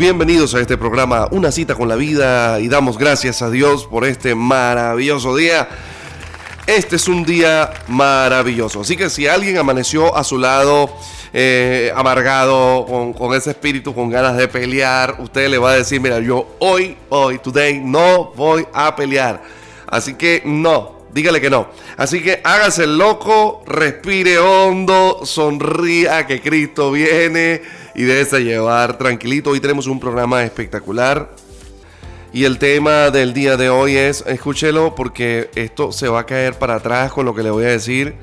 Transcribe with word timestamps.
bienvenidos 0.00 0.54
a 0.54 0.60
este 0.60 0.78
programa 0.78 1.28
Una 1.30 1.52
cita 1.52 1.74
con 1.74 1.86
la 1.86 1.94
vida 1.94 2.58
y 2.58 2.68
damos 2.68 2.96
gracias 2.96 3.42
a 3.42 3.50
Dios 3.50 3.84
por 3.84 4.06
este 4.06 4.34
maravilloso 4.34 5.36
día. 5.36 5.68
Este 6.66 6.96
es 6.96 7.06
un 7.06 7.22
día 7.22 7.70
maravilloso, 7.86 8.80
así 8.80 8.96
que 8.96 9.10
si 9.10 9.26
alguien 9.26 9.58
amaneció 9.58 10.16
a 10.16 10.24
su 10.24 10.38
lado 10.38 10.90
eh, 11.34 11.92
amargado, 11.94 13.14
con, 13.14 13.34
ese 13.34 13.50
espíritu, 13.50 13.94
con 13.94 14.08
ganas 14.08 14.38
de 14.38 14.48
pelear, 14.48 15.16
usted 15.18 15.50
le 15.50 15.58
va 15.58 15.72
a 15.72 15.74
decir, 15.74 16.00
mira, 16.00 16.18
yo 16.18 16.56
hoy, 16.60 16.96
hoy, 17.10 17.38
today, 17.38 17.78
no 17.78 18.32
voy 18.34 18.66
a 18.72 18.96
pelear. 18.96 19.42
Así 19.86 20.14
que 20.14 20.40
no, 20.46 21.00
dígale 21.12 21.42
que 21.42 21.50
no. 21.50 21.68
Así 21.98 22.22
que 22.22 22.40
hágase 22.42 22.86
loco, 22.86 23.62
respire 23.66 24.38
hondo, 24.38 25.26
sonría 25.26 26.26
que 26.26 26.40
Cristo 26.40 26.90
viene 26.90 27.79
y 28.00 28.04
déjese 28.04 28.42
llevar 28.42 28.96
tranquilito. 28.96 29.50
Hoy 29.50 29.60
tenemos 29.60 29.86
un 29.86 30.00
programa 30.00 30.42
espectacular. 30.42 31.28
Y 32.32 32.44
el 32.44 32.58
tema 32.58 33.10
del 33.10 33.34
día 33.34 33.58
de 33.58 33.68
hoy 33.68 33.94
es, 33.94 34.24
escúchelo 34.26 34.94
porque 34.94 35.50
esto 35.54 35.92
se 35.92 36.08
va 36.08 36.20
a 36.20 36.24
caer 36.24 36.58
para 36.58 36.76
atrás 36.76 37.12
con 37.12 37.26
lo 37.26 37.34
que 37.34 37.42
le 37.42 37.50
voy 37.50 37.64
a 37.64 37.68
decir. 37.68 38.14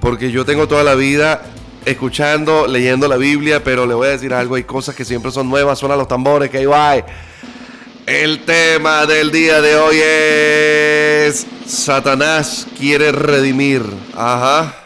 Porque 0.00 0.30
yo 0.30 0.46
tengo 0.46 0.68
toda 0.68 0.82
la 0.84 0.94
vida 0.94 1.42
escuchando, 1.84 2.66
leyendo 2.66 3.06
la 3.06 3.18
Biblia, 3.18 3.62
pero 3.62 3.84
le 3.84 3.92
voy 3.92 4.08
a 4.08 4.12
decir 4.12 4.32
algo, 4.32 4.54
hay 4.54 4.64
cosas 4.64 4.94
que 4.94 5.04
siempre 5.04 5.30
son 5.30 5.50
nuevas, 5.50 5.78
suenan 5.78 5.98
los 5.98 6.08
tambores, 6.08 6.48
que 6.48 6.56
ahí 6.56 6.64
va. 6.64 6.96
El 8.06 8.46
tema 8.46 9.04
del 9.04 9.30
día 9.30 9.60
de 9.60 9.76
hoy 9.76 9.96
es 10.00 11.46
Satanás 11.66 12.66
quiere 12.78 13.12
redimir. 13.12 13.82
Ajá. 14.16 14.76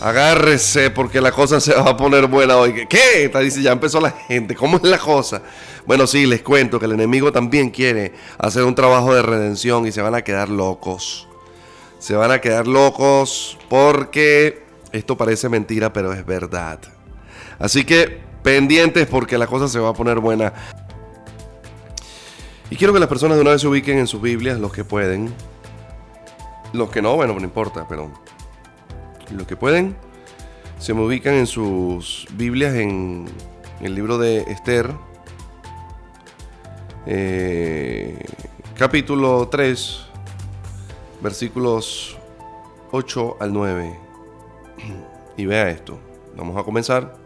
Agárrese 0.00 0.90
porque 0.90 1.20
la 1.20 1.32
cosa 1.32 1.60
se 1.60 1.74
va 1.74 1.90
a 1.90 1.96
poner 1.96 2.28
buena 2.28 2.56
hoy. 2.56 2.86
¿Qué? 2.88 3.30
Dice, 3.42 3.62
ya 3.62 3.72
empezó 3.72 4.00
la 4.00 4.12
gente. 4.12 4.54
¿Cómo 4.54 4.76
es 4.76 4.84
la 4.84 4.98
cosa? 4.98 5.42
Bueno, 5.86 6.06
sí, 6.06 6.26
les 6.26 6.42
cuento 6.42 6.78
que 6.78 6.86
el 6.86 6.92
enemigo 6.92 7.32
también 7.32 7.70
quiere 7.70 8.12
hacer 8.38 8.62
un 8.62 8.74
trabajo 8.74 9.12
de 9.12 9.22
redención 9.22 9.86
y 9.86 9.92
se 9.92 10.00
van 10.00 10.14
a 10.14 10.22
quedar 10.22 10.50
locos. 10.50 11.26
Se 11.98 12.14
van 12.14 12.30
a 12.30 12.40
quedar 12.40 12.68
locos 12.68 13.58
porque 13.68 14.62
esto 14.92 15.16
parece 15.16 15.48
mentira, 15.48 15.92
pero 15.92 16.12
es 16.12 16.24
verdad. 16.24 16.78
Así 17.58 17.84
que 17.84 18.20
pendientes 18.44 19.08
porque 19.08 19.36
la 19.36 19.48
cosa 19.48 19.66
se 19.66 19.80
va 19.80 19.88
a 19.88 19.94
poner 19.94 20.20
buena. 20.20 20.52
Y 22.70 22.76
quiero 22.76 22.92
que 22.92 23.00
las 23.00 23.08
personas 23.08 23.36
de 23.36 23.42
una 23.42 23.50
vez 23.50 23.62
se 23.62 23.66
ubiquen 23.66 23.98
en 23.98 24.06
sus 24.06 24.22
Biblias, 24.22 24.60
los 24.60 24.72
que 24.72 24.84
pueden. 24.84 25.34
Los 26.72 26.90
que 26.90 27.02
no, 27.02 27.16
bueno, 27.16 27.34
no 27.34 27.40
importa, 27.40 27.86
pero 27.88 28.12
los 29.30 29.46
que 29.46 29.56
pueden, 29.56 29.96
se 30.78 30.94
me 30.94 31.04
ubican 31.04 31.34
en 31.34 31.46
sus 31.46 32.26
Biblias 32.32 32.74
en 32.74 33.26
el 33.80 33.94
libro 33.94 34.18
de 34.18 34.42
Esther, 34.42 34.92
eh, 37.06 38.24
capítulo 38.76 39.48
3, 39.48 40.00
versículos 41.20 42.16
8 42.92 43.36
al 43.40 43.52
9. 43.52 43.98
Y 45.36 45.46
vea 45.46 45.70
esto. 45.70 45.98
Vamos 46.36 46.56
a 46.56 46.62
comenzar 46.62 47.16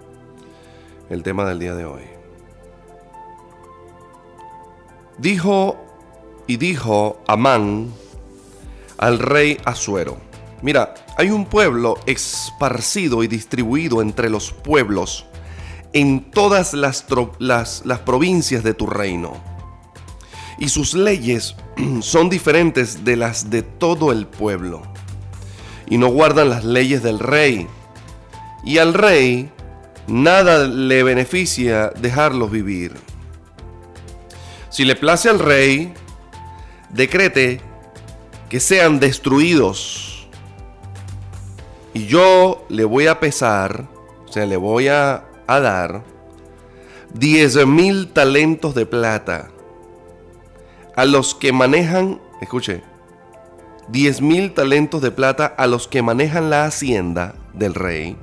el 1.10 1.22
tema 1.22 1.44
del 1.44 1.58
día 1.58 1.74
de 1.74 1.84
hoy. 1.84 2.02
Dijo 5.18 5.76
y 6.46 6.56
dijo 6.56 7.20
Amán 7.26 7.92
al 8.98 9.18
rey 9.18 9.58
Asuero. 9.64 10.31
Mira, 10.62 10.94
hay 11.18 11.30
un 11.30 11.44
pueblo 11.44 11.98
esparcido 12.06 13.24
y 13.24 13.26
distribuido 13.26 14.00
entre 14.00 14.30
los 14.30 14.52
pueblos 14.52 15.26
en 15.92 16.30
todas 16.30 16.72
las, 16.72 17.04
las, 17.38 17.98
provincias 18.04 18.62
de 18.62 18.72
tu 18.72 18.86
reino. 18.86 19.34
Y 20.58 20.68
sus 20.68 20.94
leyes 20.94 21.56
son 22.00 22.30
diferentes 22.30 23.04
de 23.04 23.16
las 23.16 23.50
de 23.50 23.62
todo 23.62 24.12
el 24.12 24.26
pueblo. 24.26 24.82
Y 25.88 25.98
no 25.98 26.08
guardan 26.08 26.48
las 26.48 26.64
leyes 26.64 27.02
del 27.02 27.18
rey. 27.18 27.66
Y 28.64 28.78
al 28.78 28.94
rey 28.94 29.50
nada 30.06 30.66
le 30.66 31.02
beneficia 31.02 31.88
dejarlos 31.88 32.50
vivir. 32.50 32.94
Si 34.70 34.84
le 34.84 34.94
place 34.94 35.28
al 35.28 35.38
rey, 35.38 35.92
decrete 36.90 37.60
que 38.48 38.60
sean 38.60 39.00
destruidos. 39.00 40.11
Y 41.94 42.06
yo 42.06 42.64
le 42.68 42.84
voy 42.84 43.06
a 43.06 43.20
pesar, 43.20 43.86
o 44.26 44.32
sea, 44.32 44.46
le 44.46 44.56
voy 44.56 44.88
a, 44.88 45.24
dar 45.46 46.02
10 47.12 47.66
mil 47.66 48.10
talentos 48.10 48.74
de 48.74 48.86
plata 48.86 49.50
a 50.96 51.04
los 51.04 51.34
que 51.34 51.52
manejan, 51.52 52.22
escuche, 52.40 52.82
10 53.88 54.22
mil 54.22 54.54
talentos 54.54 55.02
de 55.02 55.10
plata 55.10 55.44
a 55.44 55.66
los 55.66 55.88
que 55.88 56.00
manejan 56.00 56.48
la 56.48 56.64
hacienda 56.64 57.34
del 57.52 57.74
rey, 57.74 58.16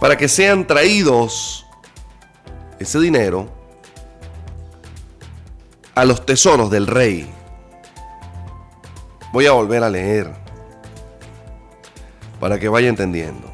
para 0.00 0.16
que 0.16 0.26
sean 0.26 0.66
traídos 0.66 1.64
ese 2.80 2.98
dinero 2.98 3.48
a 5.94 6.04
los 6.04 6.26
tesoros 6.26 6.72
del 6.72 6.88
rey. 6.88 7.30
Voy 9.32 9.46
a 9.46 9.52
volver 9.52 9.84
a 9.84 9.90
leer 9.90 10.43
para 12.44 12.58
que 12.58 12.68
vaya 12.68 12.90
entendiendo. 12.90 13.50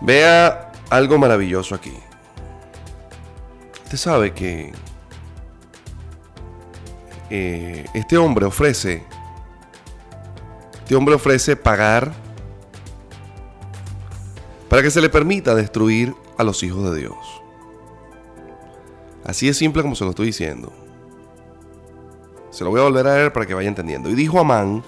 Vea 0.00 0.72
algo 0.90 1.16
maravilloso 1.16 1.76
aquí. 1.76 1.96
Usted 3.84 3.96
sabe 3.96 4.32
que 4.32 4.72
eh, 7.30 7.86
este 7.94 8.18
hombre 8.18 8.46
ofrece, 8.46 9.04
este 10.80 10.96
hombre 10.96 11.14
ofrece 11.14 11.54
pagar 11.54 12.12
para 14.68 14.82
que 14.82 14.90
se 14.90 15.00
le 15.00 15.10
permita 15.10 15.54
destruir 15.54 16.16
a 16.36 16.42
los 16.42 16.64
hijos 16.64 16.90
de 16.90 16.98
Dios. 16.98 17.42
Así 19.24 19.48
es 19.48 19.56
simple 19.56 19.82
como 19.82 19.94
se 19.94 20.02
lo 20.02 20.10
estoy 20.10 20.26
diciendo. 20.26 20.72
Se 22.50 22.64
lo 22.64 22.70
voy 22.70 22.80
a 22.80 22.82
volver 22.82 23.06
a 23.06 23.14
leer 23.14 23.32
para 23.32 23.46
que 23.46 23.54
vaya 23.54 23.68
entendiendo. 23.68 24.10
Y 24.10 24.16
dijo 24.16 24.40
Amán 24.40 24.82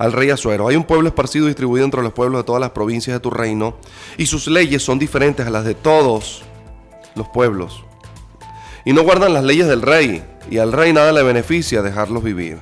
al 0.00 0.14
rey 0.14 0.30
Azuero, 0.30 0.66
hay 0.66 0.76
un 0.76 0.84
pueblo 0.84 1.08
esparcido 1.08 1.44
y 1.44 1.48
distribuido 1.48 1.84
entre 1.84 2.02
los 2.02 2.14
pueblos 2.14 2.40
de 2.40 2.44
todas 2.44 2.58
las 2.58 2.70
provincias 2.70 3.14
de 3.14 3.20
tu 3.20 3.30
reino, 3.30 3.76
y 4.16 4.24
sus 4.24 4.46
leyes 4.46 4.82
son 4.82 4.98
diferentes 4.98 5.46
a 5.46 5.50
las 5.50 5.62
de 5.66 5.74
todos 5.74 6.40
los 7.14 7.28
pueblos. 7.28 7.84
Y 8.86 8.94
no 8.94 9.02
guardan 9.02 9.34
las 9.34 9.44
leyes 9.44 9.68
del 9.68 9.82
rey, 9.82 10.24
y 10.50 10.56
al 10.56 10.72
rey 10.72 10.94
nada 10.94 11.12
le 11.12 11.22
beneficia 11.22 11.82
dejarlos 11.82 12.22
vivir. 12.22 12.60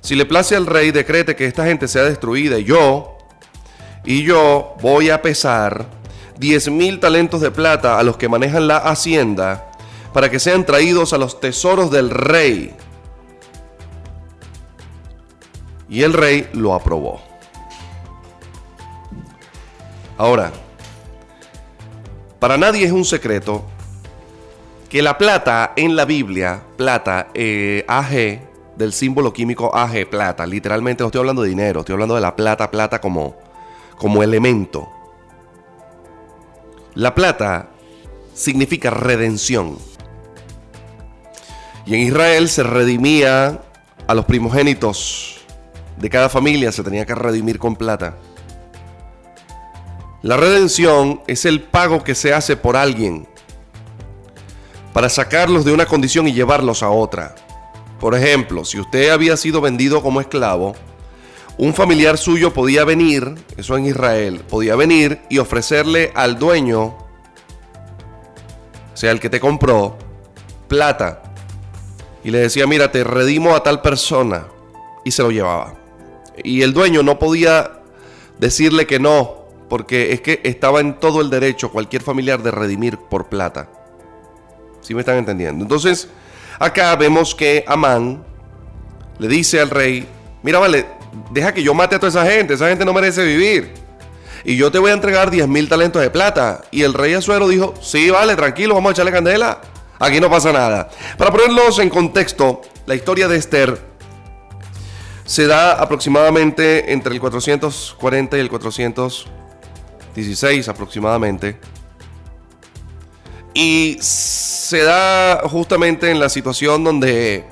Si 0.00 0.14
le 0.14 0.26
place 0.26 0.54
al 0.54 0.66
rey, 0.66 0.92
decrete 0.92 1.34
que 1.34 1.44
esta 1.44 1.64
gente 1.64 1.88
sea 1.88 2.04
destruida, 2.04 2.56
y 2.60 2.64
yo, 2.64 3.18
y 4.04 4.22
yo 4.22 4.76
voy 4.80 5.10
a 5.10 5.20
pesar 5.20 5.86
diez 6.38 6.70
mil 6.70 7.00
talentos 7.00 7.40
de 7.40 7.50
plata 7.50 7.98
a 7.98 8.04
los 8.04 8.16
que 8.16 8.28
manejan 8.28 8.68
la 8.68 8.76
hacienda, 8.76 9.72
para 10.12 10.30
que 10.30 10.38
sean 10.38 10.64
traídos 10.64 11.12
a 11.12 11.18
los 11.18 11.40
tesoros 11.40 11.90
del 11.90 12.10
rey. 12.10 12.76
Y 15.88 16.02
el 16.02 16.12
rey 16.12 16.48
lo 16.52 16.74
aprobó. 16.74 17.20
Ahora, 20.16 20.52
para 22.38 22.56
nadie 22.56 22.84
es 22.84 22.92
un 22.92 23.04
secreto 23.04 23.64
que 24.88 25.02
la 25.02 25.18
plata 25.18 25.72
en 25.76 25.96
la 25.96 26.04
Biblia, 26.04 26.62
plata, 26.76 27.28
eh, 27.34 27.84
AG, 27.86 28.48
del 28.76 28.92
símbolo 28.92 29.32
químico 29.32 29.74
AG, 29.74 30.08
plata, 30.08 30.46
literalmente 30.46 31.02
no 31.02 31.08
estoy 31.08 31.20
hablando 31.20 31.42
de 31.42 31.48
dinero, 31.48 31.80
estoy 31.80 31.94
hablando 31.94 32.14
de 32.14 32.20
la 32.20 32.34
plata, 32.36 32.70
plata 32.70 33.00
como, 33.00 33.36
como 33.96 34.22
elemento. 34.22 34.88
La 36.94 37.14
plata 37.14 37.70
significa 38.34 38.90
redención. 38.90 39.78
Y 41.86 41.94
en 41.94 42.00
Israel 42.00 42.48
se 42.48 42.62
redimía 42.62 43.62
a 44.06 44.14
los 44.14 44.24
primogénitos 44.24 45.37
de 45.98 46.10
cada 46.10 46.28
familia, 46.28 46.72
se 46.72 46.82
tenía 46.82 47.06
que 47.06 47.14
redimir 47.14 47.58
con 47.58 47.76
plata. 47.76 48.16
La 50.22 50.36
redención 50.36 51.22
es 51.26 51.44
el 51.44 51.62
pago 51.62 52.02
que 52.02 52.14
se 52.14 52.34
hace 52.34 52.56
por 52.56 52.76
alguien 52.76 53.28
para 54.92 55.08
sacarlos 55.08 55.64
de 55.64 55.72
una 55.72 55.86
condición 55.86 56.26
y 56.26 56.32
llevarlos 56.32 56.82
a 56.82 56.90
otra. 56.90 57.34
Por 58.00 58.14
ejemplo, 58.14 58.64
si 58.64 58.80
usted 58.80 59.10
había 59.10 59.36
sido 59.36 59.60
vendido 59.60 60.02
como 60.02 60.20
esclavo, 60.20 60.74
un 61.56 61.74
familiar 61.74 62.18
suyo 62.18 62.52
podía 62.52 62.84
venir, 62.84 63.34
eso 63.56 63.76
en 63.76 63.86
Israel, 63.86 64.42
podía 64.48 64.76
venir 64.76 65.20
y 65.28 65.38
ofrecerle 65.38 66.12
al 66.14 66.38
dueño, 66.38 66.84
o 66.84 66.96
sea, 68.94 69.10
el 69.12 69.20
que 69.20 69.30
te 69.30 69.40
compró, 69.40 69.96
plata 70.68 71.22
y 72.24 72.30
le 72.30 72.38
decía, 72.38 72.66
mira, 72.66 72.90
te 72.90 73.04
redimo 73.04 73.54
a 73.54 73.62
tal 73.62 73.80
persona. 73.80 74.46
Y 75.04 75.12
se 75.12 75.22
lo 75.22 75.30
llevaba. 75.30 75.74
Y 76.44 76.62
el 76.62 76.72
dueño 76.72 77.02
no 77.02 77.18
podía 77.18 77.80
decirle 78.38 78.86
que 78.86 78.98
no, 78.98 79.44
porque 79.68 80.12
es 80.12 80.20
que 80.20 80.40
estaba 80.44 80.80
en 80.80 80.94
todo 80.94 81.20
el 81.20 81.30
derecho 81.30 81.70
cualquier 81.70 82.02
familiar 82.02 82.42
de 82.42 82.50
redimir 82.50 82.98
por 82.98 83.28
plata. 83.28 83.68
¿Sí 84.80 84.94
me 84.94 85.00
están 85.00 85.18
entendiendo? 85.18 85.64
Entonces, 85.64 86.08
acá 86.58 86.94
vemos 86.96 87.34
que 87.34 87.64
Amán 87.66 88.24
le 89.18 89.28
dice 89.28 89.60
al 89.60 89.70
rey, 89.70 90.06
mira, 90.42 90.58
vale, 90.58 90.86
deja 91.30 91.52
que 91.52 91.62
yo 91.62 91.74
mate 91.74 91.96
a 91.96 91.98
toda 91.98 92.10
esa 92.10 92.30
gente, 92.30 92.54
esa 92.54 92.68
gente 92.68 92.84
no 92.84 92.92
merece 92.92 93.24
vivir. 93.24 93.72
Y 94.44 94.56
yo 94.56 94.70
te 94.70 94.78
voy 94.78 94.90
a 94.90 94.94
entregar 94.94 95.30
10 95.30 95.48
mil 95.48 95.68
talentos 95.68 96.00
de 96.00 96.10
plata. 96.10 96.62
Y 96.70 96.82
el 96.82 96.94
rey 96.94 97.14
Azuero 97.14 97.48
dijo, 97.48 97.74
sí, 97.80 98.08
vale, 98.10 98.36
tranquilo, 98.36 98.74
vamos 98.74 98.90
a 98.90 98.92
echarle 98.92 99.12
candela. 99.12 99.60
Aquí 99.98 100.20
no 100.20 100.30
pasa 100.30 100.52
nada. 100.52 100.88
Para 101.16 101.32
ponerlos 101.32 101.78
en 101.80 101.90
contexto, 101.90 102.62
la 102.86 102.94
historia 102.94 103.26
de 103.26 103.36
Esther 103.36 103.78
se 105.28 105.46
da 105.46 105.72
aproximadamente 105.72 106.90
entre 106.90 107.12
el 107.12 107.20
440 107.20 108.38
y 108.38 108.40
el 108.40 108.48
416 108.48 110.68
aproximadamente. 110.68 111.60
Y 113.52 113.98
se 114.00 114.84
da 114.84 115.42
justamente 115.44 116.10
en 116.10 116.18
la 116.18 116.30
situación 116.30 116.82
donde 116.82 117.44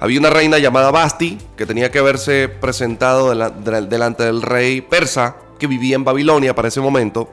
había 0.00 0.20
una 0.20 0.28
reina 0.28 0.58
llamada 0.58 0.90
Basti 0.90 1.38
que 1.56 1.64
tenía 1.64 1.90
que 1.90 1.98
haberse 1.98 2.50
presentado 2.50 3.30
delante 3.30 4.24
del 4.24 4.42
rey 4.42 4.82
persa 4.82 5.36
que 5.58 5.66
vivía 5.66 5.96
en 5.96 6.04
Babilonia 6.04 6.54
para 6.54 6.68
ese 6.68 6.82
momento. 6.82 7.32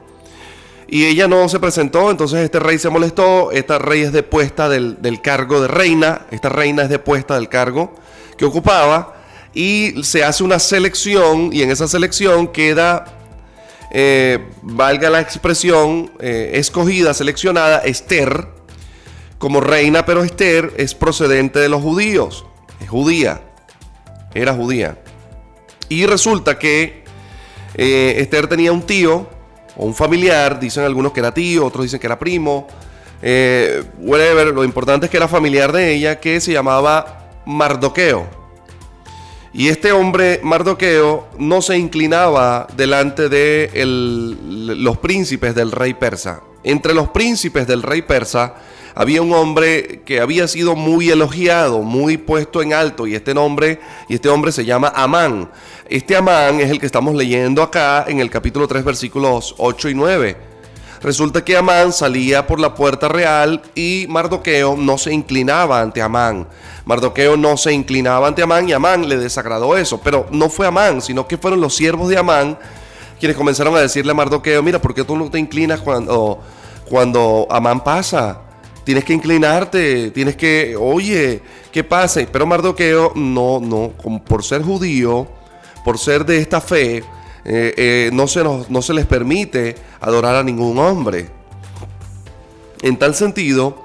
Y 0.88 1.04
ella 1.04 1.28
no 1.28 1.50
se 1.50 1.60
presentó, 1.60 2.10
entonces 2.10 2.40
este 2.40 2.60
rey 2.60 2.78
se 2.78 2.88
molestó, 2.88 3.52
esta 3.52 3.78
rey 3.78 4.00
es 4.00 4.12
depuesta 4.12 4.70
del, 4.70 5.02
del 5.02 5.20
cargo 5.20 5.60
de 5.60 5.68
reina, 5.68 6.22
esta 6.30 6.48
reina 6.48 6.84
es 6.84 6.88
depuesta 6.88 7.34
del 7.34 7.50
cargo 7.50 7.94
que 8.38 8.46
ocupaba 8.46 9.19
y 9.54 10.02
se 10.04 10.24
hace 10.24 10.44
una 10.44 10.58
selección 10.58 11.50
y 11.52 11.62
en 11.62 11.70
esa 11.70 11.88
selección 11.88 12.48
queda, 12.48 13.04
eh, 13.90 14.38
valga 14.62 15.10
la 15.10 15.20
expresión, 15.20 16.12
eh, 16.20 16.52
escogida, 16.54 17.14
seleccionada 17.14 17.78
Esther 17.78 18.46
como 19.38 19.60
reina, 19.60 20.04
pero 20.04 20.22
Esther 20.22 20.72
es 20.76 20.94
procedente 20.94 21.58
de 21.58 21.68
los 21.68 21.82
judíos, 21.82 22.46
es 22.80 22.88
judía, 22.88 23.40
era 24.34 24.54
judía. 24.54 24.98
Y 25.88 26.06
resulta 26.06 26.58
que 26.58 27.04
eh, 27.74 28.16
Esther 28.18 28.46
tenía 28.46 28.70
un 28.70 28.82
tío 28.82 29.28
o 29.76 29.86
un 29.86 29.94
familiar, 29.94 30.60
dicen 30.60 30.84
algunos 30.84 31.12
que 31.12 31.20
era 31.20 31.34
tío, 31.34 31.64
otros 31.64 31.84
dicen 31.84 31.98
que 31.98 32.06
era 32.06 32.18
primo, 32.18 32.68
whatever, 33.98 34.48
lo 34.48 34.64
importante 34.64 35.06
es 35.06 35.10
que 35.10 35.16
era 35.16 35.28
familiar 35.28 35.72
de 35.72 35.92
ella 35.92 36.20
que 36.20 36.40
se 36.40 36.52
llamaba 36.52 37.42
Mardoqueo. 37.44 38.39
Y 39.52 39.68
este 39.68 39.90
hombre, 39.90 40.40
Mardoqueo, 40.44 41.28
no 41.38 41.60
se 41.60 41.76
inclinaba 41.76 42.68
delante 42.76 43.28
de 43.28 43.70
los 43.84 44.98
príncipes 44.98 45.54
del 45.54 45.72
rey 45.72 45.94
persa. 45.94 46.42
Entre 46.62 46.94
los 46.94 47.08
príncipes 47.08 47.66
del 47.66 47.82
rey 47.82 48.02
persa 48.02 48.54
había 48.94 49.22
un 49.22 49.32
hombre 49.32 50.02
que 50.04 50.20
había 50.20 50.46
sido 50.46 50.76
muy 50.76 51.10
elogiado, 51.10 51.82
muy 51.82 52.16
puesto 52.16 52.62
en 52.62 52.74
alto, 52.74 53.06
y 53.06 53.14
este 53.14 53.34
nombre, 53.34 53.80
y 54.08 54.14
este 54.14 54.28
hombre 54.28 54.52
se 54.52 54.64
llama 54.64 54.92
Amán. 54.94 55.50
Este 55.88 56.16
Amán 56.16 56.60
es 56.60 56.70
el 56.70 56.78
que 56.78 56.86
estamos 56.86 57.14
leyendo 57.16 57.62
acá 57.62 58.04
en 58.06 58.20
el 58.20 58.30
capítulo 58.30 58.68
3, 58.68 58.84
versículos 58.84 59.54
8 59.58 59.88
y 59.88 59.94
9. 59.94 60.49
Resulta 61.02 61.44
que 61.44 61.56
Amán 61.56 61.92
salía 61.92 62.46
por 62.46 62.60
la 62.60 62.74
puerta 62.74 63.08
real 63.08 63.62
y 63.74 64.06
Mardoqueo 64.08 64.76
no 64.76 64.98
se 64.98 65.12
inclinaba 65.12 65.80
ante 65.80 66.02
Amán. 66.02 66.46
Mardoqueo 66.84 67.36
no 67.36 67.56
se 67.56 67.72
inclinaba 67.72 68.28
ante 68.28 68.42
Amán 68.42 68.68
y 68.68 68.72
Amán 68.72 69.08
le 69.08 69.16
desagradó 69.16 69.76
eso. 69.76 70.00
Pero 70.02 70.26
no 70.30 70.50
fue 70.50 70.66
Amán, 70.66 71.00
sino 71.00 71.26
que 71.26 71.38
fueron 71.38 71.60
los 71.60 71.74
siervos 71.74 72.08
de 72.08 72.18
Amán 72.18 72.58
quienes 73.20 73.36
comenzaron 73.36 73.76
a 73.76 73.80
decirle 73.80 74.12
a 74.12 74.14
Mardoqueo, 74.14 74.62
mira, 74.62 74.80
¿por 74.80 74.94
qué 74.94 75.04
tú 75.04 75.14
no 75.14 75.30
te 75.30 75.38
inclinas 75.38 75.80
cuando, 75.80 76.40
cuando 76.88 77.46
Amán 77.50 77.84
pasa? 77.84 78.40
Tienes 78.82 79.04
que 79.04 79.12
inclinarte, 79.12 80.10
tienes 80.10 80.36
que, 80.36 80.74
oye, 80.74 81.42
¿qué 81.70 81.84
pasa? 81.84 82.22
Pero 82.32 82.46
Mardoqueo 82.46 83.12
no, 83.14 83.60
no, 83.60 83.92
por 84.26 84.42
ser 84.42 84.62
judío, 84.62 85.28
por 85.84 85.98
ser 85.98 86.24
de 86.24 86.38
esta 86.38 86.62
fe, 86.62 87.04
eh, 87.44 87.74
eh, 87.76 88.10
no, 88.12 88.28
se 88.28 88.42
no 88.44 88.82
se 88.82 88.94
les 88.94 89.06
permite 89.06 89.76
adorar 90.00 90.36
a 90.36 90.42
ningún 90.42 90.78
hombre. 90.78 91.28
En 92.82 92.98
tal 92.98 93.14
sentido, 93.14 93.76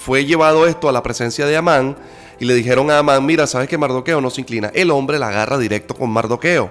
fue 0.00 0.24
llevado 0.24 0.66
esto 0.66 0.88
a 0.88 0.92
la 0.92 1.02
presencia 1.02 1.46
de 1.46 1.56
Amán 1.56 1.96
y 2.40 2.46
le 2.46 2.54
dijeron 2.54 2.90
a 2.90 2.98
Amán, 2.98 3.24
mira, 3.26 3.46
¿sabes 3.46 3.68
que 3.68 3.76
Mardoqueo 3.76 4.20
no 4.20 4.30
se 4.30 4.40
inclina? 4.40 4.70
El 4.74 4.90
hombre 4.90 5.18
la 5.18 5.28
agarra 5.28 5.58
directo 5.58 5.94
con 5.94 6.10
Mardoqueo. 6.10 6.70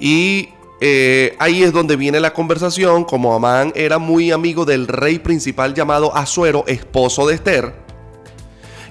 Y 0.00 0.50
eh, 0.80 1.34
ahí 1.38 1.62
es 1.62 1.72
donde 1.72 1.96
viene 1.96 2.18
la 2.20 2.34
conversación, 2.34 3.04
como 3.04 3.34
Amán 3.34 3.72
era 3.76 3.98
muy 3.98 4.32
amigo 4.32 4.64
del 4.64 4.88
rey 4.88 5.20
principal 5.20 5.74
llamado 5.74 6.14
Azuero, 6.14 6.64
esposo 6.66 7.26
de 7.26 7.36
Esther, 7.36 7.85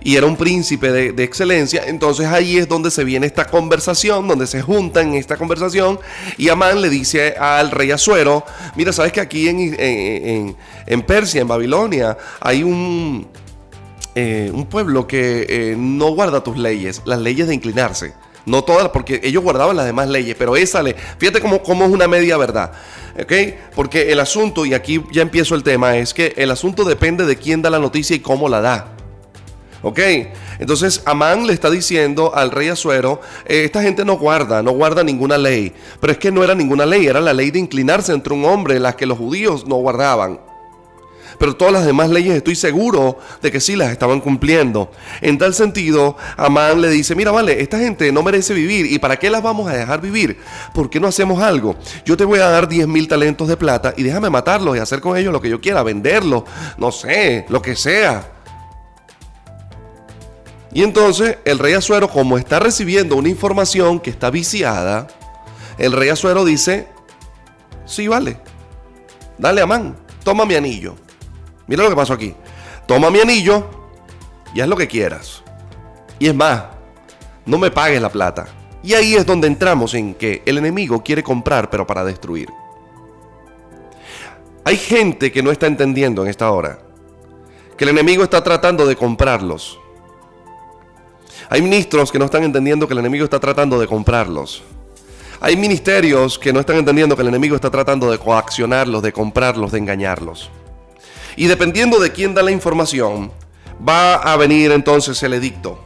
y 0.05 0.17
era 0.17 0.27
un 0.27 0.37
príncipe 0.37 0.91
de, 0.91 1.23
excelencia. 1.23 1.83
Entonces 1.87 2.27
ahí 2.27 2.57
es 2.57 2.69
donde 2.69 2.91
se 2.91 3.03
viene 3.03 3.25
esta 3.25 3.45
conversación, 3.45 4.27
donde 4.27 4.45
se 4.45 4.61
juntan 4.61 5.07
en 5.09 5.15
esta 5.15 5.35
conversación. 5.35 5.99
Y 6.37 6.49
Amán 6.49 6.79
le 6.79 6.91
dice 6.91 7.33
al 7.39 7.71
rey 7.71 7.89
Azuero, 7.89 8.45
mira, 8.75 8.93
sabes 8.93 9.11
que 9.11 9.19
aquí 9.19 9.47
en, 9.49 11.03
Persia, 11.07 11.41
en 11.41 11.47
Babilonia, 11.47 12.15
hay 12.39 12.61
un, 12.61 13.27
eh, 14.13 14.53
pueblo 14.69 15.07
que 15.07 15.47
eh, 15.49 15.75
no 15.75 16.11
guarda 16.11 16.43
tus 16.43 16.55
leyes, 16.55 17.01
las 17.05 17.19
leyes 17.19 17.47
de 17.47 17.55
inclinarse. 17.55 18.13
No 18.45 18.63
todas, 18.63 18.89
porque 18.89 19.21
ellos 19.23 19.41
guardaban 19.41 19.75
las 19.75 19.87
demás 19.87 20.07
leyes, 20.07 20.35
pero 20.37 20.55
esa 20.55 20.83
ley, 20.83 20.93
fíjate 21.17 21.41
cómo, 21.41 21.63
cómo 21.63 21.83
es 21.83 21.91
una 21.91 22.07
media 22.07 22.37
verdad. 22.37 22.73
¿ok? 23.19 23.33
Porque 23.73 24.11
el 24.11 24.19
asunto, 24.19 24.67
y 24.67 24.75
aquí 24.75 25.03
ya 25.11 25.23
empiezo 25.23 25.55
el 25.55 25.63
tema, 25.63 25.97
es 25.97 26.13
que 26.13 26.35
el 26.37 26.51
asunto 26.51 26.83
depende 26.83 27.25
de 27.25 27.37
quién 27.37 27.63
da 27.63 27.71
la 27.71 27.79
noticia 27.79 28.15
y 28.15 28.19
cómo 28.19 28.47
la 28.47 28.61
da. 28.61 28.94
¿Ok? 29.85 29.99
Entonces 30.57 31.03
Amán 31.05 31.45
le 31.45 31.53
está 31.53 31.69
diciendo 31.69 32.33
al 32.33 32.49
rey 32.49 32.69
Azuero, 32.69 33.21
eh, 33.45 33.65
esta 33.65 33.83
gente 33.83 34.03
no 34.03 34.17
guarda, 34.17 34.63
no 34.63 34.71
guarda 34.71 35.03
ninguna 35.03 35.37
ley. 35.37 35.73
Pero 35.99 36.11
es 36.11 36.17
que 36.17 36.31
no 36.31 36.43
era 36.43 36.55
ninguna 36.55 36.87
ley, 36.87 37.05
era 37.05 37.21
la 37.21 37.33
ley 37.33 37.51
de 37.51 37.59
inclinarse 37.59 38.11
entre 38.11 38.33
un 38.33 38.45
hombre, 38.45 38.79
las 38.79 38.95
que 38.95 39.05
los 39.05 39.19
judíos 39.19 39.67
no 39.67 39.75
guardaban. 39.75 40.39
Pero 41.37 41.55
todas 41.55 41.71
las 41.71 41.85
demás 41.85 42.09
leyes 42.09 42.35
estoy 42.35 42.55
seguro 42.55 43.19
de 43.43 43.51
que 43.51 43.59
sí 43.59 43.75
las 43.75 43.91
estaban 43.91 44.21
cumpliendo. 44.21 44.89
En 45.21 45.37
tal 45.37 45.53
sentido, 45.53 46.17
Amán 46.35 46.81
le 46.81 46.89
dice, 46.89 47.13
mira, 47.13 47.29
vale, 47.29 47.61
esta 47.61 47.77
gente 47.77 48.11
no 48.11 48.23
merece 48.23 48.55
vivir. 48.55 48.91
¿Y 48.91 48.97
para 48.97 49.17
qué 49.17 49.29
las 49.29 49.43
vamos 49.43 49.69
a 49.69 49.73
dejar 49.77 50.01
vivir? 50.01 50.39
¿Por 50.73 50.89
qué 50.89 50.99
no 50.99 51.09
hacemos 51.09 51.43
algo? 51.43 51.75
Yo 52.05 52.17
te 52.17 52.25
voy 52.25 52.39
a 52.39 52.49
dar 52.49 52.67
10 52.67 52.87
mil 52.87 53.07
talentos 53.07 53.47
de 53.47 53.55
plata 53.55 53.93
y 53.95 54.01
déjame 54.01 54.31
matarlos 54.31 54.75
y 54.75 54.79
hacer 54.79 54.99
con 54.99 55.15
ellos 55.15 55.31
lo 55.31 55.41
que 55.41 55.49
yo 55.49 55.61
quiera, 55.61 55.83
venderlos, 55.83 56.41
no 56.79 56.91
sé, 56.91 57.45
lo 57.49 57.61
que 57.61 57.75
sea. 57.75 58.31
Y 60.75 60.83
entonces 60.83 61.37
el 61.45 61.57
rey 61.57 61.73
Azuero, 61.73 62.09
como 62.09 62.37
está 62.37 62.59
recibiendo 62.59 63.15
una 63.15 63.29
información 63.29 63.97
que 63.97 64.09
está 64.09 64.29
viciada, 64.29 65.07
el 65.77 65.93
rey 65.93 66.09
Azuero 66.09 66.43
dice, 66.43 66.89
sí, 67.85 68.09
vale, 68.09 68.41
dale 69.37 69.61
Amán, 69.61 69.95
toma 70.25 70.45
mi 70.45 70.53
anillo. 70.53 70.95
Mira 71.65 71.81
lo 71.81 71.89
que 71.89 71.95
pasó 71.95 72.11
aquí. 72.11 72.35
Toma 72.85 73.09
mi 73.09 73.21
anillo 73.21 73.69
y 74.53 74.59
haz 74.59 74.67
lo 74.67 74.75
que 74.75 74.89
quieras. 74.89 75.43
Y 76.19 76.27
es 76.27 76.35
más, 76.35 76.65
no 77.45 77.57
me 77.57 77.71
pagues 77.71 78.01
la 78.01 78.09
plata. 78.09 78.45
Y 78.83 78.95
ahí 78.95 79.15
es 79.15 79.25
donde 79.25 79.47
entramos 79.47 79.93
en 79.93 80.13
que 80.13 80.43
el 80.45 80.57
enemigo 80.57 81.01
quiere 81.01 81.23
comprar 81.23 81.69
pero 81.69 81.87
para 81.87 82.03
destruir. 82.03 82.49
Hay 84.65 84.75
gente 84.75 85.31
que 85.31 85.41
no 85.41 85.51
está 85.51 85.67
entendiendo 85.67 86.21
en 86.23 86.27
esta 86.27 86.51
hora 86.51 86.79
que 87.77 87.85
el 87.85 87.91
enemigo 87.91 88.23
está 88.25 88.43
tratando 88.43 88.85
de 88.85 88.97
comprarlos 88.97 89.79
hay 91.49 91.61
ministros 91.61 92.11
que 92.11 92.19
no 92.19 92.25
están 92.25 92.43
entendiendo 92.43 92.87
que 92.87 92.93
el 92.93 92.99
enemigo 92.99 93.23
está 93.23 93.39
tratando 93.39 93.79
de 93.79 93.87
comprarlos. 93.87 94.63
Hay 95.41 95.57
ministerios 95.57 96.39
que 96.39 96.51
no 96.51 96.61
están 96.61 96.77
entendiendo 96.77 97.15
que 97.15 97.21
el 97.21 97.27
enemigo 97.27 97.55
está 97.55 97.69
tratando 97.69 98.09
de 98.09 98.17
coaccionarlos, 98.17 99.03
de 99.03 99.11
comprarlos, 99.11 99.71
de 99.71 99.79
engañarlos. 99.79 100.49
Y 101.35 101.47
dependiendo 101.47 101.99
de 101.99 102.11
quién 102.11 102.33
da 102.33 102.41
la 102.41 102.51
información, 102.51 103.31
va 103.87 104.15
a 104.15 104.37
venir 104.37 104.71
entonces 104.71 105.21
el 105.23 105.33
edicto. 105.33 105.83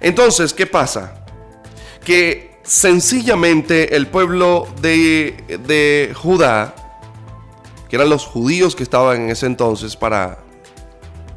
Entonces, 0.00 0.52
¿qué 0.52 0.66
pasa? 0.66 1.24
Que 2.04 2.58
sencillamente 2.62 3.94
el 3.94 4.08
pueblo 4.08 4.66
de, 4.80 5.36
de 5.66 6.12
Judá, 6.14 6.74
que 7.88 7.96
eran 7.96 8.08
los 8.08 8.24
judíos 8.24 8.74
que 8.74 8.82
estaban 8.82 9.22
en 9.22 9.30
ese 9.30 9.46
entonces 9.46 9.94
para 9.96 10.38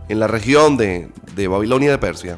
en 0.07 0.19
la 0.19 0.27
región 0.27 0.75
de, 0.75 1.09
de 1.35 1.47
Babilonia 1.47 1.91
de 1.91 1.97
Persia, 1.99 2.37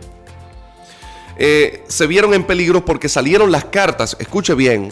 eh, 1.38 1.84
se 1.88 2.08
vieron 2.08 2.34
en 2.34 2.44
peligro 2.44 2.86
porque 2.86 3.10
salieron 3.10 3.52
las 3.52 3.66
cartas, 3.66 4.16
escuche 4.20 4.54
bien, 4.54 4.92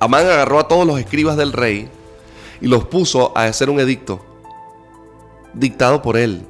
Amán 0.00 0.26
agarró 0.26 0.60
a 0.60 0.68
todos 0.68 0.86
los 0.86 1.00
escribas 1.00 1.36
del 1.36 1.52
rey 1.52 1.88
y 2.60 2.66
los 2.66 2.84
puso 2.84 3.36
a 3.36 3.44
hacer 3.44 3.70
un 3.70 3.80
edicto 3.80 4.24
dictado 5.54 6.02
por 6.02 6.16
él, 6.16 6.46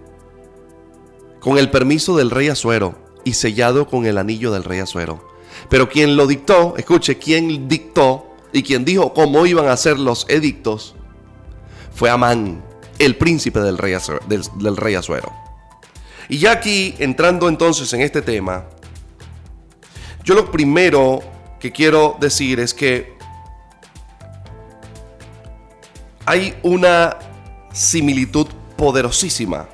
con 1.40 1.56
el 1.56 1.70
permiso 1.70 2.16
del 2.16 2.30
rey 2.30 2.48
Azuero 2.48 2.96
y 3.24 3.34
sellado 3.34 3.86
con 3.86 4.06
el 4.06 4.18
anillo 4.18 4.52
del 4.52 4.64
rey 4.64 4.80
Azuero. 4.80 5.26
Pero 5.70 5.88
quien 5.88 6.16
lo 6.16 6.26
dictó, 6.26 6.74
escuche, 6.76 7.18
quien 7.18 7.68
dictó 7.68 8.26
y 8.52 8.62
quien 8.62 8.84
dijo 8.84 9.14
cómo 9.14 9.46
iban 9.46 9.68
a 9.68 9.76
ser 9.76 9.98
los 9.98 10.26
edictos 10.28 10.94
fue 11.94 12.10
Amán, 12.10 12.62
el 12.98 13.16
príncipe 13.16 13.60
del 13.60 13.78
rey, 13.78 13.94
del, 14.28 14.42
del 14.56 14.76
rey 14.76 14.94
Azuero. 14.94 15.32
Y 16.28 16.38
ya 16.38 16.52
aquí, 16.52 16.94
entrando 16.98 17.48
entonces 17.48 17.90
en 17.94 18.02
este 18.02 18.20
tema, 18.20 18.66
yo 20.24 20.34
lo 20.34 20.50
primero 20.50 21.20
que 21.58 21.72
quiero 21.72 22.16
decir 22.20 22.60
es 22.60 22.74
que 22.74 23.16
hay 26.26 26.54
una 26.62 27.16
similitud 27.72 28.46
poderosísima 28.76 29.68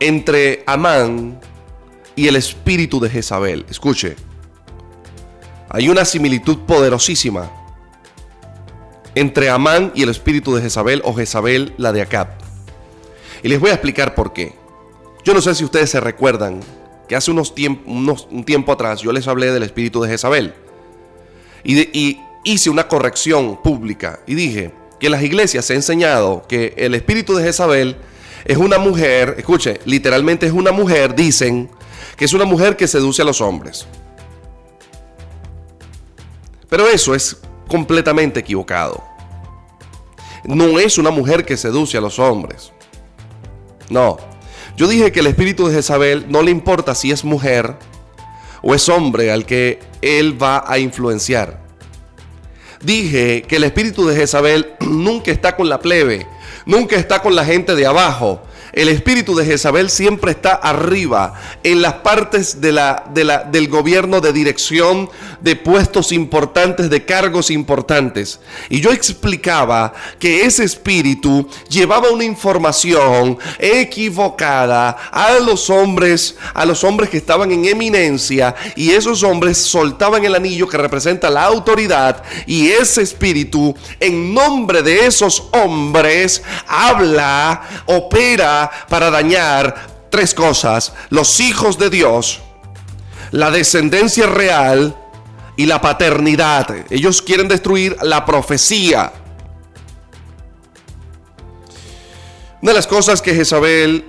entre 0.00 0.64
Amán 0.66 1.40
y 2.16 2.26
el 2.26 2.36
espíritu 2.36 2.98
de 2.98 3.10
Jezabel. 3.10 3.64
Escuche, 3.70 4.16
hay 5.68 5.88
una 5.88 6.04
similitud 6.04 6.58
poderosísima 6.66 7.50
entre 9.14 9.50
Amán 9.50 9.92
y 9.94 10.02
el 10.02 10.08
espíritu 10.08 10.54
de 10.54 10.62
Jezabel 10.62 11.00
o 11.04 11.14
Jezabel 11.14 11.74
la 11.78 11.92
de 11.92 12.02
Acab. 12.02 12.28
Y 13.42 13.48
les 13.48 13.60
voy 13.60 13.70
a 13.70 13.74
explicar 13.74 14.14
por 14.14 14.32
qué. 14.32 14.54
Yo 15.24 15.32
no 15.32 15.40
sé 15.40 15.54
si 15.54 15.64
ustedes 15.64 15.90
se 15.90 16.00
recuerdan 16.00 16.60
que 17.10 17.16
hace 17.16 17.32
unos, 17.32 17.52
unos 17.86 18.28
un 18.30 18.44
tiempo 18.44 18.70
atrás 18.70 19.00
yo 19.00 19.10
les 19.10 19.26
hablé 19.26 19.50
del 19.50 19.64
espíritu 19.64 20.00
de 20.00 20.10
Jezabel. 20.10 20.54
Y, 21.64 22.20
hice 22.44 22.70
una 22.70 22.86
corrección 22.86 23.60
pública 23.62 24.20
y 24.28 24.36
dije 24.36 24.72
que 25.00 25.10
las 25.10 25.20
iglesias 25.24 25.64
se 25.64 25.72
ha 25.72 25.76
enseñado 25.76 26.46
que 26.48 26.72
el 26.76 26.94
espíritu 26.94 27.34
de 27.34 27.42
Jezabel 27.42 27.96
es 28.44 28.56
una 28.58 28.78
mujer, 28.78 29.34
escuche, 29.38 29.80
literalmente 29.86 30.46
es 30.46 30.52
una 30.52 30.70
mujer, 30.70 31.16
dicen, 31.16 31.68
que 32.16 32.26
es 32.26 32.32
una 32.32 32.44
mujer 32.44 32.76
que 32.76 32.86
seduce 32.86 33.22
a 33.22 33.24
los 33.24 33.40
hombres. 33.40 33.88
Pero 36.68 36.86
eso 36.86 37.12
es 37.12 37.38
completamente 37.66 38.38
equivocado. 38.38 39.02
No 40.44 40.78
es 40.78 40.96
una 40.96 41.10
mujer 41.10 41.44
que 41.44 41.56
seduce 41.56 41.98
a 41.98 42.00
los 42.00 42.20
hombres. 42.20 42.70
No. 43.88 44.29
Yo 44.80 44.88
dije 44.88 45.12
que 45.12 45.20
el 45.20 45.26
espíritu 45.26 45.68
de 45.68 45.74
Jezabel 45.74 46.24
no 46.30 46.40
le 46.40 46.50
importa 46.50 46.94
si 46.94 47.10
es 47.10 47.22
mujer 47.22 47.74
o 48.62 48.74
es 48.74 48.88
hombre 48.88 49.30
al 49.30 49.44
que 49.44 49.78
él 50.00 50.42
va 50.42 50.64
a 50.66 50.78
influenciar. 50.78 51.60
Dije 52.80 53.42
que 53.42 53.56
el 53.56 53.64
espíritu 53.64 54.06
de 54.06 54.16
Jezabel 54.16 54.72
nunca 54.80 55.32
está 55.32 55.54
con 55.54 55.68
la 55.68 55.80
plebe, 55.80 56.26
nunca 56.64 56.96
está 56.96 57.20
con 57.20 57.36
la 57.36 57.44
gente 57.44 57.74
de 57.74 57.84
abajo, 57.84 58.40
el 58.72 58.88
espíritu 58.88 59.34
de 59.34 59.44
Jezabel 59.44 59.90
siempre 59.90 60.32
está 60.32 60.54
arriba, 60.54 61.34
en 61.62 61.82
las 61.82 61.94
partes 61.94 62.60
de 62.60 62.72
la, 62.72 63.04
del 63.12 63.68
gobierno 63.68 64.20
de 64.20 64.32
dirección, 64.32 65.08
de 65.40 65.56
puestos 65.56 66.12
importantes, 66.12 66.90
de 66.90 67.04
cargos 67.04 67.50
importantes. 67.50 68.40
Y 68.68 68.80
yo 68.80 68.92
explicaba 68.92 69.92
que 70.18 70.44
ese 70.44 70.64
espíritu 70.64 71.48
llevaba 71.68 72.10
una 72.10 72.24
información 72.24 73.38
equivocada 73.58 74.90
a 75.10 75.32
los 75.40 75.70
hombres, 75.70 76.36
a 76.54 76.64
los 76.64 76.84
hombres 76.84 77.10
que 77.10 77.16
estaban 77.16 77.50
en 77.52 77.64
eminencia, 77.64 78.54
y 78.76 78.90
esos 78.90 79.22
hombres 79.22 79.58
soltaban 79.58 80.24
el 80.24 80.34
anillo 80.34 80.68
que 80.68 80.76
representa 80.76 81.30
la 81.30 81.44
autoridad, 81.44 82.22
y 82.46 82.68
ese 82.68 83.02
espíritu, 83.02 83.74
en 83.98 84.34
nombre 84.34 84.82
de 84.82 85.06
esos 85.06 85.48
hombres, 85.52 86.42
habla, 86.66 87.62
opera, 87.86 88.59
para 88.88 89.10
dañar 89.10 90.08
tres 90.10 90.34
cosas. 90.34 90.92
Los 91.10 91.40
hijos 91.40 91.78
de 91.78 91.88
Dios, 91.88 92.40
la 93.30 93.50
descendencia 93.50 94.26
real 94.26 94.96
y 95.56 95.66
la 95.66 95.80
paternidad. 95.80 96.74
Ellos 96.90 97.22
quieren 97.22 97.46
destruir 97.46 97.96
la 98.02 98.24
profecía. 98.24 99.12
Una 102.62 102.72
de 102.72 102.76
las 102.76 102.86
cosas 102.86 103.22
que 103.22 103.34
Jezabel 103.34 104.04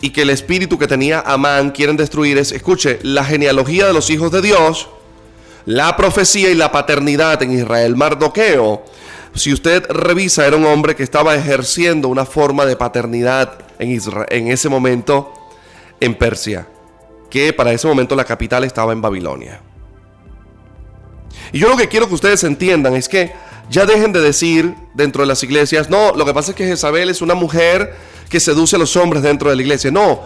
y 0.00 0.10
que 0.10 0.22
el 0.22 0.30
espíritu 0.30 0.78
que 0.78 0.86
tenía 0.86 1.20
Amán 1.20 1.70
quieren 1.70 1.96
destruir 1.96 2.36
es, 2.36 2.52
escuche, 2.52 2.98
la 3.02 3.24
genealogía 3.24 3.86
de 3.86 3.92
los 3.92 4.10
hijos 4.10 4.32
de 4.32 4.42
Dios, 4.42 4.88
la 5.64 5.96
profecía 5.96 6.50
y 6.50 6.54
la 6.54 6.72
paternidad 6.72 7.42
en 7.42 7.52
Israel. 7.52 7.96
Mardoqueo 7.96 8.84
si 9.34 9.52
usted 9.52 9.86
revisa, 9.90 10.46
era 10.46 10.56
un 10.56 10.66
hombre 10.66 10.94
que 10.94 11.02
estaba 11.02 11.34
ejerciendo 11.34 12.08
una 12.08 12.24
forma 12.24 12.66
de 12.66 12.76
paternidad 12.76 13.58
en, 13.78 13.98
en 14.28 14.48
ese 14.48 14.68
momento 14.68 15.32
en 16.00 16.14
Persia, 16.14 16.68
que 17.30 17.52
para 17.52 17.72
ese 17.72 17.86
momento 17.86 18.14
la 18.14 18.24
capital 18.24 18.64
estaba 18.64 18.92
en 18.92 19.00
Babilonia. 19.00 19.60
Y 21.52 21.58
yo 21.58 21.68
lo 21.68 21.76
que 21.76 21.88
quiero 21.88 22.08
que 22.08 22.14
ustedes 22.14 22.44
entiendan 22.44 22.94
es 22.94 23.08
que 23.08 23.32
ya 23.70 23.86
dejen 23.86 24.12
de 24.12 24.20
decir 24.20 24.74
dentro 24.94 25.22
de 25.22 25.28
las 25.28 25.42
iglesias, 25.42 25.88
no, 25.88 26.12
lo 26.14 26.24
que 26.24 26.34
pasa 26.34 26.50
es 26.50 26.56
que 26.56 26.66
Jezabel 26.66 27.08
es 27.08 27.22
una 27.22 27.34
mujer 27.34 27.94
que 28.28 28.40
seduce 28.40 28.76
a 28.76 28.78
los 28.78 28.96
hombres 28.96 29.22
dentro 29.22 29.50
de 29.50 29.56
la 29.56 29.62
iglesia. 29.62 29.90
No, 29.90 30.22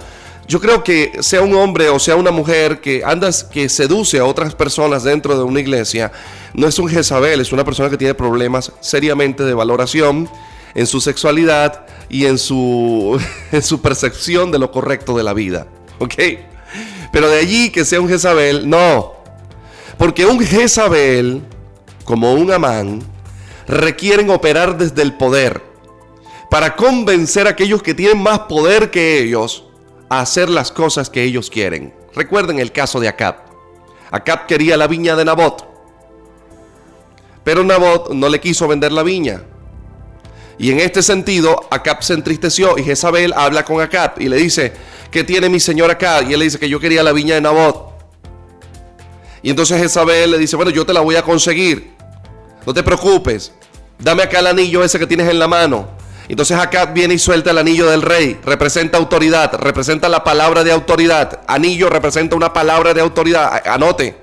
yo 0.48 0.60
creo 0.60 0.84
que 0.84 1.12
sea 1.20 1.42
un 1.42 1.54
hombre 1.54 1.88
o 1.88 1.98
sea 1.98 2.16
una 2.16 2.30
mujer 2.30 2.80
que 2.80 3.02
andas, 3.04 3.44
que 3.44 3.68
seduce 3.68 4.18
a 4.18 4.24
otras 4.24 4.54
personas 4.54 5.02
dentro 5.02 5.36
de 5.36 5.42
una 5.42 5.60
iglesia, 5.60 6.12
no 6.54 6.68
es 6.68 6.78
un 6.78 6.88
Jezabel, 6.88 7.40
es 7.40 7.52
una 7.52 7.64
persona 7.64 7.90
que 7.90 7.96
tiene 7.96 8.14
problemas 8.14 8.72
seriamente 8.80 9.42
de 9.44 9.54
valoración 9.54 10.28
en 10.74 10.86
su 10.86 11.00
sexualidad 11.00 11.86
y 12.08 12.26
en 12.26 12.38
su, 12.38 13.20
en 13.52 13.62
su 13.62 13.80
percepción 13.80 14.52
de 14.52 14.58
lo 14.58 14.70
correcto 14.70 15.16
de 15.16 15.24
la 15.24 15.32
vida. 15.32 15.66
¿Ok? 15.98 16.14
Pero 17.12 17.28
de 17.28 17.38
allí 17.38 17.70
que 17.70 17.84
sea 17.84 18.00
un 18.00 18.08
Jezabel, 18.08 18.68
no. 18.68 19.14
Porque 19.96 20.26
un 20.26 20.38
Jezabel, 20.38 21.42
como 22.04 22.34
un 22.34 22.52
Amán, 22.52 23.02
requieren 23.66 24.30
operar 24.30 24.76
desde 24.76 25.02
el 25.02 25.14
poder 25.14 25.62
para 26.50 26.76
convencer 26.76 27.46
a 27.46 27.50
aquellos 27.50 27.82
que 27.82 27.94
tienen 27.94 28.22
más 28.22 28.40
poder 28.40 28.90
que 28.90 29.20
ellos 29.22 29.65
hacer 30.08 30.48
las 30.48 30.72
cosas 30.72 31.10
que 31.10 31.22
ellos 31.22 31.50
quieren. 31.50 31.94
Recuerden 32.14 32.58
el 32.58 32.72
caso 32.72 33.00
de 33.00 33.08
Acab. 33.08 33.36
Acab 34.10 34.46
quería 34.46 34.76
la 34.76 34.86
viña 34.86 35.16
de 35.16 35.24
Nabot, 35.24 35.66
pero 37.44 37.62
Nabot 37.62 38.12
no 38.12 38.28
le 38.28 38.40
quiso 38.40 38.66
vender 38.66 38.92
la 38.92 39.02
viña. 39.02 39.42
Y 40.58 40.70
en 40.70 40.80
este 40.80 41.02
sentido, 41.02 41.66
Acab 41.70 42.02
se 42.02 42.14
entristeció 42.14 42.78
y 42.78 42.82
Jezabel 42.82 43.32
habla 43.36 43.64
con 43.64 43.80
Acab 43.80 44.20
y 44.20 44.28
le 44.28 44.36
dice, 44.36 44.72
¿qué 45.10 45.22
tiene 45.22 45.48
mi 45.48 45.60
señor 45.60 45.90
Acab? 45.90 46.28
Y 46.28 46.32
él 46.32 46.38
le 46.38 46.46
dice 46.46 46.58
que 46.58 46.68
yo 46.68 46.80
quería 46.80 47.02
la 47.02 47.12
viña 47.12 47.34
de 47.34 47.42
Nabot. 47.42 47.92
Y 49.42 49.50
entonces 49.50 49.80
Jezabel 49.80 50.30
le 50.30 50.38
dice, 50.38 50.56
bueno, 50.56 50.70
yo 50.70 50.86
te 50.86 50.92
la 50.92 51.02
voy 51.02 51.16
a 51.16 51.22
conseguir. 51.22 51.92
No 52.64 52.72
te 52.74 52.82
preocupes. 52.82 53.52
Dame 53.98 54.22
acá 54.22 54.40
el 54.40 54.46
anillo 54.48 54.82
ese 54.82 54.98
que 54.98 55.06
tienes 55.06 55.28
en 55.28 55.38
la 55.38 55.46
mano. 55.46 55.88
Entonces 56.28 56.58
acá 56.58 56.86
viene 56.86 57.14
y 57.14 57.18
suelta 57.18 57.50
el 57.50 57.58
anillo 57.58 57.88
del 57.90 58.02
rey. 58.02 58.38
Representa 58.44 58.98
autoridad, 58.98 59.54
representa 59.60 60.08
la 60.08 60.24
palabra 60.24 60.64
de 60.64 60.72
autoridad. 60.72 61.40
Anillo 61.46 61.88
representa 61.88 62.34
una 62.34 62.52
palabra 62.52 62.94
de 62.94 63.00
autoridad. 63.00 63.62
Anote. 63.66 64.16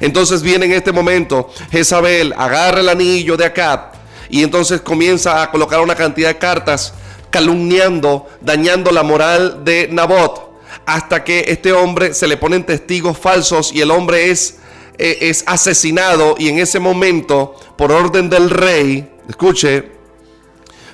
Entonces 0.00 0.42
viene 0.42 0.66
en 0.66 0.72
este 0.72 0.92
momento 0.92 1.50
Jezabel, 1.70 2.32
agarra 2.36 2.80
el 2.80 2.88
anillo 2.88 3.36
de 3.36 3.44
Acab 3.44 3.92
y 4.28 4.42
entonces 4.42 4.80
comienza 4.80 5.42
a 5.42 5.50
colocar 5.50 5.80
una 5.80 5.96
cantidad 5.96 6.28
de 6.28 6.38
cartas 6.38 6.94
calumniando, 7.30 8.28
dañando 8.40 8.92
la 8.92 9.02
moral 9.02 9.64
de 9.64 9.88
Nabot, 9.90 10.52
hasta 10.86 11.24
que 11.24 11.44
este 11.48 11.72
hombre 11.72 12.14
se 12.14 12.28
le 12.28 12.36
ponen 12.36 12.64
testigos 12.64 13.18
falsos 13.18 13.72
y 13.72 13.80
el 13.80 13.90
hombre 13.90 14.30
es, 14.30 14.58
eh, 14.98 15.18
es 15.22 15.44
asesinado 15.46 16.36
y 16.38 16.48
en 16.48 16.58
ese 16.58 16.78
momento, 16.78 17.56
por 17.76 17.92
orden 17.92 18.30
del 18.30 18.50
rey, 18.50 19.10
escuche, 19.28 19.99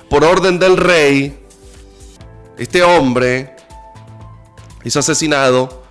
por 0.09 0.23
orden 0.23 0.59
del 0.59 0.77
rey, 0.77 1.37
este 2.57 2.83
hombre 2.83 3.55
es 4.83 4.95
asesinado, 4.95 5.83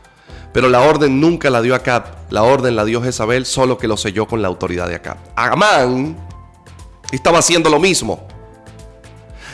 pero 0.52 0.68
la 0.68 0.80
orden 0.80 1.20
nunca 1.20 1.50
la 1.50 1.60
dio 1.60 1.74
Acab, 1.74 2.04
la 2.30 2.42
orden 2.42 2.76
la 2.76 2.84
dio 2.84 3.02
Jezabel, 3.02 3.46
solo 3.46 3.78
que 3.78 3.88
lo 3.88 3.96
selló 3.96 4.26
con 4.26 4.42
la 4.42 4.48
autoridad 4.48 4.88
de 4.88 4.96
Acab. 4.96 5.18
Amán 5.36 6.16
estaba 7.12 7.38
haciendo 7.38 7.70
lo 7.70 7.78
mismo. 7.78 8.26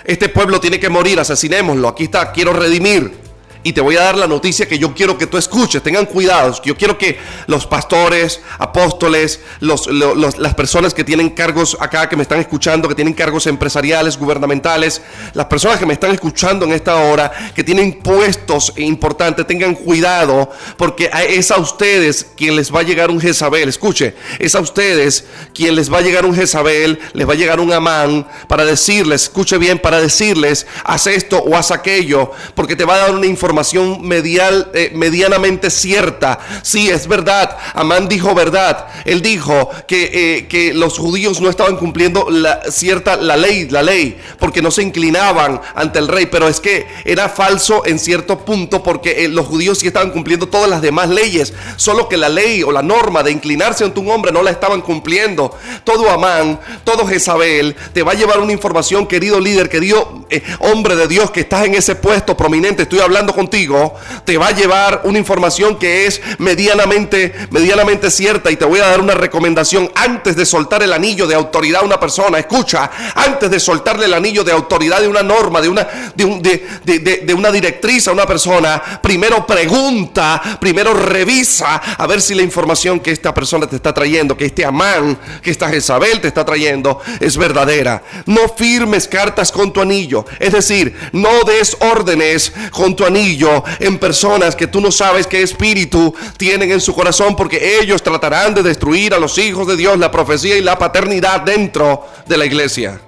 Este 0.05 0.29
pueblo 0.29 0.61
tiene 0.61 0.81
que 0.81 0.89
morir, 0.89 1.21
asesinémoslo, 1.21 1.89
aquí 1.89 2.05
está, 2.05 2.33
quiero 2.33 2.53
redimir 2.53 3.22
y 3.63 3.73
te 3.73 3.81
voy 3.81 3.97
a 3.97 4.03
dar 4.03 4.19
la 4.19 4.27
noticia 4.27 4.67
que 4.67 4.79
yo 4.79 4.95
quiero 4.95 5.17
que 5.17 5.27
tú 5.27 5.39
escuches. 5.39 5.83
Tengan 5.83 6.07
cuidado. 6.07 6.61
Yo 6.65 6.77
quiero 6.77 6.99
que 6.99 7.19
los 7.47 7.67
pastores, 7.67 8.41
apóstoles, 8.59 9.41
las 9.61 10.55
personas 10.55 10.95
que 10.95 11.05
tienen 11.05 11.31
cargos 11.31 11.77
acá, 11.79 12.09
que 12.09 12.17
me 12.17 12.23
están 12.23 12.41
escuchando, 12.41 12.89
que 12.89 12.95
tienen 12.95 13.15
cargos 13.15 13.47
empresariales, 13.47 14.19
gubernamentales, 14.19 15.03
las 15.35 15.47
personas 15.47 15.79
que 15.79 15.87
me 15.87 15.93
están 15.93 16.11
escuchando 16.11 16.65
en 16.65 16.73
esta 16.73 16.97
hora, 16.97 17.31
que 17.55 17.63
tienen 17.63 18.01
puestos 18.01 18.73
importantes, 18.77 19.47
tengan 19.47 19.75
cuidado, 19.75 20.51
porque 20.77 21.11
es 21.29 21.51
a 21.51 21.59
ustedes 21.59 22.27
quien 22.37 22.57
les 22.57 22.75
va 22.75 22.81
a 22.81 22.85
llegar 22.85 23.11
un 23.11 23.21
Jezabel. 23.21 23.69
Escuche, 23.69 24.15
es 24.39 24.55
a 24.55 24.61
ustedes 24.61 25.25
quien 25.55 25.77
les 25.77 25.93
va 25.93 25.99
a 25.99 26.03
llegar 26.03 26.27
un 26.27 26.35
Jezabel, 26.35 26.99
les 27.13 27.29
va 27.29 27.35
a 27.35 27.37
llegar 27.37 27.61
un 27.61 27.73
Amán 27.73 28.27
para 28.49 28.65
decirles, 28.65 29.25
escuche 29.25 29.57
bien, 29.59 29.79
para 29.79 30.01
decirles, 30.01 30.67
haz 30.85 31.07
esto 31.07 31.39
o 31.39 31.57
haz 31.57 31.71
aquello, 31.71 32.33
porque 32.55 32.77
te 32.77 32.85
va 32.85 32.95
a 32.95 32.99
dar 32.99 33.15
una 33.15 33.27
información 33.27 33.52
información 33.53 34.01
medial, 34.09 34.71
eh, 34.73 34.93
medianamente 34.95 35.69
cierta. 35.69 36.39
Sí, 36.63 36.89
es 36.89 37.07
verdad. 37.07 37.59
Amán 37.75 38.09
dijo 38.09 38.35
verdad. 38.35 38.87
Él 39.05 39.21
dijo 39.21 39.69
que, 39.87 40.11
eh, 40.15 40.47
que 40.49 40.73
los 40.73 40.97
judíos 40.97 41.39
no 41.43 41.51
estaban 41.51 41.77
cumpliendo 41.77 42.31
la, 42.31 42.63
cierta, 42.71 43.17
la 43.17 43.37
ley, 43.37 43.69
la 43.69 43.83
ley, 43.83 44.17
porque 44.39 44.63
no 44.63 44.71
se 44.71 44.83
inclinaban 44.83 45.61
ante 45.75 45.99
el 45.99 46.09
rey. 46.09 46.27
Pero 46.33 46.49
es 46.49 46.61
que 46.61 46.87
era 47.05 47.29
falso 47.29 47.85
en 47.85 47.99
cierto 47.99 48.39
punto 48.39 48.83
porque 48.83 49.27
eh, 49.27 49.29
los 49.29 49.47
judíos 49.47 49.81
sí 49.81 49.87
estaban 49.87 50.13
cumpliendo 50.13 50.49
todas 50.49 50.71
las 50.71 50.81
demás 50.81 51.11
leyes. 51.11 51.53
Solo 51.77 52.09
que 52.09 52.17
la 52.17 52.31
ley 52.31 52.63
o 52.63 52.73
la 52.73 52.83
norma 52.83 53.23
de 53.23 53.33
inclinarse 53.33 53.85
ante 53.85 54.01
un 54.01 54.11
hombre 54.11 54.33
no 54.33 54.43
la 54.43 54.51
estaban 54.51 54.81
cumpliendo. 54.81 55.55
Todo 55.85 56.11
Amán, 56.11 56.59
todo 56.85 57.07
Jezabel 57.07 57.77
te 57.93 58.03
va 58.03 58.13
a 58.13 58.15
llevar 58.15 58.41
una 58.41 58.53
información, 58.53 59.07
querido 59.07 59.39
líder, 59.41 59.69
querido 59.69 60.27
hombre 60.61 60.97
de 60.97 61.07
Dios 61.07 61.31
que 61.31 61.41
estás 61.41 61.67
en 61.67 61.75
ese 61.75 61.97
puesto 61.97 62.35
prominente, 62.35 62.85
estoy 62.85 63.01
hablando 63.01 63.35
contigo, 63.43 63.95
te 64.25 64.39
va 64.39 64.49
a 64.49 64.53
llevar 64.53 65.01
una 65.03 65.19
información 65.19 65.77
que 65.77 66.07
es 66.07 66.21
medianamente, 66.39 67.35
medianamente 67.51 68.09
cierta 68.09 68.53
y 68.53 68.57
te 68.57 68.65
voy 68.65 68.79
a 68.79 68.87
dar 68.87 69.01
una 69.01 69.15
recomendación 69.15 69.91
antes 69.97 70.37
de 70.37 70.47
soltar 70.47 70.81
el 70.85 70.93
anillo 70.93 71.27
de 71.27 71.35
autoridad 71.35 71.83
a 71.83 71.85
una 71.85 71.99
persona. 71.99 72.39
Escucha, 72.39 72.89
antes 73.17 73.51
de 73.51 73.59
soltarle 73.59 74.07
el 74.07 74.15
anillo 74.15 74.45
de 74.45 74.53
autoridad 74.53 75.01
de 75.01 75.09
una 75.09 75.25
norma, 75.25 75.61
de 75.61 75.69
una, 75.69 75.89
de, 76.15 77.35
una 77.35 77.51
directriz 77.51 78.07
a 78.07 78.13
una 78.13 78.27
persona, 78.27 78.81
primero 79.03 79.45
pregunta, 79.45 80.41
primero 80.61 80.95
revisa 80.95 81.83
a 81.99 82.07
ver 82.07 82.23
si 82.23 82.37
la 82.37 82.43
información 82.43 83.01
que 83.01 83.11
esta 83.11 83.35
persona 83.35 83.67
te 83.67 83.75
está 83.75 83.93
trayendo, 83.93 84.37
que 84.37 84.45
este 84.45 84.65
Amán, 84.65 85.19
que 85.43 85.51
esta 85.51 85.69
Jezabel 85.69 86.21
te 86.21 86.29
está 86.29 86.45
trayendo, 86.45 87.01
es 87.19 87.37
verdadera. 87.37 88.05
No 88.27 88.49
firmes 88.57 89.09
cartas 89.09 89.51
con 89.51 89.73
tu 89.73 89.81
anillo. 89.81 90.25
Es 90.39 90.53
decir, 90.53 90.97
no 91.11 91.43
des 91.43 91.77
órdenes 91.81 92.53
con 92.71 92.95
tu 92.95 93.05
anillo 93.05 93.32
en 93.79 93.99
personas 93.99 94.57
que 94.57 94.67
tú 94.67 94.81
no 94.81 94.91
sabes 94.91 95.27
qué 95.27 95.43
espíritu 95.43 96.15
tienen 96.37 96.71
en 96.73 96.81
su 96.81 96.95
corazón 96.95 97.37
porque 97.37 97.79
ellos 97.81 98.03
tratarán 98.03 98.55
de 98.55 98.63
destruir 98.63 99.15
a 99.15 99.19
los 99.19 99.39
hijos 99.39 99.67
de 99.67 99.77
Dios, 99.77 99.99
la 99.99 100.11
profecía 100.11 100.57
y 100.57 100.63
la 100.63 100.79
paternidad 100.79 101.43
dentro 101.43 102.07
de 102.27 102.37
la 102.37 102.47
iglesia. 102.47 103.01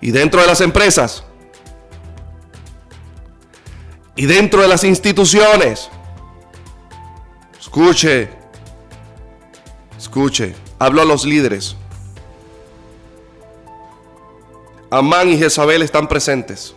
Y 0.00 0.10
dentro 0.10 0.40
de 0.40 0.46
las 0.46 0.60
empresas. 0.60 1.24
Y 4.16 4.26
dentro 4.26 4.62
de 4.62 4.68
las 4.68 4.84
instituciones. 4.84 5.88
Escuche. 7.58 8.28
Escuche. 9.96 10.54
Hablo 10.78 11.02
a 11.02 11.04
los 11.04 11.24
líderes. 11.24 11.76
Amán 14.90 15.30
y 15.30 15.38
Jezabel 15.38 15.80
están 15.80 16.06
presentes. 16.06 16.74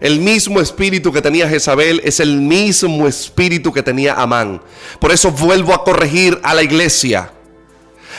El 0.00 0.20
mismo 0.20 0.60
espíritu 0.60 1.12
que 1.12 1.20
tenía 1.20 1.48
Jezabel 1.48 2.00
es 2.04 2.20
el 2.20 2.36
mismo 2.36 3.06
espíritu 3.06 3.72
que 3.72 3.82
tenía 3.82 4.14
Amán. 4.14 4.62
Por 4.98 5.12
eso 5.12 5.30
vuelvo 5.30 5.74
a 5.74 5.84
corregir 5.84 6.40
a 6.42 6.54
la 6.54 6.62
iglesia. 6.62 7.30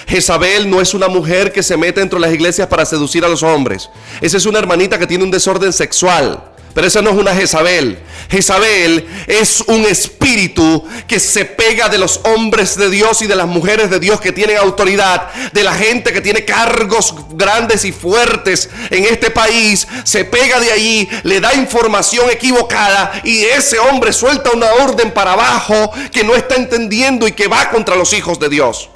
Jezabel 0.07 0.69
no 0.69 0.79
es 0.79 0.93
una 0.93 1.07
mujer 1.07 1.51
que 1.51 1.63
se 1.63 1.77
mete 1.77 1.99
dentro 1.99 2.19
de 2.19 2.25
las 2.27 2.33
iglesias 2.33 2.67
para 2.67 2.85
seducir 2.85 3.25
a 3.25 3.29
los 3.29 3.43
hombres. 3.43 3.89
Esa 4.19 4.37
es 4.37 4.45
una 4.45 4.59
hermanita 4.59 4.99
que 4.99 5.07
tiene 5.07 5.23
un 5.23 5.31
desorden 5.31 5.73
sexual. 5.73 6.50
Pero 6.73 6.87
esa 6.87 7.01
no 7.01 7.09
es 7.09 7.17
una 7.17 7.35
Jezabel. 7.35 7.99
Jezabel 8.29 9.07
es 9.27 9.61
un 9.67 9.85
espíritu 9.85 10.85
que 11.05 11.19
se 11.19 11.43
pega 11.43 11.89
de 11.89 11.97
los 11.97 12.21
hombres 12.23 12.77
de 12.77 12.89
Dios 12.89 13.21
y 13.21 13.27
de 13.27 13.35
las 13.35 13.47
mujeres 13.47 13.89
de 13.89 13.99
Dios 13.99 14.21
que 14.21 14.31
tienen 14.31 14.57
autoridad, 14.57 15.29
de 15.51 15.63
la 15.63 15.73
gente 15.73 16.13
que 16.13 16.21
tiene 16.21 16.45
cargos 16.45 17.13
grandes 17.31 17.83
y 17.83 17.91
fuertes 17.91 18.69
en 18.89 19.03
este 19.05 19.31
país. 19.31 19.85
Se 20.05 20.23
pega 20.23 20.59
de 20.59 20.71
allí, 20.71 21.09
le 21.23 21.41
da 21.41 21.53
información 21.53 22.29
equivocada 22.29 23.21
y 23.23 23.43
ese 23.43 23.79
hombre 23.79 24.13
suelta 24.13 24.51
una 24.51 24.71
orden 24.83 25.11
para 25.11 25.33
abajo 25.33 25.91
que 26.11 26.23
no 26.23 26.35
está 26.35 26.55
entendiendo 26.55 27.27
y 27.27 27.33
que 27.33 27.47
va 27.47 27.69
contra 27.69 27.95
los 27.95 28.13
hijos 28.13 28.39
de 28.39 28.47
Dios. 28.47 28.89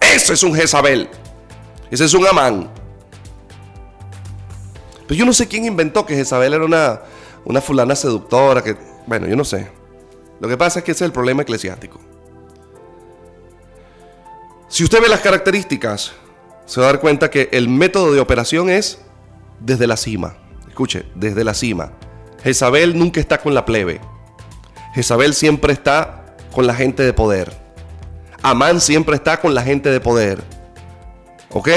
Ese 0.00 0.34
es 0.34 0.42
un 0.42 0.54
Jezabel. 0.54 1.08
Ese 1.90 2.04
es 2.04 2.14
un 2.14 2.26
Amán. 2.26 2.70
Pero 5.06 5.18
yo 5.18 5.24
no 5.24 5.32
sé 5.32 5.46
quién 5.46 5.64
inventó 5.64 6.04
que 6.04 6.14
Jezabel 6.14 6.54
era 6.54 6.64
una 6.64 7.00
una 7.46 7.60
fulana 7.60 7.94
seductora 7.94 8.62
que, 8.62 8.76
bueno, 9.06 9.26
yo 9.28 9.36
no 9.36 9.44
sé. 9.44 9.68
Lo 10.40 10.48
que 10.48 10.56
pasa 10.56 10.80
es 10.80 10.84
que 10.84 10.90
ese 10.90 11.04
es 11.04 11.08
el 11.08 11.12
problema 11.12 11.42
eclesiástico. 11.42 12.00
Si 14.68 14.82
usted 14.82 15.00
ve 15.00 15.08
las 15.08 15.20
características, 15.20 16.12
se 16.66 16.80
va 16.80 16.88
a 16.88 16.92
dar 16.92 17.00
cuenta 17.00 17.30
que 17.30 17.48
el 17.52 17.68
método 17.68 18.12
de 18.12 18.20
operación 18.20 18.68
es 18.68 18.98
desde 19.60 19.86
la 19.86 19.96
cima. 19.96 20.36
Escuche, 20.68 21.06
desde 21.14 21.44
la 21.44 21.54
cima. 21.54 21.92
Jezabel 22.42 22.98
nunca 22.98 23.20
está 23.20 23.38
con 23.38 23.54
la 23.54 23.64
plebe. 23.64 24.00
Jezabel 24.94 25.32
siempre 25.32 25.72
está 25.72 26.36
con 26.52 26.66
la 26.66 26.74
gente 26.74 27.04
de 27.04 27.12
poder. 27.12 27.52
Amán 28.42 28.80
siempre 28.80 29.14
está 29.14 29.40
con 29.40 29.54
la 29.54 29.62
gente 29.62 29.90
de 29.90 30.00
poder. 30.00 30.42
¿Ok? 31.50 31.68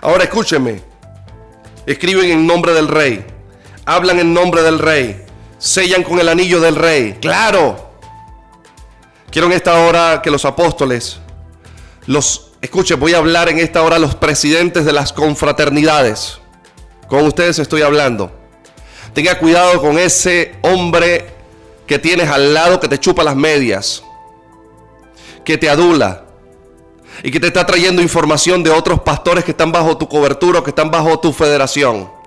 Ahora 0.00 0.24
escúcheme. 0.24 0.80
Escriben 1.84 2.30
en 2.30 2.46
nombre 2.46 2.72
del 2.72 2.88
rey 2.88 3.31
hablan 3.84 4.18
en 4.18 4.34
nombre 4.34 4.62
del 4.62 4.78
rey, 4.78 5.24
sellan 5.58 6.02
con 6.02 6.18
el 6.18 6.28
anillo 6.28 6.60
del 6.60 6.76
rey. 6.76 7.18
Claro. 7.20 7.90
Quiero 9.30 9.46
en 9.46 9.54
esta 9.54 9.78
hora 9.80 10.20
que 10.22 10.30
los 10.30 10.44
apóstoles, 10.44 11.18
los, 12.06 12.52
escuchen, 12.60 13.00
voy 13.00 13.14
a 13.14 13.18
hablar 13.18 13.48
en 13.48 13.58
esta 13.58 13.82
hora 13.82 13.98
los 13.98 14.14
presidentes 14.14 14.84
de 14.84 14.92
las 14.92 15.12
confraternidades. 15.12 16.38
Con 17.08 17.26
ustedes 17.26 17.58
estoy 17.58 17.82
hablando. 17.82 18.30
Tenga 19.14 19.38
cuidado 19.38 19.80
con 19.80 19.98
ese 19.98 20.54
hombre 20.62 21.26
que 21.86 21.98
tienes 21.98 22.28
al 22.28 22.54
lado 22.54 22.80
que 22.80 22.88
te 22.88 22.98
chupa 22.98 23.22
las 23.22 23.36
medias, 23.36 24.02
que 25.44 25.58
te 25.58 25.68
adula 25.68 26.24
y 27.22 27.30
que 27.30 27.40
te 27.40 27.48
está 27.48 27.66
trayendo 27.66 28.00
información 28.00 28.62
de 28.62 28.70
otros 28.70 29.00
pastores 29.00 29.44
que 29.44 29.50
están 29.50 29.72
bajo 29.72 29.96
tu 29.98 30.08
cobertura 30.08 30.60
o 30.60 30.62
que 30.62 30.70
están 30.70 30.90
bajo 30.90 31.18
tu 31.20 31.32
federación. 31.32 32.21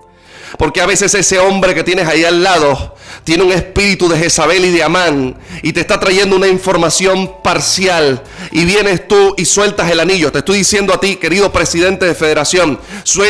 Porque 0.57 0.81
a 0.81 0.85
veces 0.85 1.13
ese 1.13 1.39
hombre 1.39 1.73
que 1.73 1.83
tienes 1.83 2.07
ahí 2.07 2.23
al 2.23 2.43
lado 2.43 2.95
tiene 3.23 3.43
un 3.43 3.51
espíritu 3.51 4.07
de 4.07 4.17
Jezabel 4.17 4.65
y 4.65 4.71
de 4.71 4.83
Amán 4.83 5.35
y 5.63 5.73
te 5.73 5.79
está 5.79 5.99
trayendo 5.99 6.35
una 6.35 6.47
información 6.47 7.41
parcial 7.43 8.21
y 8.51 8.65
vienes 8.65 9.07
tú 9.07 9.33
y 9.37 9.45
sueltas 9.45 9.89
el 9.89 9.99
anillo. 9.99 10.31
Te 10.31 10.39
estoy 10.39 10.59
diciendo 10.59 10.93
a 10.93 10.99
ti, 10.99 11.15
querido 11.15 11.51
presidente 11.51 12.05
de 12.05 12.13
federación, 12.13 12.79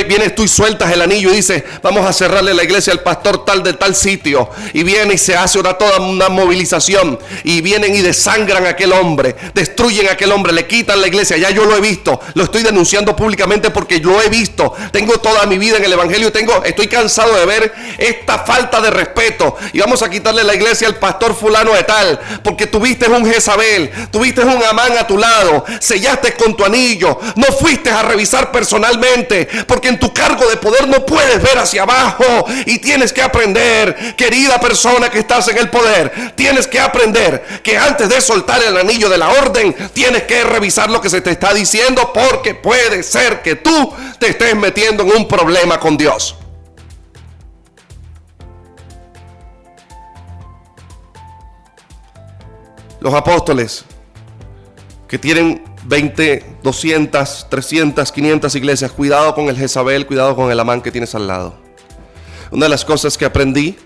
vienes 0.07 0.35
tú 0.35 0.43
y 0.43 0.47
sueltas 0.47 0.91
el 0.91 1.01
anillo 1.01 1.31
y 1.31 1.37
dices, 1.37 1.63
vamos 1.81 2.05
a 2.05 2.13
cerrarle 2.13 2.53
la 2.53 2.63
iglesia 2.63 2.91
al 2.91 3.03
pastor 3.03 3.45
tal 3.45 3.63
de 3.63 3.73
tal 3.73 3.95
sitio. 3.95 4.49
Y 4.73 4.83
viene 4.83 5.13
y 5.13 5.17
se 5.17 5.35
hace 5.35 5.59
una, 5.59 5.75
toda 5.75 5.99
una 5.99 6.29
movilización 6.29 7.17
y 7.43 7.61
vienen 7.61 7.95
y 7.95 8.01
desangran 8.01 8.65
a 8.65 8.69
aquel 8.69 8.91
hombre, 8.91 9.35
destruyen 9.53 10.09
a 10.09 10.11
aquel 10.13 10.31
hombre, 10.31 10.51
le 10.51 10.67
quitan 10.67 10.99
la 10.99 11.07
iglesia. 11.07 11.37
Ya 11.37 11.51
yo 11.51 11.65
lo 11.65 11.77
he 11.77 11.81
visto, 11.81 12.19
lo 12.33 12.43
estoy 12.43 12.63
denunciando 12.63 13.15
públicamente 13.15 13.69
porque 13.71 13.99
lo 13.99 14.21
he 14.21 14.27
visto. 14.29 14.73
Tengo 14.91 15.13
toda 15.19 15.45
mi 15.45 15.57
vida 15.57 15.77
en 15.77 15.85
el 15.85 15.93
evangelio, 15.93 16.31
tengo, 16.31 16.63
estoy 16.65 16.87
cansado 16.87 17.14
de 17.23 17.45
ver 17.45 17.73
esta 17.97 18.39
falta 18.39 18.81
de 18.81 18.89
respeto 18.89 19.55
y 19.71 19.79
vamos 19.79 20.01
a 20.01 20.09
quitarle 20.09 20.43
la 20.43 20.53
iglesia 20.53 20.87
al 20.87 20.95
pastor 20.95 21.35
fulano 21.35 21.73
de 21.73 21.83
tal, 21.83 22.19
porque 22.43 22.67
tuviste 22.67 23.07
un 23.07 23.25
Jezabel, 23.25 23.91
tuviste 24.11 24.41
un 24.41 24.61
Amán 24.63 24.97
a 24.97 25.07
tu 25.07 25.17
lado, 25.17 25.63
sellaste 25.79 26.33
con 26.33 26.55
tu 26.55 26.65
anillo, 26.65 27.19
no 27.35 27.45
fuiste 27.45 27.89
a 27.89 28.01
revisar 28.01 28.51
personalmente, 28.51 29.47
porque 29.67 29.89
en 29.89 29.99
tu 29.99 30.13
cargo 30.13 30.45
de 30.47 30.57
poder 30.57 30.87
no 30.87 31.05
puedes 31.05 31.41
ver 31.41 31.57
hacia 31.57 31.83
abajo 31.83 32.45
y 32.65 32.79
tienes 32.79 33.13
que 33.13 33.21
aprender, 33.21 34.15
querida 34.15 34.59
persona 34.59 35.09
que 35.09 35.19
estás 35.19 35.47
en 35.47 35.57
el 35.57 35.69
poder, 35.69 36.33
tienes 36.35 36.67
que 36.67 36.79
aprender 36.79 37.61
que 37.63 37.77
antes 37.77 38.09
de 38.09 38.19
soltar 38.21 38.61
el 38.63 38.77
anillo 38.77 39.09
de 39.09 39.17
la 39.17 39.29
orden, 39.29 39.73
tienes 39.93 40.23
que 40.23 40.43
revisar 40.43 40.89
lo 40.89 41.01
que 41.01 41.09
se 41.09 41.21
te 41.21 41.31
está 41.31 41.53
diciendo, 41.53 42.11
porque 42.13 42.55
puede 42.55 43.03
ser 43.03 43.41
que 43.41 43.55
tú 43.55 43.93
te 44.19 44.29
estés 44.29 44.55
metiendo 44.55 45.03
en 45.03 45.11
un 45.11 45.27
problema 45.27 45.79
con 45.79 45.97
Dios. 45.97 46.35
Los 53.05 53.13
apóstoles 53.13 53.85
que 55.07 55.19
tienen 55.19 55.63
20, 55.83 56.43
200, 56.63 57.47
300, 57.51 58.11
500 58.11 58.55
iglesias, 58.55 58.91
cuidado 58.91 59.35
con 59.35 59.47
el 59.47 59.55
Jezabel, 59.55 60.07
cuidado 60.07 60.35
con 60.35 60.49
el 60.49 60.59
Amán 60.59 60.81
que 60.81 60.91
tienes 60.91 61.13
al 61.13 61.27
lado. 61.27 61.53
Una 62.49 62.65
de 62.65 62.69
las 62.69 62.83
cosas 62.83 63.15
que 63.15 63.25
aprendí 63.25 63.77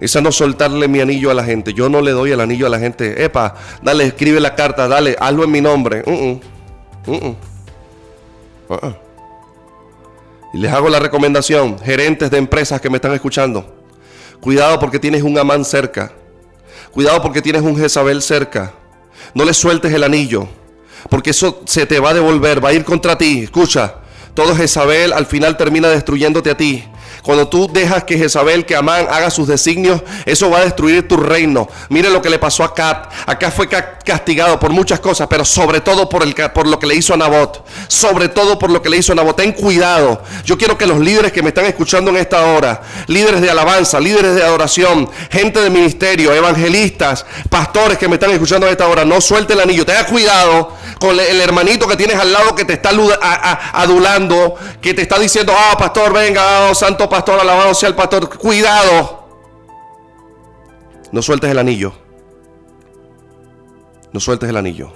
es 0.00 0.16
a 0.16 0.22
no 0.22 0.32
soltarle 0.32 0.88
mi 0.88 1.00
anillo 1.00 1.30
a 1.30 1.34
la 1.34 1.44
gente. 1.44 1.74
Yo 1.74 1.90
no 1.90 2.00
le 2.00 2.12
doy 2.12 2.30
el 2.30 2.40
anillo 2.40 2.66
a 2.66 2.70
la 2.70 2.78
gente. 2.78 3.22
Epa, 3.22 3.54
dale, 3.82 4.06
escribe 4.06 4.40
la 4.40 4.54
carta, 4.54 4.88
dale, 4.88 5.14
hazlo 5.20 5.44
en 5.44 5.50
mi 5.50 5.60
nombre. 5.60 6.02
Uh-uh, 6.06 6.40
uh-uh, 7.08 7.36
uh-uh. 8.70 8.94
Y 10.54 10.58
les 10.58 10.72
hago 10.72 10.88
la 10.88 11.00
recomendación, 11.00 11.78
gerentes 11.80 12.30
de 12.30 12.38
empresas 12.38 12.80
que 12.80 12.88
me 12.88 12.96
están 12.96 13.12
escuchando. 13.12 13.84
Cuidado 14.40 14.78
porque 14.78 14.98
tienes 14.98 15.22
un 15.22 15.36
amán 15.36 15.66
cerca. 15.66 16.12
Cuidado 16.92 17.22
porque 17.22 17.42
tienes 17.42 17.62
un 17.62 17.76
Jezabel 17.76 18.20
cerca. 18.22 18.74
No 19.34 19.44
le 19.44 19.54
sueltes 19.54 19.92
el 19.92 20.04
anillo, 20.04 20.46
porque 21.08 21.30
eso 21.30 21.62
se 21.64 21.86
te 21.86 21.98
va 21.98 22.10
a 22.10 22.14
devolver, 22.14 22.62
va 22.62 22.68
a 22.68 22.72
ir 22.74 22.84
contra 22.84 23.16
ti. 23.16 23.44
Escucha, 23.44 23.94
todo 24.34 24.54
Jezabel 24.54 25.12
al 25.12 25.26
final 25.26 25.56
termina 25.56 25.88
destruyéndote 25.88 26.50
a 26.50 26.56
ti. 26.56 26.84
Cuando 27.22 27.46
tú 27.46 27.70
dejas 27.72 28.02
que 28.02 28.18
Jezabel, 28.18 28.66
que 28.66 28.74
Amán 28.74 29.06
haga 29.08 29.30
sus 29.30 29.46
designios, 29.46 30.02
eso 30.26 30.50
va 30.50 30.58
a 30.58 30.64
destruir 30.64 31.06
tu 31.06 31.16
reino. 31.16 31.68
Mire 31.88 32.10
lo 32.10 32.20
que 32.20 32.28
le 32.28 32.40
pasó 32.40 32.64
a 32.64 32.74
Cat. 32.74 33.12
Acá 33.26 33.52
fue 33.52 33.68
castigado 33.68 34.58
por 34.58 34.72
muchas 34.72 34.98
cosas, 34.98 35.28
pero 35.30 35.44
sobre 35.44 35.80
todo 35.80 36.08
por, 36.08 36.24
el, 36.24 36.34
por 36.34 36.66
lo 36.66 36.80
que 36.80 36.88
le 36.88 36.96
hizo 36.96 37.14
a 37.14 37.16
Nabot. 37.16 37.64
Sobre 37.86 38.28
todo 38.28 38.58
por 38.58 38.70
lo 38.70 38.82
que 38.82 38.88
le 38.88 38.96
hizo 38.96 39.12
a 39.12 39.14
Nabot. 39.14 39.36
Ten 39.36 39.52
cuidado. 39.52 40.20
Yo 40.44 40.58
quiero 40.58 40.76
que 40.76 40.84
los 40.84 40.98
líderes 40.98 41.30
que 41.30 41.42
me 41.42 41.50
están 41.50 41.66
escuchando 41.66 42.10
en 42.10 42.16
esta 42.16 42.44
hora, 42.44 42.82
líderes 43.06 43.40
de 43.40 43.50
alabanza, 43.50 44.00
líderes 44.00 44.34
de 44.34 44.42
adoración, 44.42 45.08
gente 45.30 45.60
de 45.60 45.70
ministerio, 45.70 46.34
evangelistas, 46.34 47.24
pastores 47.48 47.98
que 47.98 48.08
me 48.08 48.14
están 48.14 48.32
escuchando 48.32 48.66
en 48.66 48.72
esta 48.72 48.88
hora, 48.88 49.04
no 49.04 49.20
suelte 49.20 49.52
el 49.52 49.60
anillo. 49.60 49.86
Tenga 49.86 50.06
cuidado 50.06 50.76
con 50.98 51.18
el 51.18 51.40
hermanito 51.40 51.86
que 51.86 51.96
tienes 51.96 52.16
al 52.16 52.32
lado 52.32 52.54
que 52.56 52.64
te 52.64 52.72
está 52.72 52.90
adulando, 53.72 54.56
que 54.80 54.92
te 54.92 55.02
está 55.02 55.20
diciendo, 55.20 55.54
ah, 55.56 55.76
pastor, 55.78 56.12
venga, 56.12 56.70
oh, 56.70 56.74
santo 56.74 57.08
pastor, 57.12 57.38
alabado 57.38 57.74
sea 57.74 57.90
el 57.90 57.94
pastor. 57.94 58.38
Cuidado. 58.38 59.28
No 61.12 61.20
sueltes 61.20 61.50
el 61.50 61.58
anillo. 61.58 61.92
No 64.12 64.18
sueltes 64.18 64.48
el 64.48 64.56
anillo. 64.56 64.90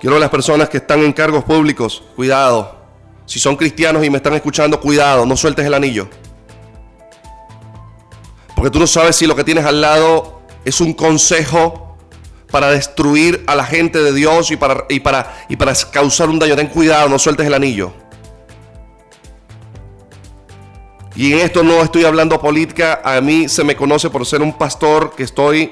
Quiero 0.00 0.16
a 0.16 0.18
las 0.18 0.30
personas 0.30 0.70
que 0.70 0.78
están 0.78 1.00
en 1.00 1.12
cargos 1.12 1.44
públicos, 1.44 2.02
cuidado. 2.16 2.80
Si 3.26 3.38
son 3.38 3.56
cristianos 3.56 4.02
y 4.02 4.08
me 4.08 4.16
están 4.16 4.32
escuchando, 4.32 4.80
cuidado, 4.80 5.26
no 5.26 5.36
sueltes 5.36 5.66
el 5.66 5.74
anillo. 5.74 6.08
Porque 8.56 8.70
tú 8.70 8.78
no 8.78 8.86
sabes 8.86 9.16
si 9.16 9.26
lo 9.26 9.36
que 9.36 9.44
tienes 9.44 9.66
al 9.66 9.82
lado 9.82 10.40
es 10.64 10.80
un 10.80 10.94
consejo 10.94 11.98
para 12.50 12.70
destruir 12.70 13.44
a 13.46 13.54
la 13.54 13.64
gente 13.64 13.98
de 13.98 14.14
Dios 14.14 14.50
y 14.50 14.56
para, 14.56 14.86
y 14.88 15.00
para, 15.00 15.44
y 15.50 15.56
para 15.56 15.74
causar 15.92 16.30
un 16.30 16.38
daño. 16.38 16.56
Ten 16.56 16.68
cuidado, 16.68 17.10
no 17.10 17.18
sueltes 17.18 17.46
el 17.46 17.52
anillo. 17.52 17.99
Y 21.20 21.34
en 21.34 21.40
esto 21.40 21.62
no 21.62 21.82
estoy 21.82 22.04
hablando 22.06 22.40
política, 22.40 23.02
a 23.04 23.20
mí 23.20 23.46
se 23.46 23.62
me 23.62 23.76
conoce 23.76 24.08
por 24.08 24.24
ser 24.24 24.40
un 24.40 24.54
pastor 24.54 25.12
que 25.14 25.24
estoy 25.24 25.70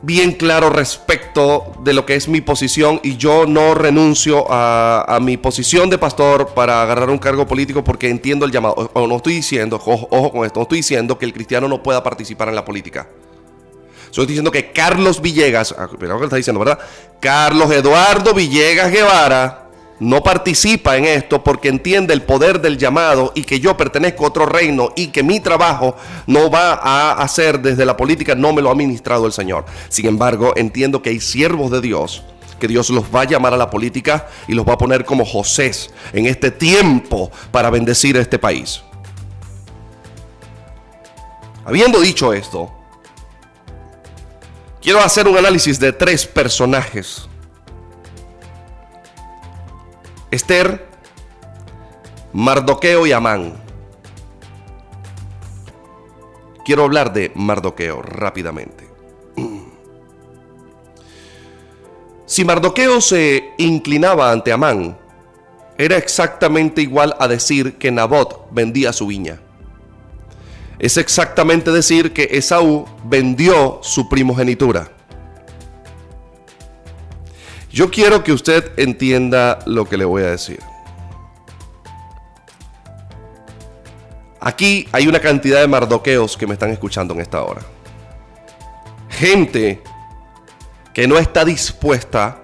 bien 0.00 0.30
claro 0.30 0.70
respecto 0.70 1.72
de 1.82 1.92
lo 1.92 2.06
que 2.06 2.14
es 2.14 2.28
mi 2.28 2.40
posición 2.40 3.00
y 3.02 3.16
yo 3.16 3.46
no 3.46 3.74
renuncio 3.74 4.46
a, 4.48 5.18
mi 5.20 5.36
posición 5.36 5.90
de 5.90 5.98
pastor 5.98 6.54
para 6.54 6.82
agarrar 6.82 7.10
un 7.10 7.18
cargo 7.18 7.48
político 7.48 7.82
porque 7.82 8.08
entiendo 8.08 8.46
el 8.46 8.52
llamado. 8.52 8.88
O 8.92 9.08
no 9.08 9.16
estoy 9.16 9.34
diciendo, 9.34 9.82
ojo, 9.84 10.30
con 10.30 10.46
esto, 10.46 10.60
no 10.60 10.62
estoy 10.62 10.78
diciendo 10.78 11.18
que 11.18 11.24
el 11.24 11.32
cristiano 11.32 11.66
no 11.66 11.82
pueda 11.82 12.00
participar 12.00 12.48
en 12.48 12.54
la 12.54 12.64
política. 12.64 13.08
Estoy 14.04 14.26
diciendo 14.26 14.52
que 14.52 14.70
Carlos 14.70 15.20
Villegas, 15.20 15.74
pero 15.98 16.12
ah, 16.12 16.14
lo 16.14 16.18
que 16.20 16.24
está 16.26 16.36
diciendo, 16.36 16.60
¿verdad? 16.60 16.78
Carlos 17.20 17.72
Eduardo 17.72 18.34
Villegas 18.34 18.92
Guevara 18.92 19.67
no 20.00 20.22
participa 20.22 20.96
en 20.96 21.04
esto 21.04 21.42
porque 21.42 21.68
entiende 21.68 22.14
el 22.14 22.22
poder 22.22 22.60
del 22.60 22.78
llamado 22.78 23.32
y 23.34 23.42
que 23.42 23.60
yo 23.60 23.76
pertenezco 23.76 24.24
a 24.24 24.28
otro 24.28 24.46
reino 24.46 24.92
y 24.96 25.08
que 25.08 25.22
mi 25.22 25.40
trabajo 25.40 25.96
no 26.26 26.50
va 26.50 26.74
a 26.74 27.12
hacer 27.12 27.60
desde 27.60 27.84
la 27.84 27.96
política, 27.96 28.34
no 28.34 28.52
me 28.52 28.62
lo 28.62 28.70
ha 28.70 28.74
ministrado 28.74 29.26
el 29.26 29.32
Señor. 29.32 29.64
Sin 29.88 30.06
embargo, 30.06 30.52
entiendo 30.56 31.02
que 31.02 31.10
hay 31.10 31.20
siervos 31.20 31.70
de 31.70 31.80
Dios 31.80 32.22
que 32.58 32.66
Dios 32.66 32.90
los 32.90 33.04
va 33.14 33.20
a 33.20 33.24
llamar 33.24 33.54
a 33.54 33.56
la 33.56 33.70
política 33.70 34.26
y 34.48 34.54
los 34.54 34.66
va 34.66 34.72
a 34.72 34.78
poner 34.78 35.04
como 35.04 35.24
José 35.24 35.70
en 36.12 36.26
este 36.26 36.50
tiempo 36.50 37.30
para 37.52 37.70
bendecir 37.70 38.16
a 38.16 38.20
este 38.20 38.36
país. 38.36 38.82
Habiendo 41.64 42.00
dicho 42.00 42.32
esto, 42.32 42.72
quiero 44.80 45.00
hacer 45.00 45.28
un 45.28 45.36
análisis 45.36 45.78
de 45.78 45.92
tres 45.92 46.26
personajes 46.26 47.28
Esther, 50.30 50.86
Mardoqueo 52.34 53.06
y 53.06 53.12
Amán. 53.12 53.54
Quiero 56.66 56.84
hablar 56.84 57.14
de 57.14 57.32
Mardoqueo 57.34 58.02
rápidamente. 58.02 58.88
Si 62.26 62.44
Mardoqueo 62.44 63.00
se 63.00 63.54
inclinaba 63.56 64.30
ante 64.30 64.52
Amán, 64.52 64.98
era 65.78 65.96
exactamente 65.96 66.82
igual 66.82 67.16
a 67.18 67.26
decir 67.26 67.78
que 67.78 67.90
Nabot 67.90 68.48
vendía 68.50 68.92
su 68.92 69.06
viña. 69.06 69.40
Es 70.78 70.98
exactamente 70.98 71.72
decir 71.72 72.12
que 72.12 72.28
Esaú 72.32 72.86
vendió 73.04 73.80
su 73.82 74.10
primogenitura. 74.10 74.92
Yo 77.70 77.90
quiero 77.90 78.24
que 78.24 78.32
usted 78.32 78.72
entienda 78.78 79.58
lo 79.66 79.88
que 79.88 79.96
le 79.96 80.04
voy 80.04 80.22
a 80.22 80.30
decir. 80.30 80.60
Aquí 84.40 84.88
hay 84.92 85.06
una 85.06 85.20
cantidad 85.20 85.60
de 85.60 85.68
mardoqueos 85.68 86.36
que 86.36 86.46
me 86.46 86.54
están 86.54 86.70
escuchando 86.70 87.12
en 87.14 87.20
esta 87.20 87.42
hora. 87.42 87.62
Gente 89.10 89.82
que 90.94 91.06
no 91.06 91.18
está 91.18 91.44
dispuesta 91.44 92.40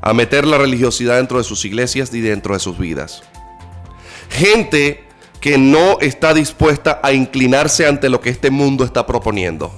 a 0.00 0.12
meter 0.12 0.46
la 0.46 0.58
religiosidad 0.58 1.16
dentro 1.16 1.38
de 1.38 1.44
sus 1.44 1.64
iglesias 1.64 2.12
ni 2.12 2.20
dentro 2.20 2.54
de 2.54 2.60
sus 2.60 2.76
vidas. 2.78 3.22
Gente 4.30 5.04
que 5.40 5.58
no 5.58 6.00
está 6.00 6.34
dispuesta 6.34 7.00
a 7.02 7.12
inclinarse 7.12 7.86
ante 7.86 8.08
lo 8.08 8.20
que 8.20 8.30
este 8.30 8.50
mundo 8.50 8.84
está 8.84 9.06
proponiendo. 9.06 9.72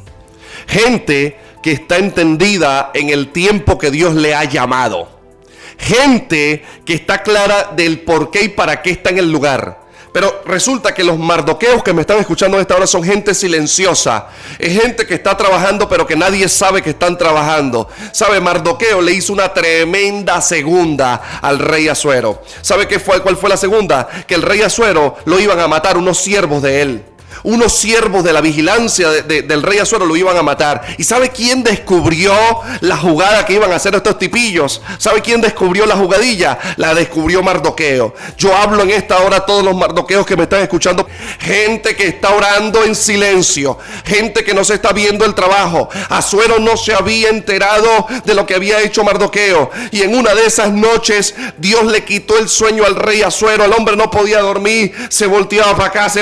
Gente 0.67 1.37
que 1.65 1.73
está 1.73 1.97
entendida 1.97 2.91
en 2.93 3.09
el 3.09 3.33
tiempo 3.33 3.79
que 3.79 3.91
Dios 3.91 4.15
le 4.15 4.35
ha 4.35 4.45
llamado. 4.45 5.09
Gente 5.79 6.63
que 6.85 6.93
está 6.93 7.23
clara 7.23 7.73
del 7.75 8.01
por 8.01 8.31
qué 8.31 8.43
y 8.43 8.49
para 8.51 8.83
qué 8.83 8.91
está 8.91 9.09
en 9.09 9.17
el 9.17 9.33
lugar. 9.33 9.81
Pero 10.13 10.43
resulta 10.45 10.93
que 10.93 11.03
los 11.03 11.19
mardoqueos 11.19 11.83
que 11.83 11.95
me 11.95 12.03
están 12.03 12.19
escuchando 12.19 12.59
a 12.59 12.61
esta 12.61 12.77
hora 12.77 12.87
son 12.87 13.03
gente 13.03 13.33
silenciosa. 13.33 14.27
Es 14.59 14.79
gente 14.79 15.07
que 15.07 15.15
está 15.15 15.39
trabajando 15.39 15.89
pero 15.89 16.07
que 16.07 16.17
nadie 16.17 16.51
sabe 16.51 16.83
que 16.83 16.91
están 16.91 17.17
trabajando. 17.17 17.89
¿Sabe? 18.13 18.43
Mardoqueo 18.43 19.01
le 19.01 19.13
hizo 19.13 19.33
una 19.33 19.55
tremenda 19.55 20.43
segunda 20.43 21.41
al 21.41 21.59
rey 21.59 21.89
Azuero. 21.89 22.43
¿Sabe 22.61 22.87
qué 22.87 22.99
fue, 22.99 23.23
cuál 23.23 23.39
fue 23.39 23.49
la 23.49 23.57
segunda? 23.57 24.07
Que 24.27 24.35
el 24.35 24.43
rey 24.43 24.61
Azuero 24.61 25.17
lo 25.25 25.41
iban 25.41 25.59
a 25.61 25.67
matar 25.67 25.97
unos 25.97 26.19
siervos 26.19 26.61
de 26.61 26.83
él 26.83 27.05
unos 27.45 27.75
siervos 27.75 28.25
de 28.25 28.33
la 28.33 28.41
vigilancia 28.41 29.11
del 29.11 29.63
rey 29.63 29.79
Azuero 29.79 30.07
lo 30.07 30.17
iban 30.17 30.37
a 30.37 30.43
matar. 30.43 30.83
¿Y 30.99 31.05
sabe 31.05 31.29
quién 31.29 31.63
descubrió 31.63 32.35
la 32.81 32.97
jugada 32.97 33.45
que 33.45 33.53
iban 33.53 33.71
a 33.71 33.77
hacer 33.77 33.95
estos 33.95 34.19
tipillos? 34.19 34.81
¿Sabe 34.99 35.21
quién 35.21 35.41
descubrió 35.41 35.85
la 35.87 35.95
jugadilla? 35.95 36.59
La 36.77 36.95
descubrió 36.95 37.43
Mardoqueo. 37.43 38.15
Yo 38.39 38.57
hablo 38.57 38.83
en 38.83 38.91
esta 38.91 39.19
hora 39.19 39.39
a 39.39 39.47
todos 39.47 39.63
los 39.63 39.77
mardoqueos 39.77 40.27
que 40.27 40.37
me 40.37 40.45
están 40.45 40.63
escuchando. 40.63 41.07
Gente 41.39 41.95
que 41.95 42.09
está 42.09 42.31
orando 42.31 42.83
en 42.83 42.95
silencio. 42.95 43.79
Gente 44.05 44.43
que 44.43 44.55
no 44.55 44.65
se 44.65 44.75
está 44.75 44.93
viendo 44.93 45.27
el 45.27 45.35
trabajo. 45.35 45.91
Azuero 46.09 46.59
no 46.59 46.79
se 46.79 46.95
había 46.95 47.29
enterado 47.29 48.07
de 48.25 48.35
lo 48.35 48.47
que 48.47 48.55
había 48.55 48.81
hecho 48.81 49.05
Mardoqueo. 49.05 49.71
Y 49.91 50.01
en 50.01 50.17
una 50.17 50.35
de 50.35 50.47
esas 50.47 50.73
noches 50.73 51.35
Dios 51.59 51.85
le 51.85 52.05
quitó 52.05 52.39
el 52.39 52.49
sueño 52.49 52.87
al 52.87 52.97
rey 52.97 53.21
Azuero. 53.21 53.65
El 53.65 53.73
hombre 53.75 53.97
no 53.97 54.11
podía 54.11 54.41
dormir. 54.41 54.95
Se 55.11 55.27
volteaba 55.27 55.77
para 55.77 55.89
acá. 55.89 56.13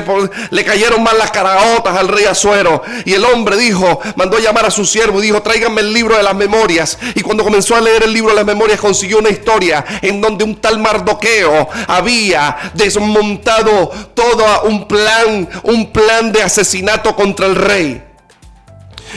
Le 0.50 0.64
cayeron 0.64 1.02
más 1.02 1.11
las 1.14 1.30
caraotas 1.30 1.96
al 1.96 2.08
rey 2.08 2.24
Azuero. 2.24 2.82
Y 3.04 3.14
el 3.14 3.24
hombre 3.24 3.56
dijo, 3.56 4.00
mandó 4.16 4.38
llamar 4.38 4.66
a 4.66 4.70
su 4.70 4.84
siervo 4.84 5.20
y 5.20 5.26
dijo, 5.26 5.42
tráiganme 5.42 5.80
el 5.80 5.92
libro 5.92 6.16
de 6.16 6.22
las 6.22 6.34
memorias. 6.34 6.98
Y 7.14 7.22
cuando 7.22 7.44
comenzó 7.44 7.76
a 7.76 7.80
leer 7.80 8.04
el 8.04 8.12
libro 8.12 8.30
de 8.30 8.36
las 8.36 8.46
memorias, 8.46 8.80
consiguió 8.80 9.18
una 9.18 9.30
historia 9.30 9.84
en 10.02 10.20
donde 10.20 10.44
un 10.44 10.56
tal 10.56 10.78
Mardoqueo 10.78 11.68
había 11.86 12.72
desmontado 12.74 13.90
todo 14.14 14.62
un 14.64 14.86
plan, 14.86 15.48
un 15.64 15.92
plan 15.92 16.32
de 16.32 16.42
asesinato 16.42 17.14
contra 17.14 17.46
el 17.46 17.56
rey. 17.56 18.02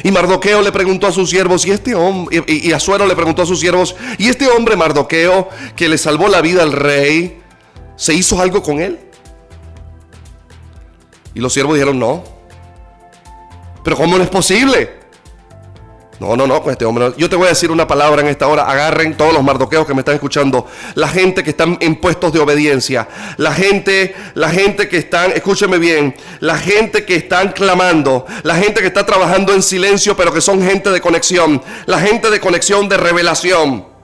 Y 0.04 0.12
Mardoqueo 0.12 0.62
le 0.62 0.72
preguntó 0.72 1.08
a 1.08 1.12
sus 1.12 1.30
siervos, 1.30 1.66
y 1.66 1.72
este 1.72 1.96
hombre, 1.96 2.44
y, 2.48 2.72
Azuero 2.74 3.06
le 3.06 3.16
preguntó 3.16 3.42
a 3.42 3.46
sus 3.46 3.60
siervos, 3.60 3.96
y 4.18 4.28
este 4.28 4.48
hombre 4.50 4.76
Mardoqueo 4.76 5.50
que 5.76 5.88
le 5.88 5.98
salvó 5.98 6.28
la 6.28 6.42
vida 6.42 6.64
al 6.64 6.74
rey, 6.74 7.42
¿se 7.96 8.14
hizo 8.14 8.42
algo 8.42 8.62
con 8.62 8.82
él? 8.82 9.00
Y 11.36 11.42
los 11.42 11.54
siervos 11.54 11.76
dijeron, 11.76 12.00
no. 12.00 12.24
Pero 13.84 13.98
¿cómo 13.98 14.18
no 14.18 14.24
es 14.24 14.30
posible? 14.30 15.06
No, 16.20 16.36
no, 16.38 16.48
no, 16.48 16.62
con 16.64 16.72
este 16.72 16.86
hombre. 16.86 17.12
Yo 17.18 17.30
te 17.30 17.36
voy 17.36 17.48
a 17.48 17.50
decir 17.50 17.72
una 17.72 17.86
palabra 17.86 18.22
en 18.22 18.28
esta 18.30 18.48
hora. 18.48 18.64
Agarren 18.64 19.18
todos 19.18 19.34
los 19.34 19.44
mardoqueos 19.44 19.86
que 19.86 19.94
me 19.94 20.00
están 20.00 20.16
escuchando. 20.16 20.66
La 20.96 21.10
gente 21.10 21.44
que 21.44 21.50
están 21.50 21.78
en 21.82 21.98
puestos 21.98 22.32
de 22.32 22.40
obediencia. 22.40 23.08
La 23.36 23.54
gente, 23.54 24.16
la 24.34 24.50
gente 24.50 24.88
que 24.88 24.98
están, 24.98 25.34
escúcheme 25.34 25.78
bien, 25.78 26.16
la 26.40 26.58
gente 26.58 27.04
que 27.04 27.16
están 27.16 27.52
clamando. 27.52 28.26
La 28.44 28.56
gente 28.56 28.80
que 28.80 28.88
está 28.88 29.06
trabajando 29.06 29.54
en 29.54 29.62
silencio, 29.62 30.16
pero 30.16 30.34
que 30.34 30.42
son 30.42 30.64
gente 30.64 30.90
de 30.90 31.02
conexión. 31.02 31.62
La 31.86 32.00
gente 32.00 32.30
de 32.32 32.40
conexión 32.40 32.88
de 32.88 32.96
revelación. 32.96 33.95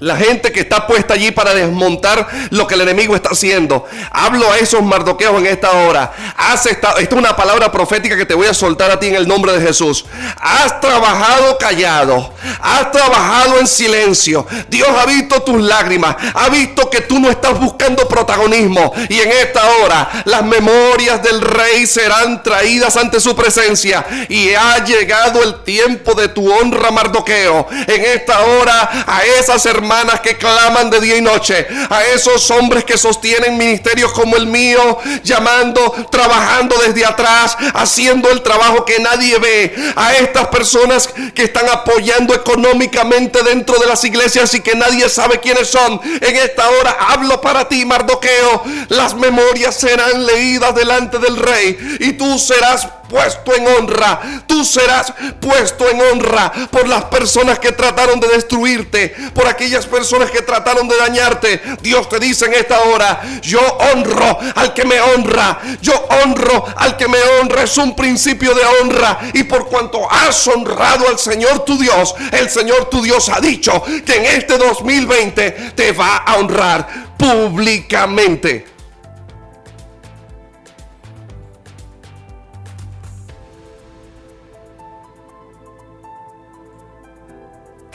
La 0.00 0.16
gente 0.16 0.52
que 0.52 0.60
está 0.60 0.86
puesta 0.86 1.14
allí 1.14 1.32
para 1.32 1.54
desmontar 1.54 2.28
lo 2.50 2.68
que 2.68 2.76
el 2.76 2.82
enemigo 2.82 3.16
está 3.16 3.30
haciendo. 3.30 3.84
Hablo 4.12 4.52
a 4.52 4.58
esos 4.58 4.80
mardoqueos 4.80 5.36
en 5.38 5.46
esta 5.46 5.72
hora. 5.72 6.12
Has 6.36 6.66
estado, 6.66 6.98
esta 6.98 7.14
es 7.16 7.18
una 7.20 7.34
palabra 7.34 7.72
profética 7.72 8.16
que 8.16 8.24
te 8.24 8.34
voy 8.34 8.46
a 8.46 8.54
soltar 8.54 8.92
a 8.92 9.00
ti 9.00 9.08
en 9.08 9.16
el 9.16 9.26
nombre 9.26 9.52
de 9.52 9.60
Jesús. 9.60 10.04
Has 10.40 10.80
trabajado 10.80 11.58
callado. 11.58 12.32
Has 12.60 12.92
trabajado 12.92 13.58
en 13.58 13.66
silencio. 13.66 14.46
Dios 14.68 14.88
ha 14.88 15.04
visto 15.04 15.42
tus 15.42 15.60
lágrimas. 15.60 16.14
Ha 16.32 16.48
visto 16.48 16.88
que 16.88 17.00
tú 17.00 17.18
no 17.18 17.28
estás 17.28 17.58
buscando 17.58 18.06
protagonismo. 18.06 18.92
Y 19.08 19.18
en 19.18 19.32
esta 19.32 19.68
hora 19.68 20.22
las 20.26 20.44
memorias 20.44 21.20
del 21.24 21.40
rey 21.40 21.88
serán 21.88 22.44
traídas 22.44 22.96
ante 22.96 23.18
su 23.18 23.34
presencia. 23.34 24.06
Y 24.28 24.54
ha 24.54 24.84
llegado 24.84 25.42
el 25.42 25.64
tiempo 25.64 26.14
de 26.14 26.28
tu 26.28 26.52
honra, 26.52 26.92
Mardoqueo. 26.92 27.66
En 27.88 28.04
esta 28.04 28.42
hora 28.42 29.04
a 29.04 29.24
esas 29.24 29.66
hermanas 29.88 30.20
que 30.20 30.36
claman 30.36 30.90
de 30.90 31.00
día 31.00 31.16
y 31.16 31.22
noche. 31.22 31.66
A 31.88 32.04
esos 32.04 32.50
hombres 32.50 32.84
que 32.84 32.98
sostienen 32.98 33.56
ministerios 33.56 34.12
como 34.12 34.36
el 34.36 34.46
mío. 34.46 34.98
Llamando, 35.24 35.94
trabajando 36.10 36.76
desde 36.86 37.06
atrás. 37.06 37.56
Haciendo 37.74 38.30
el 38.30 38.42
trabajo 38.42 38.84
que 38.84 38.98
nadie 38.98 39.38
ve. 39.38 39.74
A 39.96 40.14
estas 40.14 40.48
personas 40.48 41.08
que 41.34 41.44
están 41.44 41.68
apoyando 41.70 42.34
económicamente 42.34 43.42
dentro 43.42 43.78
de 43.78 43.86
las 43.86 44.04
iglesias 44.04 44.52
y 44.54 44.60
que 44.60 44.74
nadie 44.74 45.08
sabe 45.08 45.40
quiénes 45.40 45.68
son. 45.68 46.00
En 46.20 46.36
esta 46.36 46.68
hora 46.68 46.96
hablo 47.08 47.40
para 47.40 47.66
ti, 47.66 47.86
Mardoqueo. 47.86 48.64
Las 48.88 49.14
memorias 49.14 49.74
serán 49.74 50.26
leídas 50.26 50.74
delante 50.74 51.18
del 51.18 51.36
rey 51.36 51.96
y 52.00 52.12
tú 52.12 52.38
serás 52.38 52.86
puesto 53.08 53.54
en 53.54 53.66
honra. 53.66 54.42
Tú 54.46 54.64
serás 54.64 55.12
puesto 55.40 55.88
en 55.88 56.00
honra 56.00 56.52
por 56.70 56.86
las 56.88 57.04
personas 57.04 57.58
que 57.58 57.72
trataron 57.72 58.20
de 58.20 58.28
destruirte, 58.28 59.14
por 59.34 59.46
aquellas 59.46 59.86
personas 59.86 60.30
que 60.30 60.42
trataron 60.42 60.88
de 60.88 60.96
dañarte. 60.96 61.62
Dios 61.80 62.08
te 62.08 62.18
dice 62.18 62.46
en 62.46 62.54
esta 62.54 62.80
hora, 62.82 63.22
yo 63.42 63.60
honro 63.60 64.38
al 64.54 64.74
que 64.74 64.84
me 64.84 65.00
honra. 65.00 65.60
Yo 65.80 65.92
honro 66.22 66.66
al 66.76 66.96
que 66.96 67.08
me 67.08 67.18
honra. 67.20 67.62
Es 67.62 67.76
un 67.78 67.94
principio 67.96 68.54
de 68.54 68.62
honra. 68.64 69.18
Y 69.32 69.44
por 69.44 69.68
cuanto 69.68 70.10
has 70.10 70.46
honrado 70.46 71.08
al 71.08 71.18
Señor 71.18 71.64
tu 71.64 71.78
Dios, 71.78 72.14
el 72.32 72.48
Señor 72.50 72.88
tu 72.90 73.02
Dios 73.02 73.28
ha 73.28 73.40
dicho 73.40 73.82
que 74.04 74.16
en 74.16 74.26
este 74.26 74.58
2020 74.58 75.72
te 75.74 75.92
va 75.92 76.18
a 76.18 76.36
honrar 76.36 76.86
públicamente. 77.16 78.77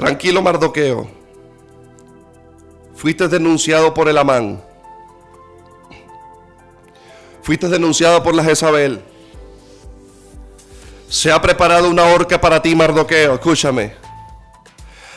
Tranquilo 0.03 0.41
Mardoqueo. 0.41 1.07
Fuiste 2.93 3.29
denunciado 3.29 3.93
por 3.93 4.09
el 4.09 4.17
Amán. 4.17 4.61
Fuiste 7.41 7.69
denunciado 7.69 8.21
por 8.21 8.35
la 8.35 8.43
Jezabel. 8.43 9.01
Se 11.07 11.31
ha 11.31 11.41
preparado 11.41 11.89
una 11.89 12.03
horca 12.03 12.41
para 12.41 12.61
ti, 12.61 12.75
Mardoqueo. 12.75 13.35
Escúchame. 13.35 14.02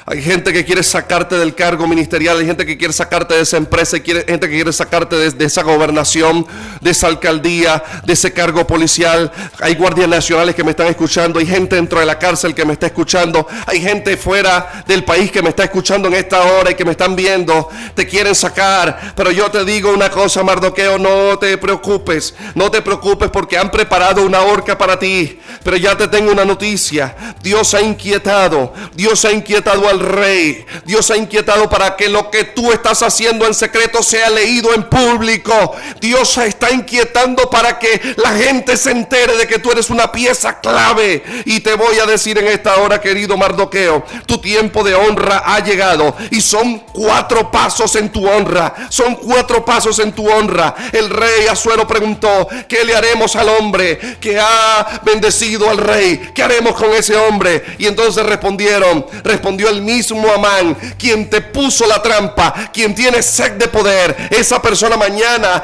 Hay 0.09 0.23
gente 0.23 0.53
que 0.53 0.65
quiere 0.65 0.85
sacarte 0.85 1.37
del 1.37 1.57
cargo 1.57 1.85
ministerial, 1.89 2.39
hay 2.39 2.47
gente 2.47 2.65
que 2.65 2.79
quiere 2.79 2.93
sacarte 2.93 3.35
de 3.35 3.41
esa 3.41 3.57
empresa, 3.57 3.97
hay 3.97 4.05
gente 4.05 4.39
que 4.39 4.55
quiere 4.55 4.73
sacarte 4.73 5.17
de, 5.17 5.45
esa 5.45 5.65
gobernación, 5.65 6.47
de 6.81 6.91
esa 6.93 7.09
alcaldía, 7.09 7.83
de 8.05 8.13
ese 8.13 8.33
cargo 8.33 8.65
policial. 8.69 9.33
Hay 9.59 9.75
guardias 9.75 10.09
nacionales 10.09 10.55
que 10.55 10.63
me 10.63 10.71
están 10.71 10.87
escuchando, 10.87 11.41
hay 11.41 11.47
gente 11.47 11.75
dentro 11.75 11.99
de 11.99 12.07
la 12.07 12.21
cárcel 12.21 12.55
que 12.55 12.65
me 12.65 12.75
está 12.75 12.87
escuchando, 12.87 13.49
hay 13.67 13.81
gente 13.81 14.17
fuera 14.17 14.85
del 14.87 15.03
país 15.03 15.33
que 15.33 15.43
me 15.43 15.49
está 15.49 15.65
escuchando 15.65 16.07
en 16.07 16.15
esta 16.15 16.41
hora 16.41 16.71
y 16.71 16.77
que 16.77 16.85
me 16.85 16.93
están 16.93 17.17
viendo. 17.17 17.69
Te 17.97 18.07
quieren 18.07 18.37
sacar, 18.37 19.13
pero 19.17 19.33
yo 19.33 19.51
te 19.51 19.65
digo 19.65 19.93
una 19.93 20.09
cosa, 20.09 20.45
Mardoqueo, 20.45 21.01
no 21.01 21.37
te 21.37 21.59
preocupes, 21.59 22.33
no 22.55 22.71
te 22.71 22.81
preocupes 22.81 23.29
porque 23.29 23.59
han 23.59 23.73
preparado 23.73 24.25
una 24.25 24.43
horca 24.43 24.79
para 24.79 25.01
ti. 25.01 25.41
Pero 25.65 25.77
ya 25.77 25.97
te 25.97 26.07
tengo 26.07 26.31
una 26.31 26.45
noticia, 26.45 27.35
Dios 27.43 27.75
ha 27.75 27.81
inquietado, 27.81 28.73
Dios 28.95 29.25
ha 29.25 29.33
inquietado 29.33 29.96
rey. 30.01 30.65
Dios 30.85 31.11
ha 31.11 31.17
inquietado 31.17 31.69
para 31.69 31.97
que 31.97 32.09
lo 32.09 32.31
que 32.31 32.45
tú 32.45 32.73
estás 32.73 33.03
haciendo 33.03 33.47
en 33.47 33.55
secreto 33.55 34.03
sea 34.03 34.31
leído 34.31 34.75
en 34.75 34.85
público. 34.85 35.75
Dios 36.01 36.37
está 36.39 36.71
inquietando 36.71 37.49
para 37.51 37.79
que 37.79 38.15
la 38.17 38.33
gente 38.33 38.77
se 38.77 38.91
entere 38.91 39.37
de 39.37 39.47
que 39.47 39.59
tú 39.59 39.71
eres 39.71 39.91
una 39.91 40.11
pieza 40.13 40.61
clave. 40.61 41.23
Y 41.45 41.61
te 41.61 41.75
voy 41.75 41.99
a 41.99 42.07
decir 42.07 42.39
en 42.39 42.47
esta 42.49 42.77
hora, 42.77 43.01
querido 43.01 43.37
Mardoqueo, 43.37 44.05
tu 44.27 44.39
tiempo 44.39 44.83
de 44.85 44.95
honra 44.95 45.43
ha 45.45 45.61
llegado. 45.61 46.17
Y 46.31 46.41
son 46.41 46.81
cuatro 46.93 47.51
pasos 47.51 47.95
en 47.97 48.11
tu 48.11 48.29
honra. 48.29 48.75
Son 48.89 49.17
cuatro 49.17 49.65
pasos 49.65 49.99
en 49.99 50.13
tu 50.13 50.29
honra. 50.31 50.75
El 50.93 51.11
rey 51.11 51.47
Azuero 51.47 51.87
preguntó, 51.87 52.49
¿qué 52.69 52.85
le 52.85 52.95
haremos 52.95 53.37
al 53.37 53.49
hombre 53.49 53.99
que 54.21 54.39
ha 54.39 55.01
bendecido 55.05 55.69
al 55.71 55.79
rey? 55.79 56.31
¿Qué 56.35 56.43
haremos 56.43 56.75
con 56.75 56.93
ese 56.93 57.17
hombre? 57.17 57.65
Y 57.79 57.87
entonces 57.87 58.25
respondieron, 58.25 59.07
respondió 59.25 59.69
el 59.69 59.83
mismo 59.87 60.31
Amán, 60.31 60.77
quien 60.99 61.31
te 61.31 61.41
puso 61.41 61.87
la 61.87 62.03
trampa, 62.03 62.53
quien 62.75 62.95
tiene 62.95 63.23
sed 63.23 63.53
de 63.53 63.69
poder, 63.69 64.29
esa 64.31 64.61
persona 64.61 64.97
mañana 64.97 65.63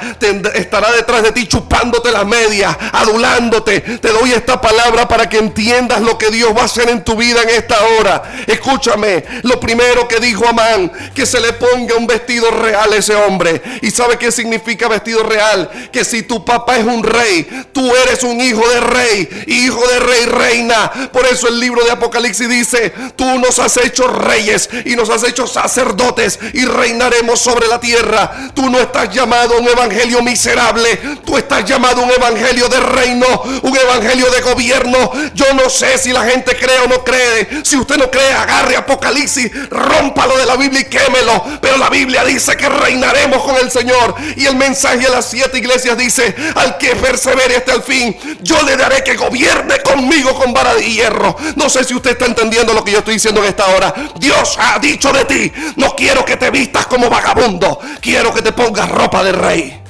estará 0.54 0.92
detrás 0.92 1.22
de 1.22 1.32
ti 1.32 1.46
chupándote 1.46 2.10
las 2.12 2.24
medias, 2.24 2.74
adulándote. 2.92 3.80
Te 3.80 4.08
doy 4.08 4.32
esta 4.32 4.60
palabra 4.60 5.08
para 5.08 5.28
que 5.28 5.38
entiendas 5.38 6.00
lo 6.00 6.16
que 6.16 6.30
Dios 6.30 6.56
va 6.56 6.62
a 6.62 6.66
hacer 6.66 6.88
en 6.88 7.02
tu 7.04 7.16
vida 7.16 7.42
en 7.42 7.50
esta 7.50 7.76
hora. 7.84 8.22
Escúchame, 8.46 9.24
lo 9.42 9.58
primero 9.58 10.06
que 10.06 10.20
dijo 10.20 10.46
Amán, 10.46 10.90
que 11.14 11.26
se 11.26 11.40
le 11.40 11.52
ponga 11.54 11.96
un 11.96 12.06
vestido 12.06 12.50
real 12.50 12.92
a 12.92 12.96
ese 12.96 13.14
hombre. 13.14 13.60
¿Y 13.82 13.90
sabe 13.90 14.16
qué 14.16 14.30
significa 14.30 14.88
vestido 14.88 15.22
real? 15.22 15.68
Que 15.92 16.04
si 16.04 16.22
tu 16.22 16.44
papá 16.44 16.76
es 16.76 16.84
un 16.84 17.02
rey, 17.02 17.48
tú 17.72 17.92
eres 17.96 18.22
un 18.22 18.40
hijo 18.40 18.66
de 18.68 18.80
rey, 18.80 19.44
hijo 19.48 19.86
de 19.88 19.98
rey, 19.98 20.24
reina. 20.26 21.10
Por 21.12 21.26
eso 21.26 21.48
el 21.48 21.58
libro 21.58 21.84
de 21.84 21.90
Apocalipsis 21.90 22.48
dice, 22.48 22.92
tú 23.16 23.38
nos 23.38 23.58
has 23.58 23.76
hecho 23.78 24.06
reyes 24.12 24.68
y 24.84 24.96
nos 24.96 25.10
has 25.10 25.24
hecho 25.24 25.46
sacerdotes 25.46 26.38
y 26.52 26.64
reinaremos 26.64 27.40
sobre 27.40 27.66
la 27.66 27.80
tierra. 27.80 28.50
Tú 28.54 28.68
no 28.70 28.78
estás 28.78 29.10
llamado 29.14 29.54
a 29.54 29.58
un 29.58 29.68
evangelio 29.68 30.22
miserable, 30.22 30.96
tú 31.24 31.36
estás 31.36 31.64
llamado 31.64 32.02
a 32.02 32.04
un 32.04 32.10
evangelio 32.10 32.68
de 32.68 32.80
reino, 32.80 33.26
un 33.62 33.76
evangelio 33.76 34.30
de 34.30 34.40
gobierno. 34.40 35.12
Yo 35.34 35.52
no 35.54 35.68
sé 35.68 35.98
si 35.98 36.12
la 36.12 36.24
gente 36.24 36.56
cree 36.56 36.80
o 36.80 36.88
no 36.88 37.04
cree. 37.04 37.48
Si 37.64 37.76
usted 37.76 37.96
no 37.96 38.10
cree, 38.10 38.32
agarre 38.32 38.76
Apocalipsis, 38.76 39.50
rómpalo 39.70 40.36
de 40.36 40.46
la 40.46 40.56
Biblia 40.56 40.80
y 40.80 40.84
quémelo. 40.84 41.44
Pero 41.60 41.76
la 41.76 41.90
Biblia 41.90 42.24
dice 42.24 42.56
que 42.56 42.68
reinaremos 42.68 43.42
con 43.42 43.56
el 43.56 43.70
Señor. 43.70 44.14
Y 44.36 44.46
el 44.46 44.56
mensaje 44.56 44.98
de 44.98 45.08
las 45.08 45.26
siete 45.26 45.58
iglesias 45.58 45.96
dice, 45.96 46.34
al 46.54 46.78
que 46.78 46.94
persevere 46.96 47.56
hasta 47.56 47.74
el 47.74 47.82
fin, 47.82 48.16
yo 48.42 48.60
le 48.62 48.76
daré 48.76 49.02
que 49.04 49.16
gobierne 49.16 49.80
conmigo 49.80 50.34
con 50.34 50.52
vara 50.52 50.74
de 50.74 50.90
hierro. 50.90 51.36
No 51.56 51.68
sé 51.68 51.84
si 51.84 51.94
usted 51.94 52.12
está 52.12 52.26
entendiendo 52.26 52.72
lo 52.72 52.84
que 52.84 52.92
yo 52.92 52.98
estoy 52.98 53.14
diciendo 53.14 53.42
en 53.42 53.48
esta 53.48 53.66
hora. 53.68 53.94
Dios 54.18 54.56
ha 54.58 54.78
dicho 54.78 55.12
de 55.12 55.24
ti, 55.24 55.52
no 55.76 55.94
quiero 55.94 56.24
que 56.24 56.36
te 56.36 56.50
vistas 56.50 56.86
como 56.86 57.08
vagabundo, 57.08 57.78
quiero 58.00 58.32
que 58.32 58.42
te 58.42 58.52
pongas 58.52 58.88
ropa 58.90 59.22
de 59.22 59.32
rey. 59.32 59.82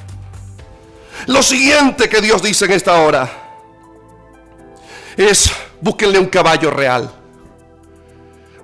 Lo 1.26 1.42
siguiente 1.42 2.08
que 2.08 2.20
Dios 2.20 2.42
dice 2.42 2.64
en 2.64 2.72
esta 2.72 3.00
hora 3.00 3.30
es, 5.16 5.50
búsquenle 5.80 6.18
un 6.18 6.26
caballo 6.26 6.70
real. 6.70 7.10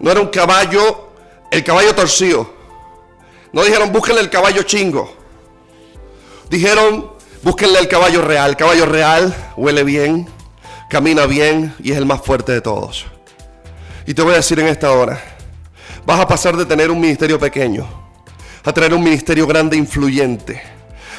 No 0.01 0.11
era 0.11 0.21
un 0.21 0.29
caballo, 0.29 1.11
el 1.51 1.63
caballo 1.63 1.95
torcido. 1.95 2.55
No 3.53 3.63
dijeron, 3.63 3.93
búsquenle 3.93 4.21
el 4.21 4.31
caballo 4.31 4.63
chingo. 4.63 5.17
Dijeron, 6.51 7.13
búsquenle 7.43 7.79
el 7.79 7.89
caballo 7.89 8.23
real. 8.23 8.51
El 8.51 8.57
caballo 8.57 8.87
real 8.87 9.53
huele 9.57 9.85
bien, 9.85 10.29
camina 10.89 11.27
bien 11.27 11.75
y 11.79 11.93
es 11.93 11.99
el 11.99 12.07
más 12.07 12.23
fuerte 12.23 12.53
de 12.53 12.61
todos. 12.61 13.07
Y 14.07 14.15
te 14.15 14.23
voy 14.23 14.33
a 14.33 14.37
decir 14.37 14.59
en 14.59 14.69
esta 14.69 14.91
hora, 14.91 15.21
vas 16.09 16.21
a 16.21 16.27
pasar 16.27 16.57
de 16.57 16.65
tener 16.65 16.91
un 16.91 16.99
ministerio 16.99 17.39
pequeño 17.39 17.87
a 18.65 18.73
tener 18.73 18.95
un 18.95 19.05
ministerio 19.05 19.47
grande 19.47 19.77
e 19.77 19.79
influyente. 19.79 20.63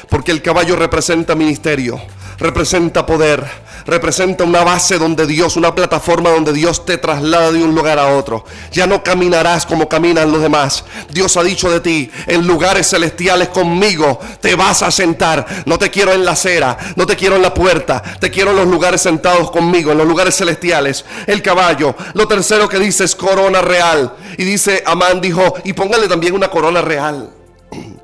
Porque 0.08 0.32
el 0.32 0.42
caballo 0.42 0.74
representa 0.74 1.36
ministerio, 1.36 2.00
representa 2.38 3.06
poder, 3.06 3.44
representa 3.86 4.44
una 4.44 4.64
base 4.64 4.98
donde 4.98 5.26
Dios, 5.26 5.56
una 5.56 5.74
plataforma 5.74 6.30
donde 6.30 6.52
Dios 6.52 6.84
te 6.84 6.98
traslada 6.98 7.52
de 7.52 7.62
un 7.62 7.74
lugar 7.74 7.98
a 7.98 8.16
otro. 8.16 8.44
Ya 8.72 8.86
no 8.86 9.02
caminarás 9.02 9.66
como 9.66 9.88
caminan 9.88 10.30
los 10.30 10.42
demás. 10.42 10.84
Dios 11.10 11.36
ha 11.36 11.42
dicho 11.42 11.70
de 11.70 11.80
ti, 11.80 12.10
en 12.26 12.46
lugares 12.46 12.88
celestiales 12.88 13.48
conmigo 13.48 14.18
te 14.40 14.54
vas 14.54 14.82
a 14.82 14.90
sentar. 14.90 15.46
No 15.66 15.78
te 15.78 15.90
quiero 15.90 16.12
en 16.12 16.24
la 16.24 16.32
acera, 16.32 16.76
no 16.96 17.06
te 17.06 17.16
quiero 17.16 17.36
en 17.36 17.42
la 17.42 17.54
puerta, 17.54 18.02
te 18.20 18.30
quiero 18.30 18.50
en 18.50 18.56
los 18.56 18.66
lugares 18.66 19.00
sentados 19.00 19.50
conmigo, 19.50 19.92
en 19.92 19.98
los 19.98 20.06
lugares 20.06 20.36
celestiales. 20.36 21.04
El 21.26 21.42
caballo. 21.42 21.94
Lo 22.14 22.26
tercero 22.26 22.68
que 22.68 22.78
dice 22.78 23.04
es 23.04 23.14
corona 23.14 23.60
real. 23.60 24.14
Y 24.36 24.44
dice, 24.44 24.82
Amán 24.86 25.20
dijo, 25.20 25.54
y 25.64 25.72
póngale 25.72 26.08
también 26.08 26.34
una 26.34 26.48
corona 26.48 26.80
real. 26.80 27.30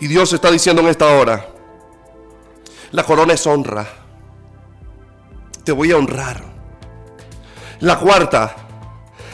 Y 0.00 0.08
Dios 0.08 0.32
está 0.32 0.50
diciendo 0.50 0.82
en 0.82 0.88
esta 0.88 1.06
hora, 1.06 1.46
la 2.90 3.04
corona 3.04 3.32
es 3.32 3.46
honra. 3.46 4.03
Te 5.64 5.72
voy 5.72 5.92
a 5.92 5.96
honrar. 5.96 6.42
La 7.80 7.98
cuarta, 7.98 8.54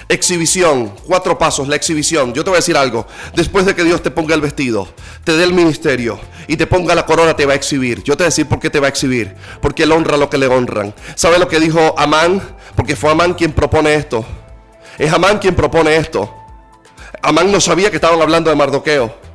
exhibición. 0.08 0.92
Cuatro 1.06 1.38
pasos, 1.38 1.68
la 1.68 1.76
exhibición. 1.76 2.32
Yo 2.34 2.44
te 2.44 2.50
voy 2.50 2.56
a 2.56 2.60
decir 2.60 2.76
algo. 2.76 3.06
Después 3.34 3.66
de 3.66 3.74
que 3.74 3.84
Dios 3.84 4.02
te 4.02 4.10
ponga 4.10 4.34
el 4.34 4.40
vestido, 4.40 4.88
te 5.24 5.32
dé 5.32 5.44
el 5.44 5.52
ministerio 5.52 6.20
y 6.46 6.56
te 6.56 6.66
ponga 6.66 6.94
la 6.94 7.06
corona, 7.06 7.34
te 7.34 7.46
va 7.46 7.52
a 7.52 7.56
exhibir. 7.56 8.02
Yo 8.02 8.16
te 8.16 8.24
voy 8.24 8.26
a 8.26 8.30
decir 8.30 8.46
por 8.46 8.60
qué 8.60 8.70
te 8.70 8.80
va 8.80 8.86
a 8.86 8.90
exhibir. 8.90 9.34
Porque 9.60 9.84
Él 9.84 9.92
honra 9.92 10.16
lo 10.16 10.30
que 10.30 10.38
le 10.38 10.46
honran. 10.46 10.94
¿Sabe 11.14 11.38
lo 11.38 11.48
que 11.48 11.60
dijo 11.60 11.94
Amán? 11.98 12.40
Porque 12.76 12.96
fue 12.96 13.10
Amán 13.10 13.34
quien 13.34 13.52
propone 13.52 13.94
esto. 13.94 14.24
Es 14.98 15.12
Amán 15.12 15.38
quien 15.38 15.54
propone 15.54 15.96
esto. 15.96 16.34
Amán 17.22 17.50
no 17.50 17.60
sabía 17.60 17.90
que 17.90 17.96
estaban 17.96 18.20
hablando 18.20 18.50
de 18.50 18.56
Mardoqueo. 18.56 19.29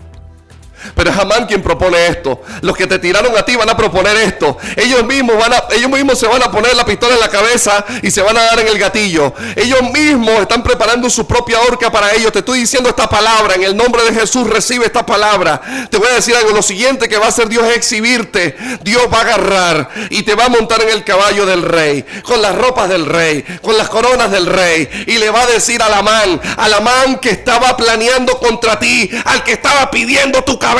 Pero 0.94 1.10
es 1.10 1.18
Amán 1.18 1.46
quien 1.46 1.62
propone 1.62 2.08
esto. 2.08 2.42
Los 2.62 2.76
que 2.76 2.88
te 2.88 3.00
tiraron 3.00 3.36
a 3.38 3.44
ti 3.44 3.56
van 3.56 3.70
a 3.70 3.78
proponer 3.78 4.16
esto. 4.18 4.58
Ellos 4.76 5.04
mismos, 5.06 5.38
van 5.38 5.54
a, 5.54 5.64
ellos 5.72 5.90
mismos 5.90 6.20
se 6.20 6.28
van 6.28 6.44
a 6.44 6.52
poner 6.52 6.76
la 6.76 6.86
pistola 6.86 7.16
en 7.16 7.20
la 7.20 7.30
cabeza 7.30 7.86
y 8.02 8.12
se 8.12 8.22
van 8.22 8.38
a 8.38 8.44
dar 8.44 8.60
en 8.60 8.68
el 8.68 8.78
gatillo. 8.78 9.34
Ellos 9.56 9.82
mismos 9.92 10.42
están 10.42 10.64
preparando 10.64 11.10
su 11.10 11.26
propia 11.26 11.60
horca 11.62 11.92
para 11.92 12.14
ellos. 12.14 12.32
Te 12.32 12.40
estoy 12.40 12.60
diciendo 12.60 12.90
esta 12.90 13.10
palabra. 13.10 13.56
En 13.56 13.64
el 13.64 13.76
nombre 13.76 14.04
de 14.04 14.14
Jesús 14.14 14.48
recibe 14.50 14.86
esta 14.86 15.06
palabra. 15.06 15.62
Te 15.90 15.98
voy 15.98 16.08
a 16.10 16.14
decir 16.14 16.36
algo. 16.36 16.52
Lo 16.52 16.62
siguiente 16.62 17.10
que 17.10 17.18
va 17.18 17.26
a 17.26 17.30
hacer 17.30 17.50
Dios 17.50 17.66
es 17.68 17.76
exhibirte. 17.76 18.56
Dios 18.84 19.04
va 19.14 19.20
a 19.20 19.22
agarrar 19.22 19.90
y 20.10 20.24
te 20.24 20.36
va 20.36 20.46
a 20.46 20.50
montar 20.50 20.82
en 20.82 20.90
el 20.90 21.04
caballo 21.04 21.46
del 21.46 21.62
rey. 21.62 22.06
Con 22.24 22.42
las 22.42 22.56
ropas 22.56 22.90
del 22.90 23.06
rey. 23.06 23.44
Con 23.62 23.78
las 23.78 23.90
coronas 23.90 24.32
del 24.32 24.46
rey. 24.46 24.88
Y 25.08 25.18
le 25.18 25.30
va 25.30 25.42
a 25.42 25.48
decir 25.48 25.82
al 25.82 25.94
Amán. 25.94 26.40
Al 26.58 26.74
Amán 26.74 27.20
que 27.20 27.30
estaba 27.30 27.76
planeando 27.76 28.38
contra 28.40 28.80
ti. 28.80 29.10
Al 29.26 29.44
que 29.44 29.54
estaba 29.54 29.92
pidiendo 29.92 30.44
tu 30.44 30.60
cabeza 30.60 30.75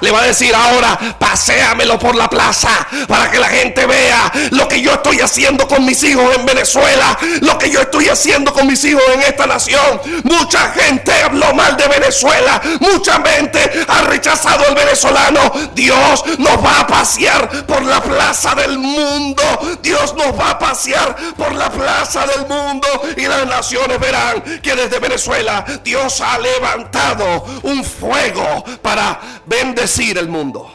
le 0.00 0.10
va 0.10 0.22
a 0.22 0.26
decir 0.26 0.54
ahora, 0.54 0.98
paséamelo 1.18 1.98
por 1.98 2.14
la 2.14 2.28
plaza 2.28 2.68
para 3.06 3.30
que 3.30 3.38
la 3.38 3.48
gente 3.48 3.86
vea 3.86 4.30
lo 4.50 4.68
que 4.68 4.80
yo 4.80 4.92
estoy 4.92 5.20
haciendo 5.20 5.66
con 5.66 5.84
mis 5.84 6.02
hijos 6.02 6.34
en 6.36 6.46
Venezuela, 6.46 7.18
lo 7.40 7.58
que 7.58 7.70
yo 7.70 7.80
estoy 7.80 8.08
haciendo 8.08 8.52
con 8.52 8.66
mis 8.66 8.84
hijos 8.84 9.02
en 9.14 9.22
esta 9.22 9.46
nación. 9.46 10.00
Mucha 10.24 10.70
gente 10.72 11.12
habló 11.22 11.52
mal 11.54 11.76
de 11.76 11.86
Venezuela, 11.88 12.60
mucha 12.80 13.22
gente 13.22 13.84
ha 13.86 14.02
rechazado 14.02 14.64
al 14.66 14.74
venezolano. 14.74 15.52
Dios 15.74 16.24
nos 16.38 16.64
va 16.64 16.80
a 16.80 16.86
pasear 16.86 17.66
por 17.66 17.82
la 17.82 18.02
plaza 18.02 18.54
del 18.54 18.78
mundo. 18.78 19.42
Dios 19.82 20.14
nos 20.14 20.38
va 20.38 20.50
a 20.50 20.58
pasear 20.58 21.16
por 21.36 21.52
la 21.54 21.70
plaza 21.70 22.26
del 22.26 22.46
mundo 22.46 22.88
y 23.16 23.26
las 23.26 23.46
naciones 23.46 23.98
verán 23.98 24.42
que 24.62 24.74
desde 24.74 24.98
Venezuela 24.98 25.64
Dios 25.84 26.20
ha 26.20 26.38
levantado 26.38 27.44
un 27.62 27.84
fuego 27.84 28.64
para 28.82 29.20
bendecir 29.48 30.18
el 30.18 30.28
mundo. 30.28 30.70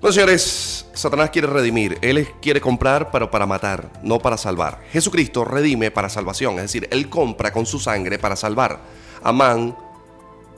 Bueno, 0.00 0.12
señores, 0.12 0.86
Satanás 0.94 1.30
quiere 1.30 1.48
redimir. 1.48 1.98
Él 2.02 2.28
quiere 2.40 2.60
comprar, 2.60 3.10
pero 3.10 3.30
para 3.30 3.46
matar, 3.46 3.90
no 4.02 4.18
para 4.18 4.36
salvar. 4.36 4.82
Jesucristo 4.90 5.44
redime 5.44 5.90
para 5.90 6.08
salvación. 6.08 6.54
Es 6.56 6.62
decir, 6.62 6.88
Él 6.90 7.08
compra 7.08 7.52
con 7.52 7.66
su 7.66 7.78
sangre 7.78 8.18
para 8.18 8.36
salvar. 8.36 8.80
Amán 9.22 9.76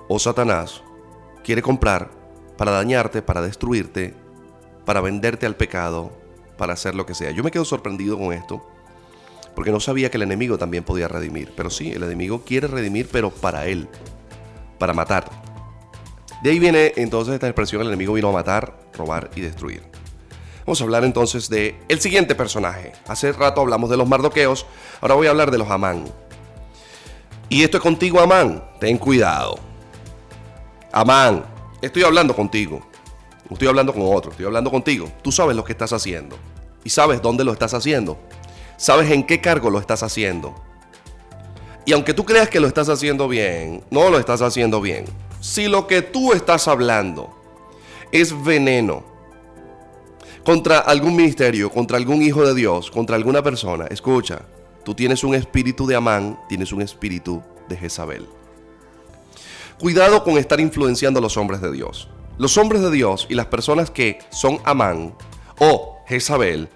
o 0.08 0.18
Satanás 0.18 0.82
quiere 1.42 1.62
comprar 1.62 2.10
para 2.58 2.72
dañarte, 2.72 3.22
para 3.22 3.40
destruirte, 3.40 4.14
para 4.84 5.00
venderte 5.00 5.46
al 5.46 5.56
pecado, 5.56 6.12
para 6.58 6.74
hacer 6.74 6.94
lo 6.94 7.06
que 7.06 7.14
sea. 7.14 7.30
Yo 7.30 7.42
me 7.42 7.50
quedo 7.50 7.64
sorprendido 7.64 8.18
con 8.18 8.34
esto 8.34 8.69
porque 9.54 9.70
no 9.70 9.80
sabía 9.80 10.10
que 10.10 10.16
el 10.16 10.22
enemigo 10.22 10.58
también 10.58 10.84
podía 10.84 11.08
redimir. 11.08 11.52
Pero 11.56 11.70
sí, 11.70 11.92
el 11.92 12.02
enemigo 12.02 12.42
quiere 12.44 12.66
redimir, 12.66 13.08
pero 13.10 13.30
para 13.30 13.66
él, 13.66 13.88
para 14.78 14.92
matar. 14.92 15.30
De 16.42 16.50
ahí 16.50 16.58
viene 16.58 16.92
entonces 16.96 17.34
esta 17.34 17.46
expresión, 17.46 17.82
el 17.82 17.88
enemigo 17.88 18.14
vino 18.14 18.28
a 18.28 18.32
matar, 18.32 18.78
robar 18.94 19.30
y 19.36 19.40
destruir. 19.40 19.82
Vamos 20.64 20.80
a 20.80 20.84
hablar 20.84 21.04
entonces 21.04 21.50
de 21.50 21.78
el 21.88 22.00
siguiente 22.00 22.34
personaje. 22.34 22.92
Hace 23.06 23.32
rato 23.32 23.60
hablamos 23.60 23.90
de 23.90 23.96
los 23.96 24.08
mardoqueos, 24.08 24.66
ahora 25.00 25.14
voy 25.14 25.26
a 25.26 25.30
hablar 25.30 25.50
de 25.50 25.58
los 25.58 25.70
Amán. 25.70 26.04
Y 27.48 27.62
esto 27.62 27.78
es 27.78 27.82
contigo, 27.82 28.20
Amán. 28.20 28.64
Ten 28.78 28.96
cuidado. 28.96 29.58
Amán, 30.92 31.44
estoy 31.82 32.04
hablando 32.04 32.34
contigo. 32.34 32.86
Estoy 33.50 33.66
hablando 33.66 33.92
con 33.92 34.02
otro, 34.04 34.30
estoy 34.30 34.46
hablando 34.46 34.70
contigo. 34.70 35.10
Tú 35.22 35.32
sabes 35.32 35.56
lo 35.56 35.64
que 35.64 35.72
estás 35.72 35.92
haciendo. 35.92 36.36
Y 36.84 36.90
sabes 36.90 37.20
dónde 37.20 37.44
lo 37.44 37.52
estás 37.52 37.74
haciendo 37.74 38.18
sabes 38.80 39.10
en 39.10 39.24
qué 39.24 39.42
cargo 39.42 39.68
lo 39.68 39.78
estás 39.78 40.02
haciendo. 40.02 40.54
Y 41.84 41.92
aunque 41.92 42.14
tú 42.14 42.24
creas 42.24 42.48
que 42.48 42.60
lo 42.60 42.66
estás 42.66 42.88
haciendo 42.88 43.28
bien, 43.28 43.84
no 43.90 44.08
lo 44.08 44.18
estás 44.18 44.40
haciendo 44.40 44.80
bien. 44.80 45.04
Si 45.40 45.68
lo 45.68 45.86
que 45.86 46.00
tú 46.00 46.32
estás 46.32 46.66
hablando 46.66 47.30
es 48.10 48.42
veneno 48.42 49.04
contra 50.44 50.78
algún 50.78 51.14
ministerio, 51.14 51.70
contra 51.70 51.98
algún 51.98 52.22
hijo 52.22 52.46
de 52.46 52.54
Dios, 52.54 52.90
contra 52.90 53.16
alguna 53.16 53.42
persona, 53.42 53.86
escucha, 53.86 54.46
tú 54.82 54.94
tienes 54.94 55.24
un 55.24 55.34
espíritu 55.34 55.86
de 55.86 55.96
Amán, 55.96 56.40
tienes 56.48 56.72
un 56.72 56.80
espíritu 56.80 57.42
de 57.68 57.76
Jezabel. 57.76 58.26
Cuidado 59.78 60.24
con 60.24 60.38
estar 60.38 60.58
influenciando 60.58 61.18
a 61.18 61.22
los 61.22 61.36
hombres 61.36 61.60
de 61.60 61.70
Dios. 61.70 62.08
Los 62.38 62.56
hombres 62.56 62.80
de 62.80 62.90
Dios 62.90 63.26
y 63.28 63.34
las 63.34 63.46
personas 63.46 63.90
que 63.90 64.20
son 64.30 64.58
Amán 64.64 65.14
o 65.58 65.98
Jezabel 66.06 66.70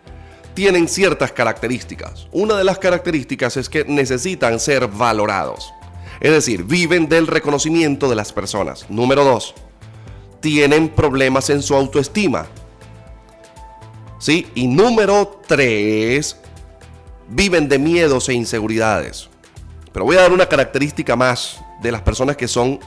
tienen 0.55 0.89
ciertas 0.89 1.33
características. 1.33 2.29
Una 2.33 2.57
de 2.57 2.65
las 2.65 2.79
características 2.79 3.57
es 3.57 3.69
que 3.69 3.85
necesitan 3.85 4.61
ser 4.61 4.87
valorados. 4.89 5.73
Es 6.21 6.33
decir, 6.33 6.65
viven 6.65 7.09
del 7.09 7.27
reconocimiento 7.27 8.09
de 8.09 8.17
las 8.17 8.33
personas. 8.33 8.87
Número 8.89 9.25
dos, 9.25 9.55
tienen 10.41 10.89
problemas 10.89 11.51
en 11.51 11.63
su 11.63 11.75
autoestima. 11.75 12.47
¿Sí? 14.19 14.47
Y 14.55 14.69
número 14.69 15.41
tres, 15.47 16.37
viven 17.29 17.69
de 17.69 17.79
miedos 17.79 18.29
e 18.29 18.35
inseguridades. 18.35 19.29
Pero 19.93 20.05
voy 20.07 20.17
a 20.17 20.23
dar 20.23 20.33
una 20.33 20.47
característica 20.47 21.15
más 21.17 21.61
de 21.83 21.93
las 21.93 22.03
personas 22.03 22.37
que 22.37 22.49
son 22.49 22.79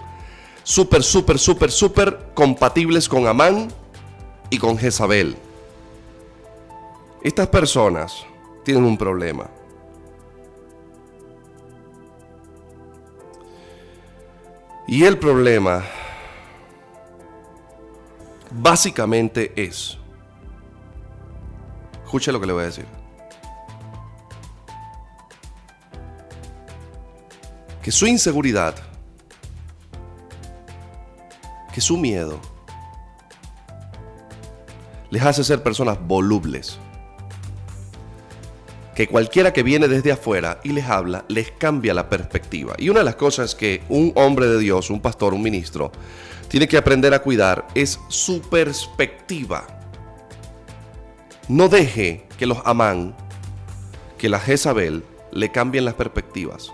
súper, 0.63 1.03
súper, 1.03 1.37
súper, 1.37 1.71
súper 1.71 2.29
compatibles 2.33 3.07
con 3.07 3.27
Amán 3.27 3.67
y 4.49 4.57
con 4.57 4.77
Jezabel. 4.77 5.35
Estas 7.21 7.47
personas 7.47 8.25
tienen 8.63 8.83
un 8.83 8.97
problema. 8.97 9.49
Y 14.87 15.03
el 15.03 15.17
problema 15.17 15.83
básicamente 18.51 19.51
es, 19.55 19.97
escuche 22.03 22.31
lo 22.31 22.39
que 22.39 22.47
le 22.47 22.53
voy 22.53 22.63
a 22.63 22.65
decir, 22.67 22.85
que 27.81 27.91
su 27.91 28.07
inseguridad, 28.07 28.75
que 31.73 31.81
su 31.81 31.97
miedo, 31.97 32.39
les 35.09 35.23
hace 35.23 35.43
ser 35.43 35.63
personas 35.63 35.97
volubles 36.05 36.79
que 38.97 39.07
cualquiera 39.07 39.53
que 39.53 39.61
viene 39.61 39.87
desde 39.87 40.11
afuera 40.11 40.59
y 40.63 40.69
les 40.69 40.85
habla, 40.85 41.23
les 41.27 41.51
cambia 41.51 41.93
la 41.93 42.09
perspectiva. 42.09 42.73
Y 42.79 42.89
una 42.89 43.01
de 43.01 43.05
las 43.05 43.15
cosas 43.15 43.53
que 43.53 43.83
un 43.89 44.11
hombre 44.15 44.47
de 44.47 44.57
Dios, 44.57 44.89
un 44.89 45.01
pastor, 45.01 45.35
un 45.35 45.43
ministro, 45.43 45.91
tiene 46.47 46.67
que 46.67 46.77
aprender 46.77 47.13
a 47.13 47.21
cuidar 47.21 47.67
es 47.75 47.99
su 48.07 48.41
perspectiva. 48.41 49.67
No 51.47 51.69
deje 51.69 52.25
que 52.39 52.47
los 52.47 52.57
Amán, 52.65 53.15
que 54.17 54.29
la 54.29 54.39
Jezabel, 54.39 55.03
le 55.31 55.51
cambien 55.51 55.85
las 55.85 55.93
perspectivas. 55.93 56.71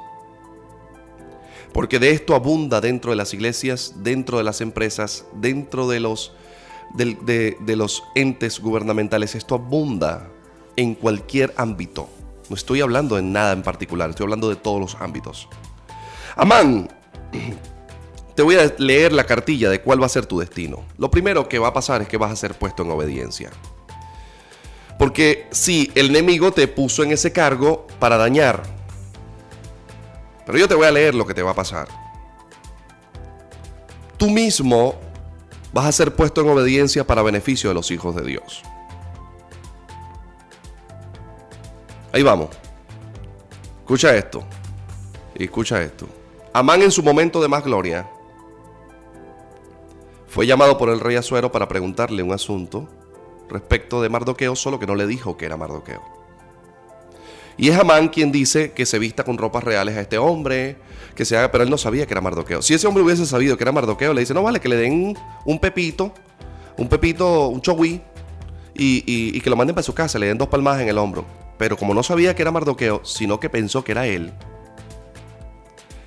Porque 1.74 2.00
de 2.00 2.12
esto 2.12 2.36
abunda 2.36 2.80
dentro 2.80 3.12
de 3.12 3.18
las 3.18 3.34
iglesias, 3.34 3.96
dentro 3.98 4.38
de 4.38 4.46
las 4.46 4.62
empresas, 4.62 5.26
dentro 5.34 5.90
de 5.90 6.00
los, 6.00 6.32
de, 6.94 7.58
de 7.60 7.76
los 7.76 8.02
entes 8.16 8.62
gubernamentales. 8.62 9.36
Esto 9.36 9.56
abunda 9.56 10.30
en 10.76 10.96
cualquier 10.96 11.54
ámbito. 11.58 12.10
No 12.50 12.56
estoy 12.56 12.82
hablando 12.82 13.16
de 13.16 13.22
nada 13.22 13.54
en 13.54 13.64
particular, 13.64 14.10
estoy 14.10 14.26
hablando 14.26 14.50
de 14.50 14.56
todos 14.56 14.80
los 14.80 14.96
ámbitos. 15.02 15.48
Amán, 16.36 16.90
te 18.36 18.42
voy 18.42 18.56
a 18.56 18.74
leer 18.78 19.14
la 19.14 19.24
cartilla 19.26 19.70
de 19.70 19.82
cuál 19.82 20.02
va 20.02 20.06
a 20.08 20.10
ser 20.10 20.26
tu 20.26 20.40
destino. 20.40 20.84
Lo 20.98 21.10
primero 21.10 21.48
que 21.48 21.60
va 21.60 21.70
a 21.70 21.74
pasar 21.74 22.02
es 22.02 22.08
que 22.08 22.18
vas 22.18 22.32
a 22.32 22.36
ser 22.36 22.54
puesto 22.56 22.84
en 22.84 22.92
obediencia. 22.92 23.52
Porque 24.98 25.48
si 25.52 25.92
el 25.96 26.10
enemigo 26.10 26.52
te 26.52 26.68
puso 26.68 27.04
en 27.04 27.12
ese 27.12 27.32
cargo 27.32 27.88
para 28.00 28.18
dañar. 28.18 28.64
Pero 30.46 30.58
yo 30.58 30.68
te 30.68 30.76
voy 30.76 30.88
a 30.88 30.92
leer 30.92 31.16
lo 31.16 31.26
que 31.26 31.34
te 31.34 31.42
va 31.42 31.52
a 31.52 31.56
pasar. 31.56 31.88
Tú 34.18 34.30
mismo 34.30 34.96
vas 35.74 35.86
a 35.86 35.92
ser 35.92 36.16
puesto 36.16 36.42
en 36.42 36.50
obediencia 36.50 37.06
para 37.06 37.22
beneficio 37.24 37.70
de 37.70 37.74
los 37.74 37.92
hijos 37.92 38.16
de 38.16 38.24
Dios. 38.24 38.64
Ahí 42.14 42.22
vamos. 42.22 42.50
Escucha 43.80 44.16
esto. 44.16 44.44
Y 45.36 45.46
escucha 45.46 45.82
esto. 45.82 46.08
Amán 46.54 46.84
en 46.84 46.92
su 46.92 47.02
momento 47.02 47.42
de 47.42 47.48
más 47.48 47.64
gloria 47.64 48.08
fue 50.28 50.46
llamado 50.46 50.78
por 50.78 50.90
el 50.90 51.00
rey 51.00 51.16
Azuero 51.16 51.52
para 51.52 51.68
preguntarle 51.68 52.22
un 52.22 52.32
asunto 52.32 52.88
respecto 53.50 54.00
de 54.02 54.10
Mardoqueo, 54.10 54.56
solo 54.56 54.80
que 54.80 54.86
no 54.86 54.94
le 54.94 55.08
dijo 55.08 55.38
que 55.38 55.46
era 55.46 55.58
Mardoqueo. 55.58 56.02
Y 57.58 57.70
es 57.70 57.80
Amán 57.80 58.10
quien 58.10 58.32
dice 58.32 58.74
que 58.74 58.86
se 58.86 59.00
vista 59.00 59.24
con 59.24 59.40
ropas 59.40 59.64
reales 59.64 59.98
a 59.98 60.02
este 60.02 60.20
hombre, 60.20 60.78
que 61.16 61.26
se 61.26 61.36
haga, 61.36 61.52
pero 61.52 61.64
él 61.64 61.70
no 61.72 61.80
sabía 61.80 62.06
que 62.06 62.14
era 62.14 62.22
Mardoqueo. 62.22 62.62
Si 62.62 62.76
ese 62.76 62.86
hombre 62.86 63.04
hubiese 63.04 63.26
sabido 63.26 63.58
que 63.58 63.64
era 63.64 63.72
Mardoqueo, 63.72 64.14
le 64.14 64.22
dice, 64.22 64.36
no 64.36 64.44
vale, 64.44 64.60
que 64.60 64.70
le 64.70 64.76
den 64.76 65.18
un 65.46 65.60
pepito, 65.60 66.14
un 66.78 66.88
pepito, 66.90 67.48
un 67.48 67.62
chogui, 67.62 68.02
y, 68.76 69.04
y 69.06 69.42
que 69.42 69.50
lo 69.50 69.56
manden 69.56 69.76
para 69.76 69.84
su 69.84 69.94
casa, 69.94 70.20
le 70.20 70.28
den 70.28 70.38
dos 70.38 70.48
palmas 70.48 70.80
en 70.80 70.90
el 70.90 70.98
hombro 70.98 71.26
pero 71.64 71.78
como 71.78 71.94
no 71.94 72.04
sabía 72.04 72.36
que 72.36 72.42
era 72.42 72.52
Mardoqueo, 72.52 73.06
sino 73.06 73.40
que 73.40 73.50
pensó 73.50 73.86
que 73.86 73.94
era 73.94 74.06
él, 74.06 74.34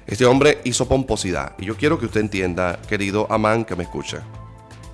este 0.07 0.26
hombre 0.26 0.61
hizo 0.64 0.86
pomposidad. 0.86 1.54
Y 1.57 1.64
yo 1.64 1.78
quiero 1.78 1.98
que 1.98 2.04
usted 2.04 2.20
entienda, 2.20 2.78
querido 2.86 3.26
Amán 3.30 3.64
que 3.64 3.74
me 3.74 3.84
escucha. 3.84 4.22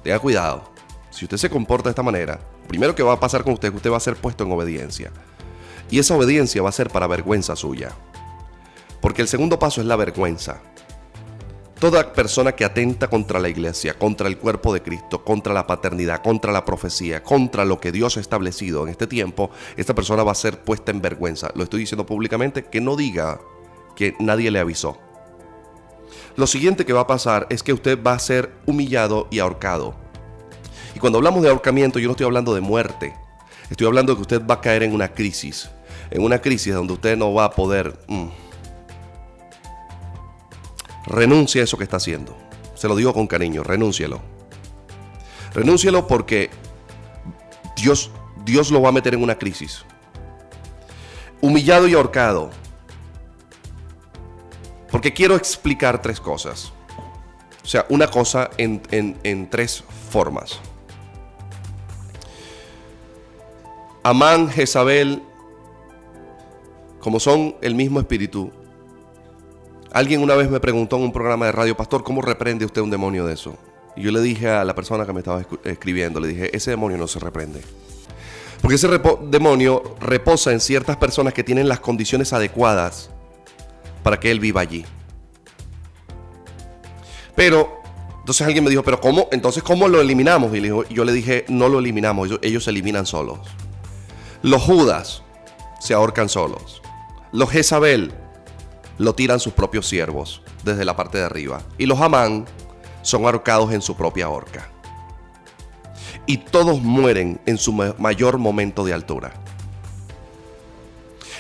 Tenga 0.04 0.20
cuidado. 0.20 0.72
Si 1.10 1.24
usted 1.24 1.36
se 1.36 1.50
comporta 1.50 1.88
de 1.88 1.90
esta 1.90 2.04
manera, 2.04 2.38
primero 2.68 2.94
que 2.94 3.02
va 3.02 3.14
a 3.14 3.18
pasar 3.18 3.42
con 3.42 3.54
usted 3.54 3.66
es 3.66 3.72
que 3.72 3.76
usted 3.78 3.90
va 3.90 3.96
a 3.96 4.00
ser 4.00 4.14
puesto 4.14 4.44
en 4.44 4.52
obediencia. 4.52 5.10
Y 5.90 5.98
esa 5.98 6.14
obediencia 6.14 6.62
va 6.62 6.68
a 6.68 6.72
ser 6.72 6.90
para 6.90 7.08
vergüenza 7.08 7.56
suya. 7.56 7.90
Porque 9.00 9.22
el 9.22 9.26
segundo 9.26 9.58
paso 9.58 9.80
es 9.80 9.88
la 9.88 9.96
vergüenza. 9.96 10.62
Toda 11.82 12.12
persona 12.12 12.52
que 12.52 12.64
atenta 12.64 13.10
contra 13.10 13.40
la 13.40 13.48
iglesia, 13.48 13.98
contra 13.98 14.28
el 14.28 14.38
cuerpo 14.38 14.72
de 14.72 14.82
Cristo, 14.82 15.24
contra 15.24 15.52
la 15.52 15.66
paternidad, 15.66 16.22
contra 16.22 16.52
la 16.52 16.64
profecía, 16.64 17.24
contra 17.24 17.64
lo 17.64 17.80
que 17.80 17.90
Dios 17.90 18.16
ha 18.16 18.20
establecido 18.20 18.84
en 18.84 18.90
este 18.90 19.08
tiempo, 19.08 19.50
esta 19.76 19.92
persona 19.92 20.22
va 20.22 20.30
a 20.30 20.36
ser 20.36 20.60
puesta 20.60 20.92
en 20.92 21.02
vergüenza. 21.02 21.50
Lo 21.56 21.64
estoy 21.64 21.80
diciendo 21.80 22.06
públicamente, 22.06 22.66
que 22.66 22.80
no 22.80 22.94
diga 22.94 23.40
que 23.96 24.14
nadie 24.20 24.52
le 24.52 24.60
avisó. 24.60 24.96
Lo 26.36 26.46
siguiente 26.46 26.86
que 26.86 26.92
va 26.92 27.00
a 27.00 27.06
pasar 27.08 27.48
es 27.50 27.64
que 27.64 27.72
usted 27.72 28.00
va 28.00 28.12
a 28.12 28.20
ser 28.20 28.52
humillado 28.64 29.26
y 29.32 29.40
ahorcado. 29.40 29.96
Y 30.94 31.00
cuando 31.00 31.18
hablamos 31.18 31.42
de 31.42 31.48
ahorcamiento, 31.48 31.98
yo 31.98 32.06
no 32.06 32.12
estoy 32.12 32.26
hablando 32.26 32.54
de 32.54 32.60
muerte. 32.60 33.12
Estoy 33.70 33.88
hablando 33.88 34.12
de 34.12 34.18
que 34.18 34.22
usted 34.22 34.46
va 34.46 34.54
a 34.54 34.60
caer 34.60 34.84
en 34.84 34.94
una 34.94 35.08
crisis. 35.08 35.68
En 36.12 36.22
una 36.22 36.38
crisis 36.38 36.74
donde 36.74 36.92
usted 36.92 37.16
no 37.16 37.34
va 37.34 37.46
a 37.46 37.50
poder... 37.50 37.98
Mm, 38.06 38.28
renuncie 41.12 41.60
a 41.60 41.64
eso 41.64 41.78
que 41.78 41.84
está 41.84 41.98
haciendo. 41.98 42.36
Se 42.74 42.88
lo 42.88 42.96
digo 42.96 43.12
con 43.14 43.28
cariño, 43.28 43.62
renúncielo. 43.62 44.20
Renúncielo 45.54 46.08
porque 46.08 46.50
Dios, 47.76 48.10
Dios 48.44 48.72
lo 48.72 48.82
va 48.82 48.88
a 48.88 48.92
meter 48.92 49.14
en 49.14 49.22
una 49.22 49.38
crisis. 49.38 49.84
Humillado 51.40 51.86
y 51.86 51.94
ahorcado 51.94 52.50
porque 54.92 55.14
quiero 55.14 55.34
explicar 55.34 56.02
tres 56.02 56.20
cosas. 56.20 56.70
O 57.64 57.66
sea, 57.66 57.86
una 57.88 58.08
cosa 58.08 58.50
en, 58.58 59.48
tres 59.50 59.82
formas. 60.10 60.60
Amán, 64.02 64.50
Jezabel, 64.50 65.22
como 67.00 67.18
son 67.18 67.56
el 67.62 67.74
mismo 67.74 68.00
espíritu. 68.00 68.52
Alguien 69.92 70.22
una 70.22 70.34
vez 70.34 70.50
me 70.50 70.58
preguntó 70.58 70.96
en 70.96 71.02
un 71.02 71.12
programa 71.12 71.46
de 71.46 71.52
radio, 71.52 71.76
pastor, 71.76 72.02
¿cómo 72.02 72.22
reprende 72.22 72.64
usted 72.64 72.80
un 72.80 72.90
demonio 72.90 73.26
de 73.26 73.34
eso? 73.34 73.56
Y 73.94 74.02
yo 74.02 74.10
le 74.10 74.20
dije 74.20 74.48
a 74.48 74.64
la 74.64 74.74
persona 74.74 75.04
que 75.04 75.12
me 75.12 75.20
estaba 75.20 75.44
escribiendo, 75.64 76.18
le 76.18 76.28
dije, 76.28 76.56
ese 76.56 76.70
demonio 76.70 76.96
no 76.96 77.06
se 77.06 77.18
reprende. 77.18 77.60
Porque 78.62 78.76
ese 78.76 78.88
demonio 79.28 79.96
reposa 80.00 80.52
en 80.52 80.60
ciertas 80.60 80.96
personas 80.96 81.34
que 81.34 81.44
tienen 81.44 81.68
las 81.68 81.80
condiciones 81.80 82.32
adecuadas 82.32 83.10
para 84.02 84.18
que 84.18 84.30
Él 84.30 84.40
viva 84.40 84.62
allí. 84.62 84.86
Pero, 87.34 87.82
entonces 88.20 88.46
alguien 88.46 88.64
me 88.64 88.70
dijo, 88.70 88.82
pero 88.82 88.98
¿cómo? 89.00 89.28
Entonces, 89.30 89.62
¿cómo 89.62 89.88
lo 89.88 90.00
eliminamos? 90.00 90.54
Y 90.56 90.94
yo 90.94 91.04
le 91.04 91.12
dije, 91.12 91.44
no 91.48 91.68
lo 91.68 91.80
eliminamos, 91.80 92.30
ellos, 92.40 92.64
se 92.64 92.70
eliminan 92.70 93.04
solos. 93.04 93.40
Los 94.42 94.62
Judas 94.62 95.22
se 95.80 95.92
ahorcan 95.92 96.30
solos. 96.30 96.80
Los 97.32 97.50
Jezabel 97.50 98.14
lo 98.98 99.14
tiran 99.14 99.40
sus 99.40 99.52
propios 99.52 99.88
siervos 99.88 100.42
desde 100.64 100.84
la 100.84 100.96
parte 100.96 101.18
de 101.18 101.24
arriba. 101.24 101.62
Y 101.78 101.86
los 101.86 102.00
Amán 102.00 102.46
son 103.02 103.24
ahorcados 103.24 103.72
en 103.72 103.82
su 103.82 103.96
propia 103.96 104.28
horca. 104.28 104.68
Y 106.26 106.38
todos 106.38 106.80
mueren 106.80 107.40
en 107.46 107.58
su 107.58 107.72
mayor 107.72 108.38
momento 108.38 108.84
de 108.84 108.94
altura. 108.94 109.32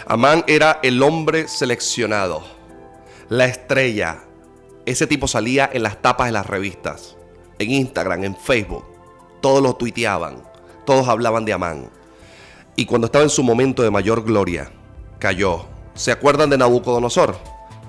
Amán 0.06 0.44
era 0.48 0.80
el 0.82 1.02
hombre 1.02 1.46
seleccionado, 1.46 2.42
la 3.28 3.46
estrella. 3.46 4.18
Ese 4.84 5.06
tipo 5.06 5.28
salía 5.28 5.70
en 5.72 5.84
las 5.84 6.02
tapas 6.02 6.26
de 6.26 6.32
las 6.32 6.46
revistas, 6.46 7.16
en 7.60 7.70
Instagram, 7.70 8.24
en 8.24 8.36
Facebook. 8.36 8.84
Todos 9.40 9.62
lo 9.62 9.76
tuiteaban, 9.76 10.42
todos 10.84 11.06
hablaban 11.08 11.44
de 11.44 11.52
Amán. 11.52 11.90
Y 12.74 12.86
cuando 12.86 13.06
estaba 13.06 13.22
en 13.22 13.30
su 13.30 13.44
momento 13.44 13.82
de 13.82 13.90
mayor 13.90 14.24
gloria, 14.24 14.72
cayó. 15.18 15.71
¿Se 15.94 16.10
acuerdan 16.12 16.50
de 16.50 16.58
Nabucodonosor? 16.58 17.36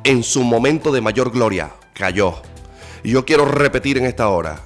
En 0.04 0.24
su 0.24 0.43
momento 0.43 0.91
de 0.91 1.01
mayor 1.01 1.32
gloria, 1.32 1.72
cayó. 1.93 2.36
Y 3.04 3.12
yo 3.12 3.26
quiero 3.26 3.45
repetir 3.45 3.97
en 3.97 4.06
esta 4.06 4.30
hora, 4.30 4.60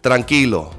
tranquilo, 0.00 0.70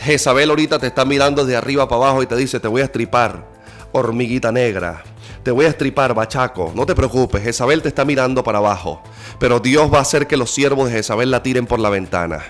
Jezabel 0.00 0.50
ahorita 0.50 0.78
te 0.78 0.88
está 0.88 1.04
mirando 1.04 1.44
de 1.44 1.56
arriba 1.56 1.88
para 1.88 2.02
abajo 2.02 2.22
y 2.22 2.26
te 2.26 2.36
dice, 2.36 2.60
te 2.60 2.68
voy 2.68 2.82
a 2.82 2.84
estripar, 2.84 3.46
hormiguita 3.92 4.52
negra 4.52 5.02
te 5.46 5.52
voy 5.52 5.66
a 5.66 5.68
estripar, 5.68 6.12
bachaco. 6.12 6.72
No 6.74 6.86
te 6.86 6.96
preocupes, 6.96 7.40
Jezabel 7.40 7.80
te 7.80 7.86
está 7.86 8.04
mirando 8.04 8.42
para 8.42 8.58
abajo. 8.58 9.00
Pero 9.38 9.60
Dios 9.60 9.94
va 9.94 9.98
a 9.98 10.02
hacer 10.02 10.26
que 10.26 10.36
los 10.36 10.50
siervos 10.50 10.88
de 10.88 10.96
Jezabel 10.96 11.30
la 11.30 11.44
tiren 11.44 11.66
por 11.66 11.78
la 11.78 11.88
ventana. 11.88 12.44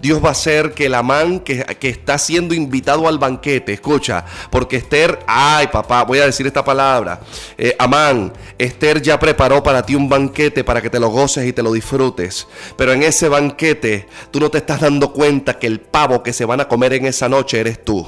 Dios 0.00 0.22
va 0.22 0.28
a 0.28 0.32
hacer 0.32 0.72
que 0.72 0.86
el 0.86 0.94
amán 0.94 1.40
que, 1.40 1.64
está 1.80 2.18
siendo 2.18 2.54
invitado 2.54 3.08
al 3.08 3.18
banquete, 3.18 3.72
escucha, 3.72 4.24
porque 4.50 4.76
Esther, 4.76 5.18
ay 5.26 5.68
papá, 5.68 6.04
voy 6.04 6.18
a 6.18 6.26
decir 6.26 6.46
esta 6.46 6.64
palabra, 6.64 7.20
eh, 7.58 7.74
Amán, 7.78 8.32
Esther 8.58 9.02
ya 9.02 9.18
preparó 9.18 9.62
para 9.62 9.84
ti 9.84 9.94
un 9.94 10.08
banquete 10.08 10.64
para 10.64 10.80
que 10.80 10.90
te 10.90 11.00
lo 11.00 11.08
goces 11.08 11.46
y 11.46 11.52
te 11.52 11.62
lo 11.62 11.72
disfrutes, 11.72 12.46
pero 12.76 12.92
en 12.92 13.02
ese 13.02 13.28
banquete 13.28 14.08
tú 14.30 14.40
no 14.40 14.50
te 14.50 14.58
estás 14.58 14.80
dando 14.80 15.12
cuenta 15.12 15.58
que 15.58 15.66
el 15.66 15.80
pavo 15.80 16.22
que 16.22 16.32
se 16.32 16.44
van 16.44 16.60
a 16.60 16.68
comer 16.68 16.94
en 16.94 17.06
esa 17.06 17.28
noche 17.28 17.60
eres 17.60 17.84
tú. 17.84 18.06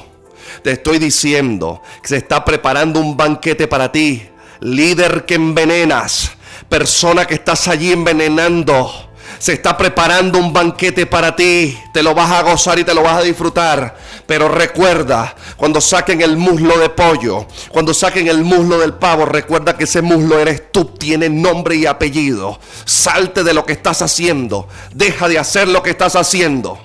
Te 0.63 0.73
estoy 0.73 0.99
diciendo 0.99 1.83
que 2.03 2.09
se 2.09 2.17
está 2.17 2.45
preparando 2.45 3.01
un 3.01 3.17
banquete 3.17 3.69
para 3.69 3.91
ti 3.91 4.29
líder 4.63 5.27
que 5.27 5.35
envenenas, 5.35 6.33
persona 6.69 7.27
que 7.27 7.35
estás 7.35 7.69
allí 7.69 7.93
envenenando. 7.93 9.12
Se 9.43 9.55
está 9.55 9.77
preparando 9.77 10.39
un 10.39 10.53
banquete 10.53 11.05
para 11.05 11.35
ti. 11.35 11.77
Te 11.93 12.01
lo 12.01 12.15
vas 12.15 12.31
a 12.31 12.43
gozar 12.43 12.79
y 12.79 12.85
te 12.85 12.95
lo 12.95 13.03
vas 13.03 13.17
a 13.17 13.23
disfrutar. 13.23 13.97
Pero 14.25 14.47
recuerda, 14.47 15.35
cuando 15.57 15.81
saquen 15.81 16.21
el 16.21 16.37
muslo 16.37 16.79
de 16.79 16.91
pollo, 16.91 17.49
cuando 17.71 17.93
saquen 17.93 18.29
el 18.29 18.45
muslo 18.45 18.79
del 18.79 18.95
pavo, 18.95 19.25
recuerda 19.25 19.77
que 19.77 19.83
ese 19.83 20.01
muslo 20.01 20.39
eres 20.39 20.71
tú, 20.71 20.85
tiene 20.85 21.29
nombre 21.29 21.75
y 21.75 21.87
apellido. 21.87 22.61
Salte 22.85 23.43
de 23.43 23.53
lo 23.53 23.67
que 23.67 23.73
estás 23.73 24.01
haciendo. 24.01 24.69
Deja 24.95 25.27
de 25.27 25.41
hacer 25.41 25.67
lo 25.67 25.83
que 25.83 25.91
estás 25.91 26.15
haciendo. 26.15 26.79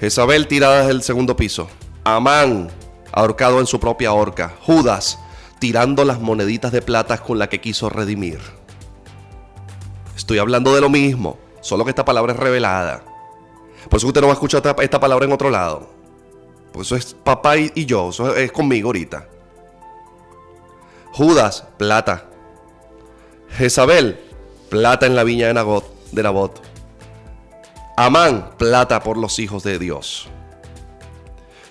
Jezabel 0.00 0.48
tirada 0.48 0.78
desde 0.78 0.90
el 0.90 1.02
segundo 1.04 1.36
piso. 1.36 1.68
Amán 2.02 2.72
ahorcado 3.12 3.60
en 3.60 3.68
su 3.68 3.78
propia 3.78 4.12
horca. 4.12 4.52
Judas 4.62 5.20
tirando 5.60 6.04
las 6.04 6.20
moneditas 6.20 6.72
de 6.72 6.82
plata 6.82 7.18
con 7.18 7.38
la 7.38 7.48
que 7.48 7.60
quiso 7.60 7.88
redimir. 7.88 8.63
Estoy 10.24 10.38
hablando 10.38 10.74
de 10.74 10.80
lo 10.80 10.88
mismo, 10.88 11.36
solo 11.60 11.84
que 11.84 11.90
esta 11.90 12.06
palabra 12.06 12.32
es 12.32 12.38
revelada. 12.38 13.04
Por 13.90 13.98
eso 13.98 14.06
usted 14.06 14.22
no 14.22 14.28
va 14.28 14.32
a 14.32 14.36
escuchar 14.36 14.62
esta 14.80 14.98
palabra 14.98 15.26
en 15.26 15.32
otro 15.32 15.50
lado. 15.50 15.86
Por 16.72 16.80
eso 16.80 16.96
es 16.96 17.12
papá 17.12 17.58
y 17.58 17.84
yo, 17.84 18.08
eso 18.08 18.34
es 18.34 18.50
conmigo 18.50 18.88
ahorita. 18.88 19.28
Judas, 21.12 21.66
plata. 21.76 22.24
Jezabel, 23.50 24.18
plata 24.70 25.04
en 25.04 25.14
la 25.14 25.24
viña 25.24 25.48
de 25.48 25.52
Nabot. 25.52 25.84
De 26.10 26.22
Nabot. 26.22 26.62
Amán, 27.94 28.52
plata 28.56 29.02
por 29.02 29.18
los 29.18 29.38
hijos 29.38 29.62
de 29.62 29.78
Dios. 29.78 30.30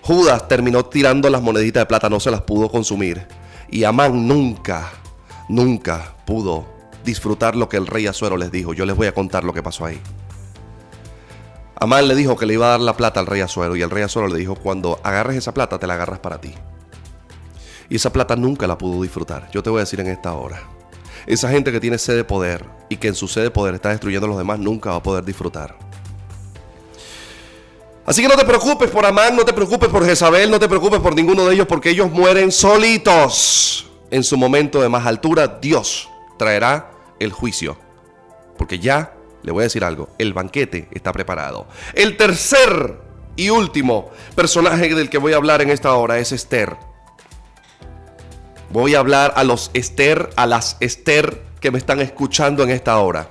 Judas 0.03 0.47
terminó 0.47 0.85
tirando 0.85 1.27
las 1.31 1.41
moneditas 1.41 1.81
de 1.81 1.87
plata, 1.87 2.07
no 2.07 2.19
se 2.19 2.29
las 2.29 2.41
pudo 2.41 2.69
consumir. 2.69 3.25
Y 3.71 3.83
Amán 3.83 4.27
nunca, 4.27 4.91
nunca 5.49 6.13
pudo 6.27 6.72
disfrutar 7.03 7.55
lo 7.55 7.69
que 7.69 7.77
el 7.77 7.87
rey 7.87 8.07
Azuero 8.07 8.37
les 8.37 8.51
dijo. 8.51 8.73
Yo 8.73 8.85
les 8.85 8.95
voy 8.95 9.07
a 9.07 9.13
contar 9.13 9.43
lo 9.43 9.53
que 9.53 9.63
pasó 9.63 9.85
ahí. 9.85 9.99
Amán 11.75 12.07
le 12.07 12.15
dijo 12.15 12.37
que 12.37 12.45
le 12.45 12.53
iba 12.53 12.67
a 12.67 12.69
dar 12.69 12.79
la 12.79 12.95
plata 12.95 13.19
al 13.19 13.25
rey 13.25 13.41
Azuero 13.41 13.75
y 13.75 13.81
el 13.81 13.89
rey 13.89 14.03
Azuero 14.03 14.27
le 14.27 14.37
dijo, 14.37 14.55
cuando 14.55 14.99
agarres 15.03 15.37
esa 15.37 15.53
plata, 15.53 15.79
te 15.79 15.87
la 15.87 15.95
agarras 15.95 16.19
para 16.19 16.39
ti. 16.39 16.53
Y 17.89 17.97
esa 17.97 18.13
plata 18.13 18.35
nunca 18.35 18.67
la 18.67 18.77
pudo 18.77 19.01
disfrutar. 19.01 19.49
Yo 19.51 19.61
te 19.61 19.69
voy 19.69 19.79
a 19.79 19.81
decir 19.81 19.99
en 19.99 20.07
esta 20.07 20.33
hora. 20.33 20.61
Esa 21.25 21.49
gente 21.49 21.71
que 21.71 21.79
tiene 21.79 21.97
sed 21.97 22.15
de 22.15 22.23
poder 22.23 22.65
y 22.89 22.97
que 22.97 23.07
en 23.07 23.15
su 23.15 23.27
sed 23.27 23.43
de 23.43 23.51
poder 23.51 23.75
está 23.75 23.89
destruyendo 23.89 24.25
a 24.25 24.29
los 24.29 24.37
demás, 24.37 24.59
nunca 24.59 24.91
va 24.91 24.97
a 24.97 25.03
poder 25.03 25.23
disfrutar. 25.23 25.75
Así 28.05 28.21
que 28.21 28.27
no 28.27 28.35
te 28.35 28.45
preocupes 28.45 28.89
por 28.89 29.05
Amán, 29.05 29.35
no 29.35 29.45
te 29.45 29.53
preocupes 29.53 29.89
por 29.89 30.05
Jezabel, 30.05 30.51
no 30.51 30.59
te 30.59 30.67
preocupes 30.67 30.99
por 30.99 31.15
ninguno 31.15 31.45
de 31.45 31.55
ellos, 31.55 31.67
porque 31.67 31.89
ellos 31.89 32.11
mueren 32.11 32.51
solitos. 32.51 33.89
En 34.11 34.23
su 34.23 34.37
momento 34.37 34.81
de 34.81 34.89
más 34.89 35.05
altura, 35.05 35.47
Dios 35.47 36.09
traerá 36.37 36.91
el 37.23 37.31
juicio. 37.31 37.77
Porque 38.57 38.79
ya, 38.79 39.13
le 39.41 39.51
voy 39.51 39.61
a 39.61 39.63
decir 39.63 39.83
algo, 39.83 40.09
el 40.17 40.33
banquete 40.33 40.87
está 40.91 41.11
preparado. 41.11 41.67
El 41.93 42.17
tercer 42.17 42.99
y 43.35 43.49
último 43.49 44.11
personaje 44.35 44.93
del 44.93 45.09
que 45.09 45.17
voy 45.17 45.33
a 45.33 45.37
hablar 45.37 45.61
en 45.61 45.69
esta 45.69 45.93
hora 45.93 46.19
es 46.19 46.31
Esther. 46.31 46.75
Voy 48.69 48.95
a 48.95 48.99
hablar 48.99 49.33
a 49.35 49.43
los 49.43 49.71
Esther, 49.73 50.29
a 50.35 50.45
las 50.45 50.77
Esther 50.79 51.43
que 51.59 51.71
me 51.71 51.77
están 51.77 51.99
escuchando 51.99 52.63
en 52.63 52.69
esta 52.69 52.97
hora. 52.97 53.29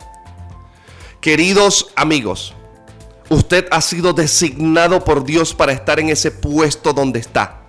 Queridos 1.20 1.92
amigos, 1.96 2.54
Usted 3.32 3.66
ha 3.70 3.80
sido 3.80 4.12
designado 4.12 5.04
por 5.04 5.24
Dios 5.24 5.54
para 5.54 5.72
estar 5.72 5.98
en 5.98 6.10
ese 6.10 6.30
puesto 6.30 6.92
donde 6.92 7.18
está. 7.18 7.61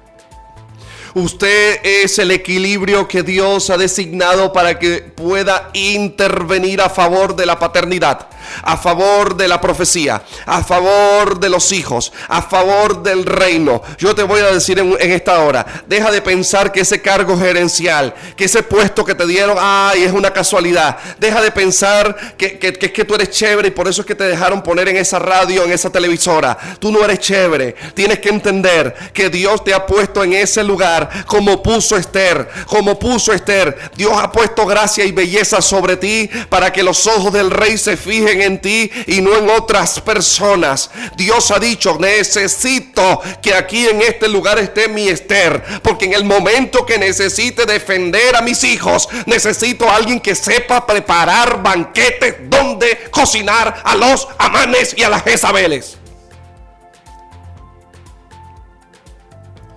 Usted 1.16 1.80
es 1.84 2.18
el 2.18 2.32
equilibrio 2.32 3.08
que 3.08 3.22
Dios 3.22 3.70
ha 3.70 3.78
designado 3.78 4.52
para 4.52 4.80
que 4.80 4.98
pueda 4.98 5.70
intervenir 5.74 6.82
a 6.82 6.90
favor 6.90 7.36
de 7.36 7.46
la 7.46 7.60
paternidad, 7.60 8.28
a 8.64 8.78
favor 8.78 9.38
de 9.38 9.48
la 9.48 9.62
profecía, 9.62 10.24
a 10.48 10.64
favor 10.64 11.40
de 11.40 11.50
los 11.50 11.72
hijos, 11.72 12.12
a 12.28 12.42
favor 12.42 13.04
del 13.04 13.26
reino. 13.26 13.84
Yo 14.00 14.16
te 14.16 14.24
voy 14.24 14.42
a 14.42 14.52
decir 14.52 14.80
en, 14.80 14.96
esta 15.00 15.40
hora, 15.42 15.84
deja 15.88 16.10
de 16.10 16.22
pensar 16.24 16.72
que 16.72 16.82
ese 16.82 17.00
cargo 17.00 17.38
gerencial, 17.38 18.16
que 18.36 18.46
ese 18.46 18.64
puesto 18.64 19.06
que 19.06 19.14
te 19.14 19.28
dieron, 19.28 19.58
ay, 19.60 20.04
es 20.04 20.12
una 20.12 20.34
casualidad. 20.34 20.98
Deja 21.20 21.44
de 21.44 21.52
pensar 21.52 22.36
que, 22.38 22.58
que, 22.58 22.74
que, 22.74 22.92
que 22.92 23.06
tú 23.06 23.14
eres 23.14 23.30
chévere 23.30 23.68
y 23.68 23.72
por 23.72 23.88
eso 23.88 24.02
es 24.02 24.08
que 24.08 24.16
te 24.16 24.24
dejaron 24.24 24.64
poner 24.64 24.90
en 24.90 24.98
esa 24.98 25.20
radio, 25.20 25.64
en 25.64 25.72
esa 25.72 25.92
televisora. 25.92 26.58
Tú 26.80 26.92
no 26.92 27.06
eres 27.06 27.20
chévere. 27.20 27.76
Tienes 27.94 28.18
que 28.18 28.30
entender 28.30 28.96
que 29.14 29.30
Dios 29.30 29.64
te 29.64 29.76
ha 29.76 29.86
puesto 29.86 30.24
en 30.24 30.34
ese 30.34 30.64
lugar 30.64 31.03
como 31.26 31.62
puso 31.62 31.98
Esther, 31.98 32.48
como 32.68 32.98
puso 32.98 33.34
Esther. 33.34 33.92
Dios 33.96 34.14
ha 34.16 34.32
puesto 34.32 34.66
gracia 34.66 35.06
y 35.06 35.12
belleza 35.12 35.62
sobre 35.62 35.98
ti 35.98 36.30
para 36.50 36.72
que 36.72 36.84
los 36.84 37.08
ojos 37.08 37.34
del 37.34 37.52
rey 37.52 37.78
se 37.78 37.98
fijen 37.98 38.42
en 38.42 38.62
ti 38.62 38.92
y 39.08 39.22
no 39.22 39.36
en 39.38 39.50
otras 39.50 40.00
personas. 40.02 40.90
Dios 41.16 41.52
ha 41.52 41.60
dicho, 41.60 41.98
necesito 42.00 43.22
que 43.42 43.54
aquí 43.54 43.88
en 43.88 44.02
este 44.02 44.28
lugar 44.28 44.60
esté 44.60 44.88
mi 44.88 45.08
Esther, 45.08 45.64
porque 45.82 46.06
en 46.06 46.14
el 46.14 46.26
momento 46.26 46.86
que 46.86 46.98
necesite 46.98 47.66
defender 47.66 48.36
a 48.36 48.42
mis 48.42 48.64
hijos, 48.64 49.08
necesito 49.26 49.90
a 49.90 49.96
alguien 49.96 50.20
que 50.20 50.36
sepa 50.36 50.86
preparar 50.86 51.62
banquetes 51.62 52.36
donde 52.50 53.10
cocinar 53.12 53.82
a 53.84 53.96
los 53.96 54.28
amanes 54.38 54.94
y 54.98 55.04
a 55.04 55.10
las 55.10 55.24
Jezabeles. 55.24 55.98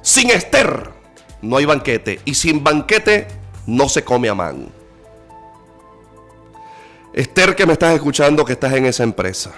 Sin 0.03 0.31
Esther 0.31 0.96
no 1.43 1.57
hay 1.57 1.65
banquete. 1.65 2.21
Y 2.25 2.35
sin 2.35 2.63
banquete 2.63 3.27
no 3.67 3.89
se 3.89 4.05
come 4.05 4.29
a 4.29 4.35
man. 4.35 4.69
Esther, 7.13 7.57
que 7.57 7.67
me 7.67 7.73
estás 7.73 7.95
escuchando, 7.95 8.45
que 8.45 8.53
estás 8.53 8.75
en 8.75 8.85
esa 8.85 9.03
empresa, 9.03 9.53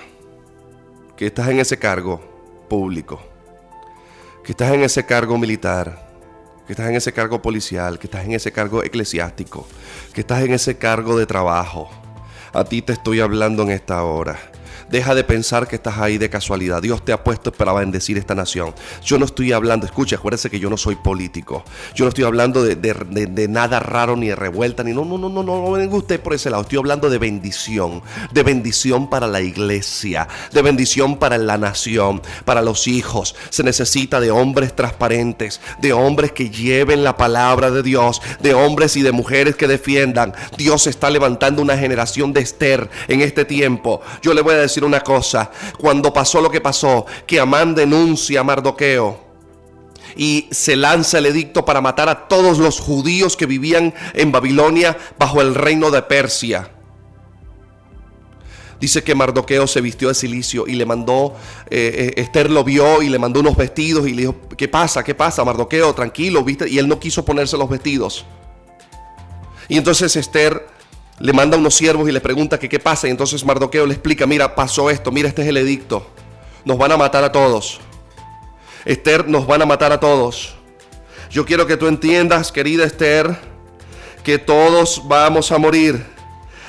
que 1.16 1.26
estás 1.26 1.48
en 1.48 1.58
ese 1.58 1.76
cargo 1.76 2.20
público, 2.68 3.20
que 4.44 4.52
estás 4.52 4.72
en 4.72 4.82
ese 4.82 5.04
cargo 5.04 5.36
militar, 5.36 6.08
que 6.66 6.72
estás 6.74 6.88
en 6.88 6.96
ese 6.96 7.12
cargo 7.12 7.42
policial, 7.42 7.98
que 7.98 8.06
estás 8.06 8.24
en 8.24 8.32
ese 8.32 8.52
cargo 8.52 8.84
eclesiástico, 8.84 9.66
que 10.12 10.20
estás 10.20 10.42
en 10.42 10.52
ese 10.52 10.78
cargo 10.78 11.18
de 11.18 11.26
trabajo. 11.26 11.90
A 12.52 12.62
ti 12.62 12.80
te 12.80 12.92
estoy 12.92 13.20
hablando 13.20 13.62
en 13.64 13.70
esta 13.70 14.04
hora. 14.04 14.38
Deja 14.91 15.14
de 15.14 15.24
pensar 15.24 15.68
que 15.68 15.76
estás 15.76 15.99
ahí 15.99 16.18
de 16.18 16.30
casualidad. 16.30 16.80
Dios 16.80 17.05
te 17.05 17.12
ha 17.12 17.22
puesto 17.22 17.53
para 17.53 17.72
bendecir 17.72 18.16
esta 18.16 18.34
nación. 18.34 18.74
Yo 19.05 19.18
no 19.18 19.26
estoy 19.26 19.53
hablando, 19.53 19.86
escucha, 19.86 20.16
acuérdense 20.16 20.49
que 20.51 20.59
yo 20.59 20.70
no 20.70 20.76
soy 20.76 20.97
político. 20.97 21.64
Yo 21.95 22.05
no 22.05 22.09
estoy 22.09 22.24
hablando 22.24 22.64
de, 22.64 23.49
nada 23.49 23.80
raro 23.80 24.16
ni 24.16 24.28
de 24.28 24.36
revuelta, 24.36 24.82
ni 24.82 24.93
no, 24.93 25.05
no, 25.05 25.18
no, 25.18 25.28
no, 25.28 25.43
no, 25.43 25.76
no 25.76 25.97
usted 25.97 26.20
por 26.20 26.34
ese 26.34 26.51
lado. 26.51 26.62
Estoy 26.62 26.78
hablando 26.78 27.11
de 27.11 27.18
bendición, 27.18 28.03
de 28.32 28.43
bendición 28.43 29.11
para 29.11 29.26
la 29.26 29.41
iglesia, 29.41 30.28
de 30.53 30.62
bendición 30.62 31.18
para 31.18 31.39
la 31.39 31.59
nación, 31.59 32.22
para 32.45 32.62
los 32.62 32.86
hijos. 32.89 33.34
Se 33.51 33.62
necesita 33.62 34.20
de 34.20 34.30
hombres 34.30 34.74
transparentes, 34.74 35.61
de 35.80 35.93
hombres 35.93 36.32
que 36.32 36.51
lleven 36.51 37.05
la 37.05 37.16
palabra 37.16 37.70
de 37.70 37.82
Dios, 37.82 38.22
de 38.41 38.55
hombres 38.55 38.97
y 38.97 39.03
de 39.03 39.12
mujeres 39.12 39.57
que 39.57 39.68
defiendan. 39.68 40.34
Dios 40.57 40.86
está 40.86 41.11
levantando 41.11 41.62
una 41.62 41.76
generación 41.76 42.32
de 42.32 42.41
Esther 42.41 42.89
en 43.09 43.20
este 43.20 43.45
tiempo. 43.45 44.01
Yo 44.22 44.34
le 44.34 44.41
voy 44.41 44.55
a 44.55 44.59
decir 44.59 44.77
una 44.84 45.00
cosa. 45.00 45.50
Cuando 45.78 46.12
pasó 46.12 46.40
lo 46.40 46.50
que 46.50 46.60
pasó, 46.60 47.06
que 47.26 47.40
Amán 47.40 47.74
denuncia 47.74 48.40
a 48.40 48.44
Mardoqueo 48.44 49.28
y 50.16 50.48
se 50.50 50.76
lanza 50.76 51.18
el 51.18 51.26
edicto 51.26 51.64
para 51.64 51.80
matar 51.80 52.08
a 52.08 52.28
todos 52.28 52.58
los 52.58 52.80
judíos 52.80 53.36
que 53.36 53.46
vivían 53.46 53.94
en 54.14 54.32
Babilonia 54.32 54.96
bajo 55.18 55.40
el 55.40 55.54
reino 55.54 55.90
de 55.90 56.02
Persia. 56.02 56.70
Dice 58.80 59.02
que 59.02 59.14
Mardoqueo 59.14 59.66
se 59.66 59.80
vistió 59.80 60.08
de 60.08 60.14
silicio 60.14 60.66
y 60.68 60.74
le 60.74 60.86
mandó, 60.86 61.34
eh, 61.68 62.12
eh, 62.16 62.20
Esther 62.20 62.48
lo 62.48 62.62
vio 62.62 63.02
y 63.02 63.08
le 63.08 63.18
mandó 63.18 63.40
unos 63.40 63.56
vestidos 63.56 64.06
y 64.06 64.12
le 64.12 64.22
dijo, 64.22 64.36
¿qué 64.56 64.68
pasa? 64.68 65.02
¿Qué 65.02 65.16
pasa? 65.16 65.44
Mardoqueo, 65.44 65.92
tranquilo, 65.94 66.44
¿viste? 66.44 66.68
Y 66.68 66.78
él 66.78 66.86
no 66.86 67.00
quiso 67.00 67.24
ponerse 67.24 67.56
los 67.56 67.68
vestidos. 67.68 68.24
Y 69.68 69.76
entonces 69.76 70.14
Esther 70.14 70.64
le 71.20 71.32
manda 71.32 71.56
unos 71.56 71.74
siervos 71.74 72.08
y 72.08 72.12
le 72.12 72.20
pregunta 72.20 72.58
que 72.58 72.68
qué 72.68 72.78
pasa. 72.78 73.08
Y 73.08 73.10
entonces 73.10 73.44
Mardoqueo 73.44 73.86
le 73.86 73.94
explica, 73.94 74.26
mira, 74.26 74.54
pasó 74.54 74.90
esto, 74.90 75.10
mira, 75.10 75.28
este 75.28 75.42
es 75.42 75.48
el 75.48 75.56
edicto. 75.56 76.06
Nos 76.64 76.78
van 76.78 76.92
a 76.92 76.96
matar 76.96 77.24
a 77.24 77.32
todos. 77.32 77.80
Esther, 78.84 79.28
nos 79.28 79.46
van 79.46 79.62
a 79.62 79.66
matar 79.66 79.92
a 79.92 80.00
todos. 80.00 80.54
Yo 81.30 81.44
quiero 81.44 81.66
que 81.66 81.76
tú 81.76 81.88
entiendas, 81.88 82.52
querida 82.52 82.84
Esther, 82.84 83.36
que 84.22 84.38
todos 84.38 85.02
vamos 85.06 85.52
a 85.52 85.58
morir 85.58 86.04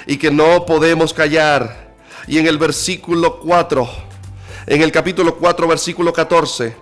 y 0.06 0.18
que 0.18 0.32
no 0.32 0.66
podemos 0.66 1.14
callar. 1.14 1.93
Y 2.28 2.39
en 2.39 2.47
el 2.47 2.58
versículo 2.58 3.39
4, 3.39 3.89
en 4.68 4.82
el 4.82 4.91
capítulo 4.91 5.38
4, 5.38 5.68
versículo 5.68 6.12
14, 6.12 6.76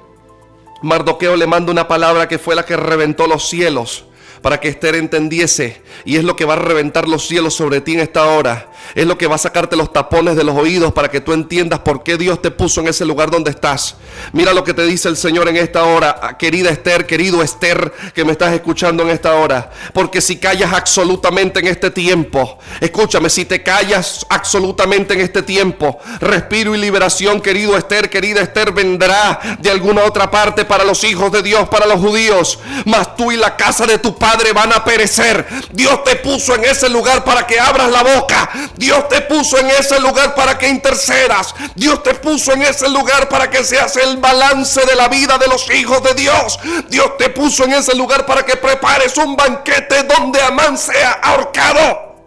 Mardoqueo 0.82 1.36
le 1.36 1.48
manda 1.48 1.72
una 1.72 1.88
palabra 1.88 2.28
que 2.28 2.40
fue 2.40 2.56
la 2.56 2.66
que 2.66 2.78
reventó 2.78 3.28
los 3.28 3.48
cielos 3.48 4.06
para 4.42 4.60
que 4.60 4.68
Esther 4.68 4.96
entendiese. 4.96 5.82
Y 6.06 6.18
es 6.18 6.24
lo 6.24 6.36
que 6.36 6.46
va 6.46 6.54
a 6.54 6.58
reventar 6.58 7.08
los 7.08 7.28
cielos 7.28 7.56
sobre 7.56 7.82
ti 7.82 7.94
en 7.94 8.02
esta 8.02 8.26
hora. 8.26 8.72
Es 8.96 9.06
lo 9.06 9.18
que 9.18 9.28
va 9.28 9.36
a 9.36 9.40
sacarte 9.40 9.76
los 9.76 9.92
tapones 9.92 10.36
de 10.36 10.44
los 10.44 10.56
oídos 10.56 10.94
para 10.94 11.10
que 11.10 11.22
tú 11.22 11.34
entiendas 11.34 11.80
por 11.80 12.04
qué 12.04 12.18
Dios 12.18 12.42
te 12.42 12.52
puso 12.52 12.82
en 12.82 12.88
ese 12.88 13.06
lugar 13.06 13.32
donde 13.32 13.52
estás. 13.52 13.96
Mira 14.34 14.54
lo 14.54 14.64
que 14.64 14.74
te 14.74 14.86
dice 14.86 15.10
el 15.10 15.18
Señor 15.18 15.50
en 15.50 15.58
esta 15.58 15.84
hora, 15.84 16.20
ah, 16.22 16.38
querida 16.38 16.70
Esther, 16.70 17.06
querido 17.06 17.42
Esther, 17.42 17.92
que 18.14 18.24
me 18.24 18.32
estás 18.32 18.54
escuchando 18.54 19.04
en 19.04 19.10
esta 19.10 19.36
hora. 19.36 19.72
Porque 19.94 20.22
si 20.22 20.38
callas 20.38 20.72
absolutamente 20.74 21.60
en 21.60 21.68
este 21.68 21.92
tiempo, 21.92 22.60
escúchame, 22.80 23.30
si 23.30 23.46
te 23.46 23.64
callas 23.64 24.26
absolutamente 24.30 25.14
en 25.14 25.22
este 25.22 25.42
tiempo, 25.42 26.00
respiro 26.20 26.76
y 26.76 26.78
liberación, 26.78 27.42
querido 27.42 27.78
Esther, 27.78 28.10
querida 28.10 28.42
Esther, 28.42 28.72
vendrá 28.72 29.58
de 29.60 29.70
alguna 29.70 30.04
otra 30.04 30.30
parte 30.30 30.66
para 30.66 30.84
los 30.84 31.04
hijos 31.04 31.32
de 31.32 31.42
Dios, 31.42 31.68
para 31.70 31.86
los 31.86 32.00
judíos. 32.00 32.60
Mas 32.86 33.16
tú 33.16 33.32
y 33.32 33.38
la 33.38 33.56
casa 33.56 33.86
de 33.86 33.98
tu 33.98 34.18
padre 34.18 34.27
Padre, 34.28 34.52
van 34.52 34.74
a 34.74 34.84
perecer. 34.84 35.48
Dios 35.72 36.04
te 36.04 36.18
puso 36.18 36.54
en 36.56 36.66
ese 36.66 36.90
lugar 36.90 37.24
para 37.24 37.48
que 37.48 37.58
abras 37.58 37.90
la 37.90 38.04
boca. 38.04 38.50
Dios 38.76 39.08
te 39.08 39.22
puso 39.22 39.58
en 39.58 39.70
ese 39.70 40.02
lugar 40.02 40.36
para 40.36 40.58
que 40.58 40.68
intercedas. 40.68 41.56
Dios 41.76 42.04
te 42.04 42.14
puso 42.14 42.52
en 42.52 42.64
ese 42.64 42.90
lugar 42.90 43.30
para 43.30 43.50
que 43.50 43.64
seas 43.64 43.96
el 43.96 44.18
balance 44.18 44.86
de 44.86 44.96
la 44.96 45.08
vida 45.08 45.38
de 45.38 45.48
los 45.48 45.74
hijos 45.74 46.04
de 46.04 46.14
Dios. 46.14 46.60
Dios 46.90 47.16
te 47.18 47.30
puso 47.30 47.64
en 47.64 47.72
ese 47.72 47.96
lugar 47.96 48.26
para 48.26 48.44
que 48.44 48.58
prepares 48.58 49.16
un 49.16 49.38
banquete 49.38 50.04
donde 50.04 50.42
Amán 50.42 50.78
sea 50.78 51.14
ahorcado. 51.24 52.18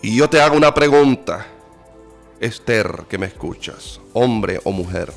Y 0.00 0.16
yo 0.16 0.30
te 0.30 0.40
hago 0.40 0.56
una 0.56 0.72
pregunta, 0.72 1.46
Esther, 2.40 3.04
que 3.06 3.18
me 3.18 3.26
escuchas, 3.26 4.00
hombre 4.14 4.60
o 4.64 4.72
mujer. 4.72 5.12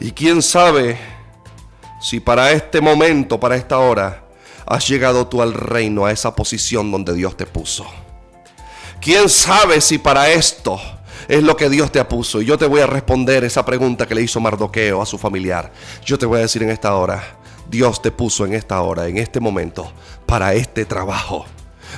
Y 0.00 0.12
quién 0.12 0.42
sabe 0.42 0.98
si 2.00 2.20
para 2.20 2.52
este 2.52 2.80
momento, 2.80 3.40
para 3.40 3.56
esta 3.56 3.78
hora, 3.78 4.24
has 4.66 4.88
llegado 4.88 5.26
tú 5.26 5.42
al 5.42 5.54
reino, 5.54 6.04
a 6.06 6.12
esa 6.12 6.34
posición 6.34 6.90
donde 6.90 7.14
Dios 7.14 7.36
te 7.36 7.46
puso. 7.46 7.86
¿Quién 9.00 9.28
sabe 9.28 9.80
si 9.80 9.98
para 9.98 10.30
esto 10.30 10.80
es 11.28 11.42
lo 11.42 11.56
que 11.56 11.68
Dios 11.68 11.92
te 11.92 12.04
puso? 12.04 12.40
Y 12.40 12.46
yo 12.46 12.56
te 12.56 12.66
voy 12.66 12.80
a 12.80 12.86
responder 12.86 13.44
esa 13.44 13.64
pregunta 13.64 14.06
que 14.06 14.14
le 14.14 14.22
hizo 14.22 14.40
Mardoqueo 14.40 15.02
a 15.02 15.06
su 15.06 15.18
familiar. 15.18 15.72
Yo 16.04 16.18
te 16.18 16.26
voy 16.26 16.38
a 16.38 16.42
decir 16.42 16.62
en 16.62 16.70
esta 16.70 16.94
hora, 16.94 17.38
Dios 17.68 18.00
te 18.00 18.10
puso 18.10 18.46
en 18.46 18.54
esta 18.54 18.80
hora, 18.80 19.06
en 19.08 19.18
este 19.18 19.40
momento, 19.40 19.92
para 20.26 20.54
este 20.54 20.84
trabajo. 20.84 21.46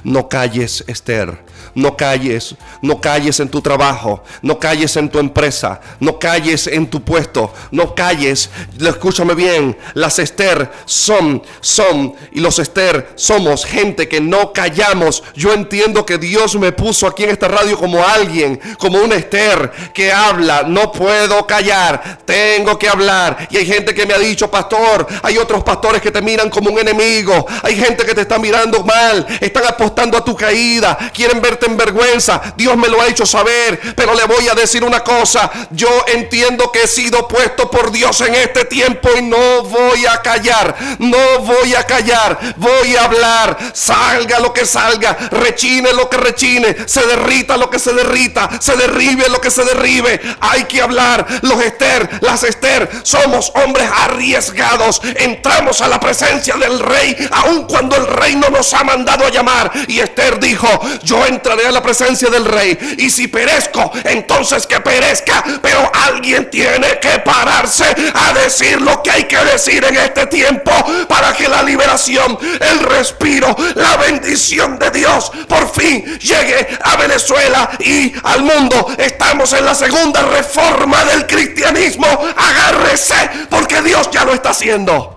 No 0.05 0.29
calles, 0.29 0.85
Esther. 0.87 1.47
No 1.77 1.95
calles, 1.95 2.55
no 2.81 3.03
calles 3.03 3.39
en 3.39 3.51
tu 3.51 3.61
trabajo, 3.61 4.23
no 4.41 4.59
calles 4.59 4.97
en 4.97 5.11
tu 5.11 5.19
empresa, 5.19 5.79
no 6.01 6.19
calles 6.19 6.67
en 6.67 6.87
tu 6.87 7.03
puesto, 7.03 7.53
no 7.71 7.95
calles. 7.95 8.49
Escúchame 8.81 9.35
bien, 9.35 9.77
las 9.93 10.19
Esther 10.19 10.71
son, 10.87 11.43
son, 11.61 12.15
y 12.33 12.41
los 12.41 12.59
Esther 12.59 13.11
somos 13.15 13.67
gente 13.67 14.09
que 14.09 14.23
no 14.23 14.55
callamos. 14.55 15.23
Yo 15.35 15.53
entiendo 15.53 16.07
que 16.07 16.17
Dios 16.17 16.57
me 16.57 16.73
puso 16.73 17.07
aquí 17.07 17.25
en 17.25 17.31
esta 17.31 17.47
radio 17.47 17.77
como 17.77 18.03
alguien, 18.03 18.59
como 18.79 18.99
un 18.99 19.13
Esther 19.13 19.71
que 19.93 20.11
habla. 20.11 20.63
No 20.63 20.91
puedo 20.91 21.47
callar, 21.47 22.21
tengo 22.25 22.79
que 22.79 22.89
hablar. 22.89 23.49
Y 23.51 23.59
hay 23.59 23.67
gente 23.67 23.95
que 23.95 24.07
me 24.07 24.15
ha 24.15 24.19
dicho, 24.19 24.51
pastor, 24.51 25.07
hay 25.23 25.37
otros 25.37 25.63
pastores 25.63 26.01
que 26.01 26.11
te 26.11 26.23
miran 26.23 26.49
como 26.49 26.71
un 26.71 26.79
enemigo, 26.79 27.47
hay 27.63 27.77
gente 27.77 28.07
que 28.07 28.15
te 28.15 28.23
está 28.23 28.39
mirando 28.39 28.83
mal, 28.83 29.27
están 29.43 29.67
apostando 29.67 29.86
apostando 29.87 30.19
a 30.19 30.25
tu 30.25 30.37
caída, 30.37 30.99
quieren 31.15 31.41
verte 31.41 31.67
en 31.67 31.77
vergüenza. 31.77 32.41
Dios 32.57 32.77
me 32.77 32.89
lo 32.89 33.01
ha 33.01 33.07
hecho 33.07 33.25
saber, 33.25 33.95
pero 33.95 34.15
le 34.15 34.25
voy 34.25 34.49
a 34.49 34.55
decir 34.55 34.83
una 34.83 35.05
cosa. 35.05 35.51
Yo 35.71 35.89
entiendo 36.09 36.73
que 36.73 36.83
he 36.83 36.89
sido 36.89 37.29
puesto 37.29 37.71
por 37.71 37.93
Dios 37.93 38.21
en 38.23 38.35
este 38.35 38.65
tiempo 38.65 39.09
y 39.17 39.23
no 39.23 39.63
voy 39.63 40.05
a 40.07 40.21
callar. 40.23 40.75
No 40.99 41.39
voy 41.41 41.75
a 41.75 41.85
callar. 41.85 42.55
Voy 42.57 42.97
a 42.97 43.05
hablar. 43.05 43.57
Salga 43.73 44.41
lo 44.41 44.53
que 44.53 44.67
salga. 44.67 45.17
Rechine 45.31 45.93
lo 45.93 46.11
que 46.11 46.17
rechine. 46.17 46.77
Se 46.87 47.07
derrita 47.07 47.57
lo 47.57 47.71
que 47.71 47.79
se 47.79 47.93
derrita. 47.93 48.51
Se 48.61 48.77
derribe 48.77 49.29
lo 49.29 49.41
que 49.41 49.51
se 49.51 49.65
derribe. 49.65 50.21
Hay 50.41 50.65
que 50.65 50.83
hablar. 50.83 51.27
Los 51.43 51.61
Esther, 51.63 52.19
las 52.23 52.43
Esther, 52.43 52.91
somos 53.05 53.53
hombres 53.55 53.89
arriesgados. 54.03 55.01
Entramos 55.17 55.81
a 55.81 55.89
la 55.89 56.01
presencia 56.01 56.57
del 56.57 56.81
rey, 56.81 57.29
aun 57.31 57.65
cuando 57.67 57.97
el 57.97 58.07
rey 58.07 58.35
no 58.37 58.49
nos 58.49 58.73
ha 58.75 58.83
mandado 58.83 59.27
a 59.27 59.31
llamar. 59.31 59.71
Y 59.89 60.01
Esther 60.01 60.39
dijo, 60.41 60.69
yo 61.03 61.25
entraré 61.27 61.67
a 61.67 61.73
la 61.73 61.83
presencia 61.83 62.29
del 62.29 62.45
rey. 62.45 62.97
Y 62.99 63.11
si 63.11 63.29
perezco, 63.29 63.91
entonces 64.05 64.67
que 64.67 64.81
perezca. 64.81 65.43
Pero 65.63 65.91
alguien 66.07 66.51
tiene 66.51 66.99
que 67.01 67.19
pararse 67.21 67.85
a 68.15 68.33
decir 68.33 68.81
lo 68.81 69.03
que 69.03 69.11
hay 69.11 69.25
que 69.25 69.39
decir 69.39 69.85
en 69.85 69.97
este 69.97 70.27
tiempo 70.27 70.73
para 71.09 71.33
que 71.33 71.49
la 71.49 71.63
liberación, 71.63 72.39
el 72.61 72.81
respiro, 72.81 73.55
la 73.75 73.97
bendición 73.97 74.79
de 74.79 74.91
Dios 74.91 75.31
por 75.49 75.73
fin 75.73 76.19
llegue 76.19 76.79
a 76.83 76.97
Venezuela 76.97 77.71
y 77.81 78.13
al 78.23 78.43
mundo. 78.43 78.95
Estamos 78.99 79.53
en 79.53 79.65
la 79.65 79.75
segunda 79.75 80.23
reforma 80.23 81.05
del 81.05 81.27
cristianismo. 81.27 82.07
Agárrese 82.37 83.31
porque 83.51 83.83
Dios 83.83 84.09
ya 84.11 84.25
lo 84.25 84.33
está 84.33 84.51
haciendo. 84.51 85.16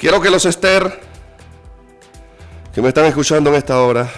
Quiero 0.00 0.18
que 0.22 0.30
los 0.30 0.46
Esther 0.46 0.98
que 2.74 2.80
me 2.80 2.88
están 2.88 3.04
escuchando 3.04 3.50
en 3.50 3.56
esta 3.56 3.82
hora 3.82 4.10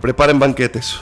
preparen 0.00 0.38
banquetes. 0.38 1.00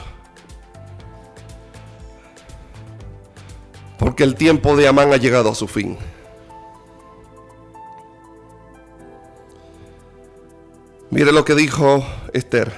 Porque 3.97 4.25
el 4.25 4.35
tiempo 4.35 4.75
de 4.75 4.85
Amán 4.85 5.13
ha 5.13 5.17
llegado 5.17 5.49
a 5.49 5.55
su 5.55 5.65
fin. 5.65 5.97
Mire 11.11 11.31
lo 11.31 11.45
que 11.45 11.55
dijo 11.55 12.05
Esther. 12.33 12.73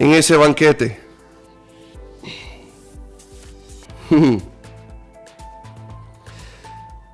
En 0.00 0.10
ese 0.10 0.36
banquete. 0.36 0.98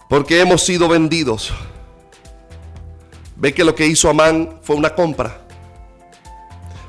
Porque 0.09 0.41
hemos 0.41 0.63
sido 0.65 0.89
vendidos. 0.89 1.53
Ve 3.37 3.53
que 3.53 3.65
lo 3.65 3.75
que 3.75 3.87
hizo 3.87 4.09
Amán 4.09 4.61
fue 4.63 4.77
una 4.77 4.95
compra. 4.95 5.41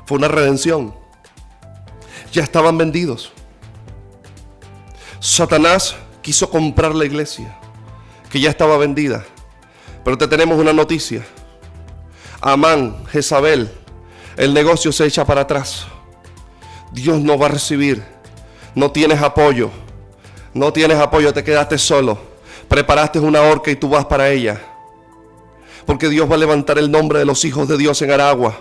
Fue 0.06 0.18
una 0.18 0.28
redención. 0.28 0.94
Ya 2.32 2.42
estaban 2.42 2.78
vendidos. 2.78 3.32
Satanás 5.20 5.96
quiso 6.22 6.48
comprar 6.48 6.94
la 6.94 7.04
iglesia, 7.04 7.58
que 8.30 8.40
ya 8.40 8.50
estaba 8.50 8.78
vendida. 8.78 9.24
Pero 10.04 10.16
te 10.16 10.28
tenemos 10.28 10.58
una 10.58 10.72
noticia. 10.72 11.26
Amán, 12.40 13.04
Jezabel, 13.10 13.70
el 14.36 14.54
negocio 14.54 14.92
se 14.92 15.06
echa 15.06 15.24
para 15.26 15.42
atrás. 15.42 15.86
Dios 16.92 17.20
no 17.20 17.36
va 17.36 17.46
a 17.46 17.50
recibir. 17.50 18.02
No 18.74 18.92
tienes 18.92 19.20
apoyo. 19.20 19.70
No 20.54 20.72
tienes 20.72 20.98
apoyo, 20.98 21.32
te 21.32 21.42
quedaste 21.42 21.76
solo. 21.78 22.27
Preparaste 22.68 23.18
una 23.18 23.42
horca 23.42 23.70
y 23.70 23.76
tú 23.76 23.88
vas 23.88 24.04
para 24.04 24.30
ella. 24.30 24.60
Porque 25.86 26.08
Dios 26.08 26.30
va 26.30 26.34
a 26.34 26.38
levantar 26.38 26.78
el 26.78 26.90
nombre 26.90 27.18
de 27.18 27.24
los 27.24 27.44
hijos 27.44 27.66
de 27.66 27.78
Dios 27.78 28.02
en 28.02 28.10
Aragua, 28.10 28.58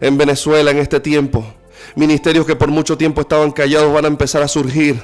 en 0.00 0.18
Venezuela 0.18 0.70
en 0.70 0.78
este 0.78 1.00
tiempo. 1.00 1.44
Ministerios 1.96 2.44
que 2.46 2.56
por 2.56 2.68
mucho 2.68 2.98
tiempo 2.98 3.22
estaban 3.22 3.50
callados 3.50 3.92
van 3.92 4.04
a 4.04 4.08
empezar 4.08 4.42
a 4.42 4.48
surgir. 4.48 5.02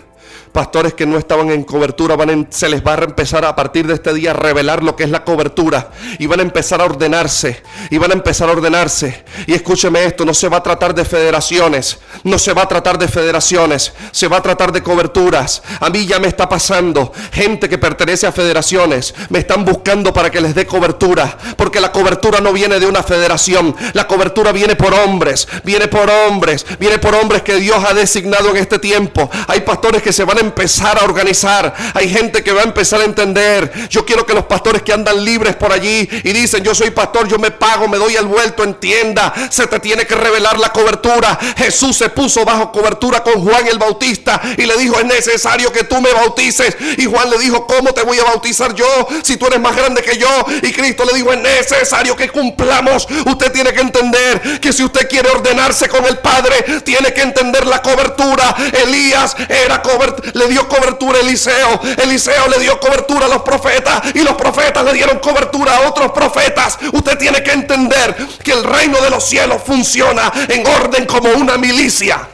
Pastores 0.53 0.95
que 0.95 1.05
no 1.05 1.19
estaban 1.19 1.51
en 1.51 1.65
cobertura, 1.65 2.15
van 2.15 2.47
se 2.51 2.69
les 2.69 2.87
va 2.87 2.95
a 2.95 3.03
empezar 3.03 3.45
a 3.45 3.57
partir 3.57 3.89
de 3.89 3.95
este 3.95 4.15
día 4.15 4.31
a 4.31 4.35
revelar 4.35 4.85
lo 4.85 4.95
que 4.95 5.03
es 5.03 5.11
la 5.11 5.25
cobertura. 5.25 5.91
Y 6.19 6.27
van 6.27 6.41
a 6.41 6.45
empezar 6.45 6.81
a 6.81 6.85
ordenarse. 6.85 7.63
Y 7.91 7.99
van 7.99 8.13
a 8.13 8.15
empezar 8.15 8.49
a 8.49 8.53
ordenarse. 8.53 9.25
Y 9.47 9.55
escúcheme 9.55 10.05
esto, 10.05 10.25
no 10.25 10.33
se 10.33 10.49
va 10.49 10.59
a 10.59 10.63
tratar 10.63 10.95
de 10.95 11.05
federaciones. 11.05 11.99
No 12.23 12.39
se 12.39 12.53
va 12.53 12.63
a 12.63 12.69
tratar 12.69 12.99
de 12.99 13.09
federaciones. 13.09 13.93
Se 14.13 14.29
va 14.29 14.37
a 14.37 14.43
tratar 14.43 14.71
de 14.71 14.83
coberturas. 14.83 15.63
A 15.81 15.91
mí 15.91 16.07
ya 16.07 16.21
me 16.21 16.29
está 16.29 16.49
pasando. 16.49 17.13
Gente 17.33 17.69
que 17.69 17.79
pertenece 17.79 18.27
a 18.27 18.33
federaciones. 18.33 19.15
Me 19.31 19.41
están 19.41 19.65
buscando 19.65 20.13
para 20.13 20.31
que 20.31 20.41
les 20.41 20.55
dé 20.55 20.67
cobertura. 20.67 21.37
Porque 21.57 21.81
la 21.81 21.91
cobertura 21.91 22.41
no 22.41 22.53
viene 22.53 22.79
de 22.79 22.87
una 22.87 23.03
federación. 23.03 23.75
La 23.93 24.07
cobertura 24.07 24.53
viene 24.53 24.77
por 24.77 24.95
hombres. 24.95 25.49
Viene 25.65 25.89
por 25.89 26.09
hombres. 26.09 26.65
Viene 26.79 26.99
por 26.99 27.15
hombres 27.15 27.43
que 27.43 27.57
Dios 27.57 27.83
ha 27.85 27.93
designado 27.93 28.51
en 28.51 28.59
este 28.59 28.79
tiempo. 28.79 29.29
Hay 29.49 29.61
pastores 29.61 30.03
que 30.03 30.13
se 30.15 30.25
van 30.25 30.39
a 30.39 30.41
empezar 30.41 30.99
a 30.99 31.05
organizar. 31.05 31.75
Hay 31.95 32.09
gente 32.09 32.43
que 32.43 32.53
va 32.53 32.63
a 32.63 32.65
empezar 32.65 33.01
a 33.01 33.05
entender. 33.05 33.71
Yo 33.91 34.05
quiero 34.07 34.25
que 34.25 34.33
los 34.33 34.45
pastores 34.45 34.83
que 34.83 34.93
andan 34.93 35.25
libres 35.25 35.57
por 35.57 35.73
allí 35.73 36.09
y 36.23 36.33
dicen, 36.33 36.63
yo 36.63 36.75
soy 36.75 36.91
pastor, 36.91 37.29
yo 37.29 37.39
me 37.39 37.51
pago, 37.51 37.89
me 37.89 37.99
doy 37.99 38.17
el 38.17 38.27
vuelto, 38.27 38.65
entienda. 38.65 39.35
Se 39.51 39.67
te 39.67 39.81
tiene 39.81 40.07
que 40.07 40.15
revelar 40.15 40.59
la 40.59 40.71
cobertura. 40.71 41.39
Jesús 41.57 41.97
se 41.97 42.09
puso 42.09 42.45
bajo 42.45 42.71
cobertura 42.73 43.23
con 43.23 43.43
Juan 43.45 43.67
el 43.67 43.79
Bautista 43.79 44.41
y 44.57 44.63
le 44.65 44.77
dijo, 44.77 44.99
es 44.99 45.07
necesario 45.07 45.73
que 45.73 45.85
tú 45.85 46.01
me 46.01 46.13
bautices. 46.13 46.77
Y 46.97 47.07
Juan 47.07 47.29
le 47.31 47.39
dijo, 47.39 47.67
¿cómo 47.67 47.93
te 47.93 48.03
voy 48.03 48.19
a 48.19 48.25
bautizar 48.25 48.75
yo 48.75 49.09
si 49.23 49.37
tú 49.37 49.47
eres 49.47 49.61
más 49.61 49.77
grande 49.77 50.03
que 50.03 50.17
yo? 50.17 50.47
Y 50.63 50.73
Cristo 50.73 51.05
le 51.05 51.15
dijo, 51.15 51.33
es 51.33 51.41
necesario 51.41 52.17
que 52.17 52.29
cumplamos. 52.29 53.09
Usted 53.27 53.53
tiene 53.53 53.73
que 53.73 53.81
entender 53.81 54.61
que 54.61 54.73
si 54.73 54.85
usted 54.85 55.09
quiere 55.09 55.29
ordenarse 55.31 55.89
con 55.89 56.05
el 56.05 56.19
Padre, 56.19 56.81
tiene 56.85 57.13
que 57.13 57.23
entender 57.23 57.67
la 57.67 57.83
cobertura. 57.83 58.55
Elías 58.85 59.37
era 59.49 59.83
cobertura 59.83 60.04
le 60.35 60.49
dio 60.49 60.69
cobertura 60.69 61.19
a 61.19 61.21
Eliseo. 61.23 61.81
Eliseo 62.03 62.49
le 62.49 62.59
dio 62.59 62.79
cobertura 62.81 63.27
a 63.27 63.29
los 63.29 63.43
profetas 63.43 64.15
y 64.15 64.21
los 64.21 64.35
profetas 64.35 64.85
le 64.85 64.93
dieron 64.93 65.19
cobertura 65.19 65.77
a 65.77 65.89
otros 65.89 66.13
profetas. 66.13 66.79
Usted 66.93 67.19
tiene 67.19 67.43
que 67.43 67.53
entender 67.53 68.15
que 68.43 68.53
el 68.53 68.65
reino 68.65 69.01
de 69.01 69.11
los 69.11 69.25
cielos 69.25 69.63
funciona 69.65 70.33
en 70.49 70.67
orden 70.67 71.07
como 71.07 71.31
una 71.31 71.57
milicia. 71.57 72.29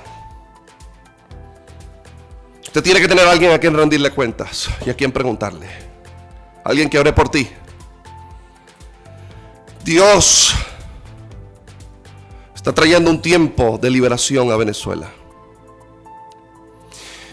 Usted 2.62 2.82
tiene 2.82 3.00
que 3.00 3.08
tener 3.08 3.26
a 3.26 3.32
alguien 3.32 3.52
a 3.52 3.58
quien 3.58 3.76
rendirle 3.76 4.10
cuentas 4.12 4.68
y 4.86 4.90
a 4.90 4.94
quien 4.94 5.10
preguntarle. 5.10 5.68
Alguien 6.64 6.88
que 6.88 6.98
ore 6.98 7.12
por 7.12 7.28
ti. 7.28 7.50
Dios 9.82 10.54
está 12.54 12.72
trayendo 12.72 13.10
un 13.10 13.20
tiempo 13.20 13.78
de 13.80 13.90
liberación 13.90 14.52
a 14.52 14.56
Venezuela. 14.56 15.10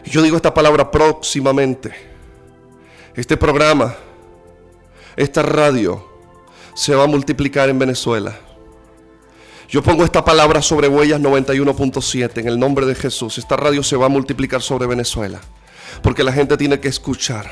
Yo 0.10 0.22
digo 0.22 0.38
esta 0.38 0.54
palabra 0.54 0.90
próximamente. 0.90 1.94
Este 3.16 3.36
programa, 3.36 3.96
esta 5.16 5.42
radio, 5.42 6.06
se 6.76 6.96
va 6.96 7.04
a 7.04 7.08
multiplicar 7.08 7.70
en 7.70 7.80
Venezuela. 7.80 8.38
Yo 9.68 9.84
pongo 9.84 10.06
esta 10.06 10.24
palabra 10.24 10.62
sobre 10.62 10.88
Huellas 10.88 11.20
91.7 11.20 12.38
en 12.38 12.48
el 12.48 12.58
nombre 12.58 12.86
de 12.86 12.96
Jesús. 12.96 13.38
Esta 13.38 13.58
radio 13.58 13.84
se 13.84 13.98
va 13.98 14.06
a 14.06 14.10
multiplicar 14.10 14.62
sobre 14.62 14.88
Venezuela. 14.88 15.42
Porque 16.02 16.24
la 16.24 16.32
gente 16.32 16.56
tiene 16.56 16.80
que 16.80 16.88
escuchar. 16.88 17.52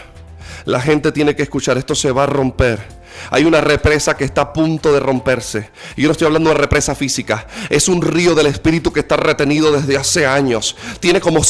La 0.64 0.80
gente 0.80 1.12
tiene 1.12 1.36
que 1.36 1.44
escuchar. 1.44 1.78
Esto 1.78 1.94
se 1.94 2.12
va 2.12 2.24
a 2.24 2.28
romper. 2.28 2.95
Hay 3.32 3.46
una 3.46 3.62
represa 3.62 4.18
que 4.18 4.24
está 4.24 4.42
a 4.42 4.54
punto 4.54 4.92
de 4.92 5.00
romperse. 5.00 5.70
Y 5.96 6.02
yo 6.02 6.08
no 6.08 6.14
estoy 6.14 6.28
hablando 6.28 6.50
de 6.50 6.58
represa 6.58 6.96
física. 6.96 7.48
Es 7.70 7.88
un 7.88 8.02
río 8.02 8.36
del 8.36 8.48
Espíritu 8.48 8.92
que 8.92 9.02
está 9.02 9.18
retenido 9.18 9.72
desde 9.72 9.98
hace 9.98 10.26
años. 10.26 10.76
Tiene 11.00 11.22
como, 11.22 11.42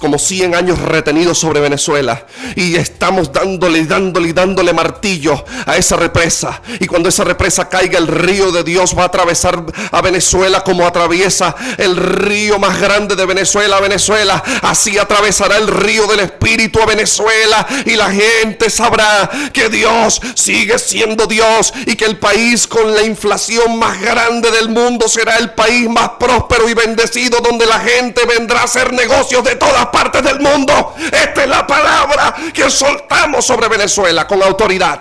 como 0.00 0.18
100 0.18 0.54
años 0.54 0.78
retenido 0.78 1.34
sobre 1.34 1.60
Venezuela. 1.60 2.26
Y 2.56 2.76
estamos 2.76 3.32
dándole, 3.32 3.84
dándole, 3.84 4.32
dándole 4.32 4.72
martillo 4.72 5.44
a 5.66 5.76
esa 5.76 5.96
represa. 5.96 6.62
Y 6.78 6.86
cuando 6.86 7.08
esa 7.08 7.24
represa 7.24 7.68
caiga, 7.68 7.98
el 7.98 8.06
río 8.06 8.52
de 8.52 8.64
Dios 8.64 8.96
va 8.96 9.02
a 9.02 9.06
atravesar 9.06 9.64
a 9.90 10.00
Venezuela 10.00 10.62
como 10.62 10.86
atraviesa 10.86 11.54
el 11.76 11.96
río 11.96 12.58
más 12.58 12.80
grande 12.80 13.16
de 13.16 13.26
Venezuela 13.26 13.80
Venezuela. 13.80 14.42
Así 14.62 14.98
atravesará 14.98 15.56
el 15.56 15.68
río 15.68 16.06
del 16.06 16.20
Espíritu 16.20 16.80
a 16.80 16.86
Venezuela. 16.86 17.66
Y 17.84 17.96
la 17.96 18.10
gente 18.10 18.70
sabrá 18.70 19.30
que 19.52 19.68
Dios 19.68 20.20
sigue 20.34 20.78
siendo 20.78 21.19
Dios 21.26 21.72
y 21.86 21.96
que 21.96 22.04
el 22.04 22.18
país 22.18 22.66
con 22.66 22.94
la 22.94 23.02
inflación 23.02 23.78
más 23.78 24.00
grande 24.00 24.50
del 24.50 24.68
mundo 24.68 25.08
será 25.08 25.36
el 25.36 25.50
país 25.50 25.88
más 25.88 26.10
próspero 26.18 26.68
y 26.68 26.74
bendecido 26.74 27.40
donde 27.40 27.66
la 27.66 27.80
gente 27.80 28.24
vendrá 28.26 28.60
a 28.60 28.64
hacer 28.64 28.92
negocios 28.92 29.44
de 29.44 29.56
todas 29.56 29.86
partes 29.86 30.22
del 30.22 30.40
mundo. 30.40 30.94
Esta 31.12 31.42
es 31.42 31.48
la 31.48 31.66
palabra 31.66 32.34
que 32.52 32.70
soltamos 32.70 33.44
sobre 33.44 33.68
Venezuela 33.68 34.26
con 34.26 34.42
autoridad. 34.42 35.00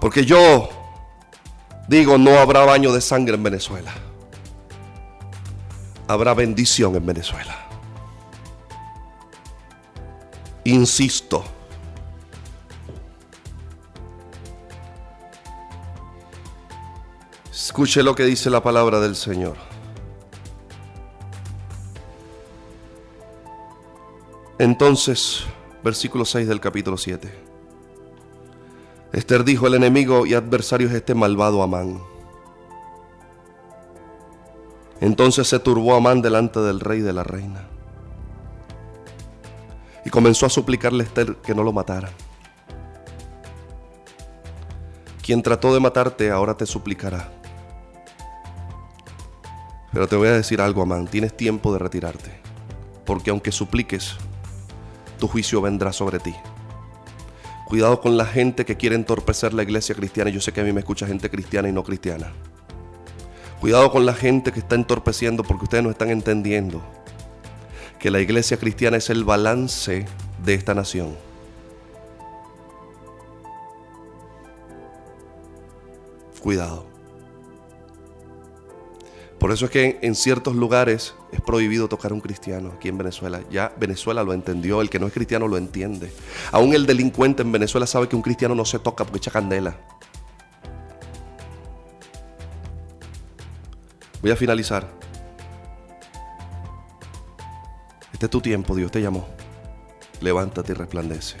Porque 0.00 0.24
yo 0.24 0.68
Digo, 1.86 2.16
no 2.16 2.38
habrá 2.38 2.64
baño 2.64 2.92
de 2.92 3.00
sangre 3.00 3.34
en 3.34 3.42
Venezuela. 3.42 3.92
Habrá 6.08 6.34
bendición 6.34 6.96
en 6.96 7.04
Venezuela. 7.04 7.63
Insisto. 10.64 11.44
Escuche 17.52 18.02
lo 18.02 18.14
que 18.14 18.24
dice 18.24 18.50
la 18.50 18.62
palabra 18.62 19.00
del 19.00 19.16
Señor. 19.16 19.56
Entonces, 24.58 25.44
versículo 25.82 26.24
6 26.24 26.48
del 26.48 26.60
capítulo 26.60 26.96
7. 26.96 27.30
Esther 29.12 29.44
dijo, 29.44 29.66
el 29.66 29.74
enemigo 29.74 30.24
y 30.24 30.34
adversario 30.34 30.88
es 30.88 30.94
este 30.94 31.14
malvado 31.14 31.62
Amán. 31.62 32.00
Entonces 35.00 35.46
se 35.46 35.58
turbó 35.58 35.94
Amán 35.94 36.22
delante 36.22 36.60
del 36.60 36.80
rey 36.80 37.00
y 37.00 37.02
de 37.02 37.12
la 37.12 37.24
reina. 37.24 37.68
Y 40.04 40.10
comenzó 40.10 40.46
a 40.46 40.50
suplicarle 40.50 41.02
a 41.02 41.06
Esther 41.06 41.36
que 41.36 41.54
no 41.54 41.62
lo 41.62 41.72
matara. 41.72 42.10
Quien 45.22 45.42
trató 45.42 45.72
de 45.72 45.80
matarte 45.80 46.30
ahora 46.30 46.54
te 46.54 46.66
suplicará. 46.66 47.32
Pero 49.92 50.06
te 50.06 50.16
voy 50.16 50.28
a 50.28 50.32
decir 50.32 50.60
algo, 50.60 50.82
Amán, 50.82 51.06
tienes 51.06 51.36
tiempo 51.36 51.72
de 51.72 51.78
retirarte. 51.78 52.40
Porque 53.06 53.30
aunque 53.30 53.52
supliques, 53.52 54.16
tu 55.18 55.28
juicio 55.28 55.62
vendrá 55.62 55.92
sobre 55.92 56.18
ti. 56.18 56.34
Cuidado 57.66 58.00
con 58.00 58.16
la 58.16 58.26
gente 58.26 58.66
que 58.66 58.76
quiere 58.76 58.96
entorpecer 58.96 59.54
la 59.54 59.62
iglesia 59.62 59.94
cristiana. 59.94 60.30
Yo 60.30 60.40
sé 60.40 60.52
que 60.52 60.60
a 60.60 60.64
mí 60.64 60.72
me 60.72 60.80
escucha 60.80 61.06
gente 61.06 61.30
cristiana 61.30 61.68
y 61.68 61.72
no 61.72 61.82
cristiana. 61.82 62.32
Cuidado 63.60 63.90
con 63.90 64.04
la 64.04 64.12
gente 64.12 64.52
que 64.52 64.60
está 64.60 64.74
entorpeciendo 64.74 65.42
porque 65.42 65.64
ustedes 65.64 65.84
no 65.84 65.90
están 65.90 66.10
entendiendo 66.10 66.82
que 68.04 68.10
la 68.10 68.20
iglesia 68.20 68.58
cristiana 68.58 68.98
es 68.98 69.08
el 69.08 69.24
balance 69.24 70.04
de 70.44 70.52
esta 70.52 70.74
nación. 70.74 71.16
Cuidado. 76.38 76.84
Por 79.38 79.52
eso 79.52 79.64
es 79.64 79.70
que 79.70 79.98
en, 80.02 80.14
ciertos 80.14 80.54
lugares 80.54 81.14
es 81.32 81.40
prohibido 81.40 81.88
tocar 81.88 82.10
a 82.10 82.14
un 82.14 82.20
cristiano 82.20 82.74
aquí 82.76 82.90
en 82.90 82.98
Venezuela. 82.98 83.40
Ya 83.50 83.72
Venezuela 83.80 84.22
lo 84.22 84.34
entendió, 84.34 84.82
el 84.82 84.90
que 84.90 84.98
no 84.98 85.06
es 85.06 85.12
cristiano 85.14 85.48
lo 85.48 85.56
entiende. 85.56 86.12
Aún 86.52 86.74
el 86.74 86.84
delincuente 86.84 87.40
en 87.40 87.52
Venezuela 87.52 87.86
sabe 87.86 88.06
que 88.06 88.16
un 88.16 88.20
cristiano 88.20 88.54
no 88.54 88.66
se 88.66 88.80
toca 88.80 89.04
porque 89.04 89.16
echa 89.16 89.30
candela. 89.30 89.78
Voy 94.20 94.30
a 94.30 94.36
finalizar. 94.36 95.03
Este 98.14 98.26
es 98.26 98.30
tu 98.30 98.40
tiempo, 98.40 98.76
Dios 98.76 98.92
te 98.92 99.02
llamó. 99.02 99.26
Levántate 100.20 100.70
y 100.70 100.74
resplandece. 100.76 101.36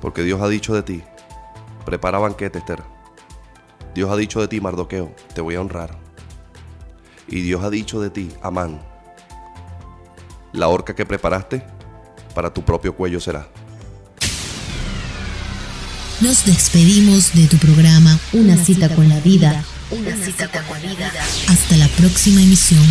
Porque 0.00 0.24
Dios 0.24 0.42
ha 0.42 0.48
dicho 0.48 0.74
de 0.74 0.82
ti, 0.82 1.04
prepara 1.84 2.18
banquete, 2.18 2.58
Esther. 2.58 2.82
Dios 3.94 4.10
ha 4.10 4.16
dicho 4.16 4.40
de 4.40 4.48
ti, 4.48 4.60
Mardoqueo, 4.60 5.14
te 5.32 5.40
voy 5.40 5.54
a 5.54 5.60
honrar. 5.60 5.96
Y 7.28 7.42
Dios 7.42 7.62
ha 7.62 7.70
dicho 7.70 8.00
de 8.00 8.10
ti, 8.10 8.28
Amán, 8.42 8.82
la 10.52 10.66
horca 10.66 10.96
que 10.96 11.06
preparaste 11.06 11.64
para 12.34 12.52
tu 12.52 12.64
propio 12.64 12.96
cuello 12.96 13.20
será. 13.20 13.46
Nos 16.20 16.44
despedimos 16.44 17.32
de 17.34 17.46
tu 17.46 17.56
programa 17.56 18.18
Una, 18.32 18.56
cita, 18.56 18.92
con 18.92 19.08
la 19.08 19.20
vida. 19.20 19.64
Una, 19.92 20.16
cita, 20.16 20.48
con 20.66 20.82
la 20.82 20.92
vida. 20.92 21.12
Hasta 21.48 21.76
la 21.76 21.86
próxima 21.86 22.42
emisión. 22.42 22.84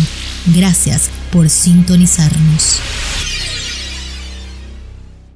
Gracias 0.46 1.10
por 1.30 1.48
sintonizarnos. 1.48 2.80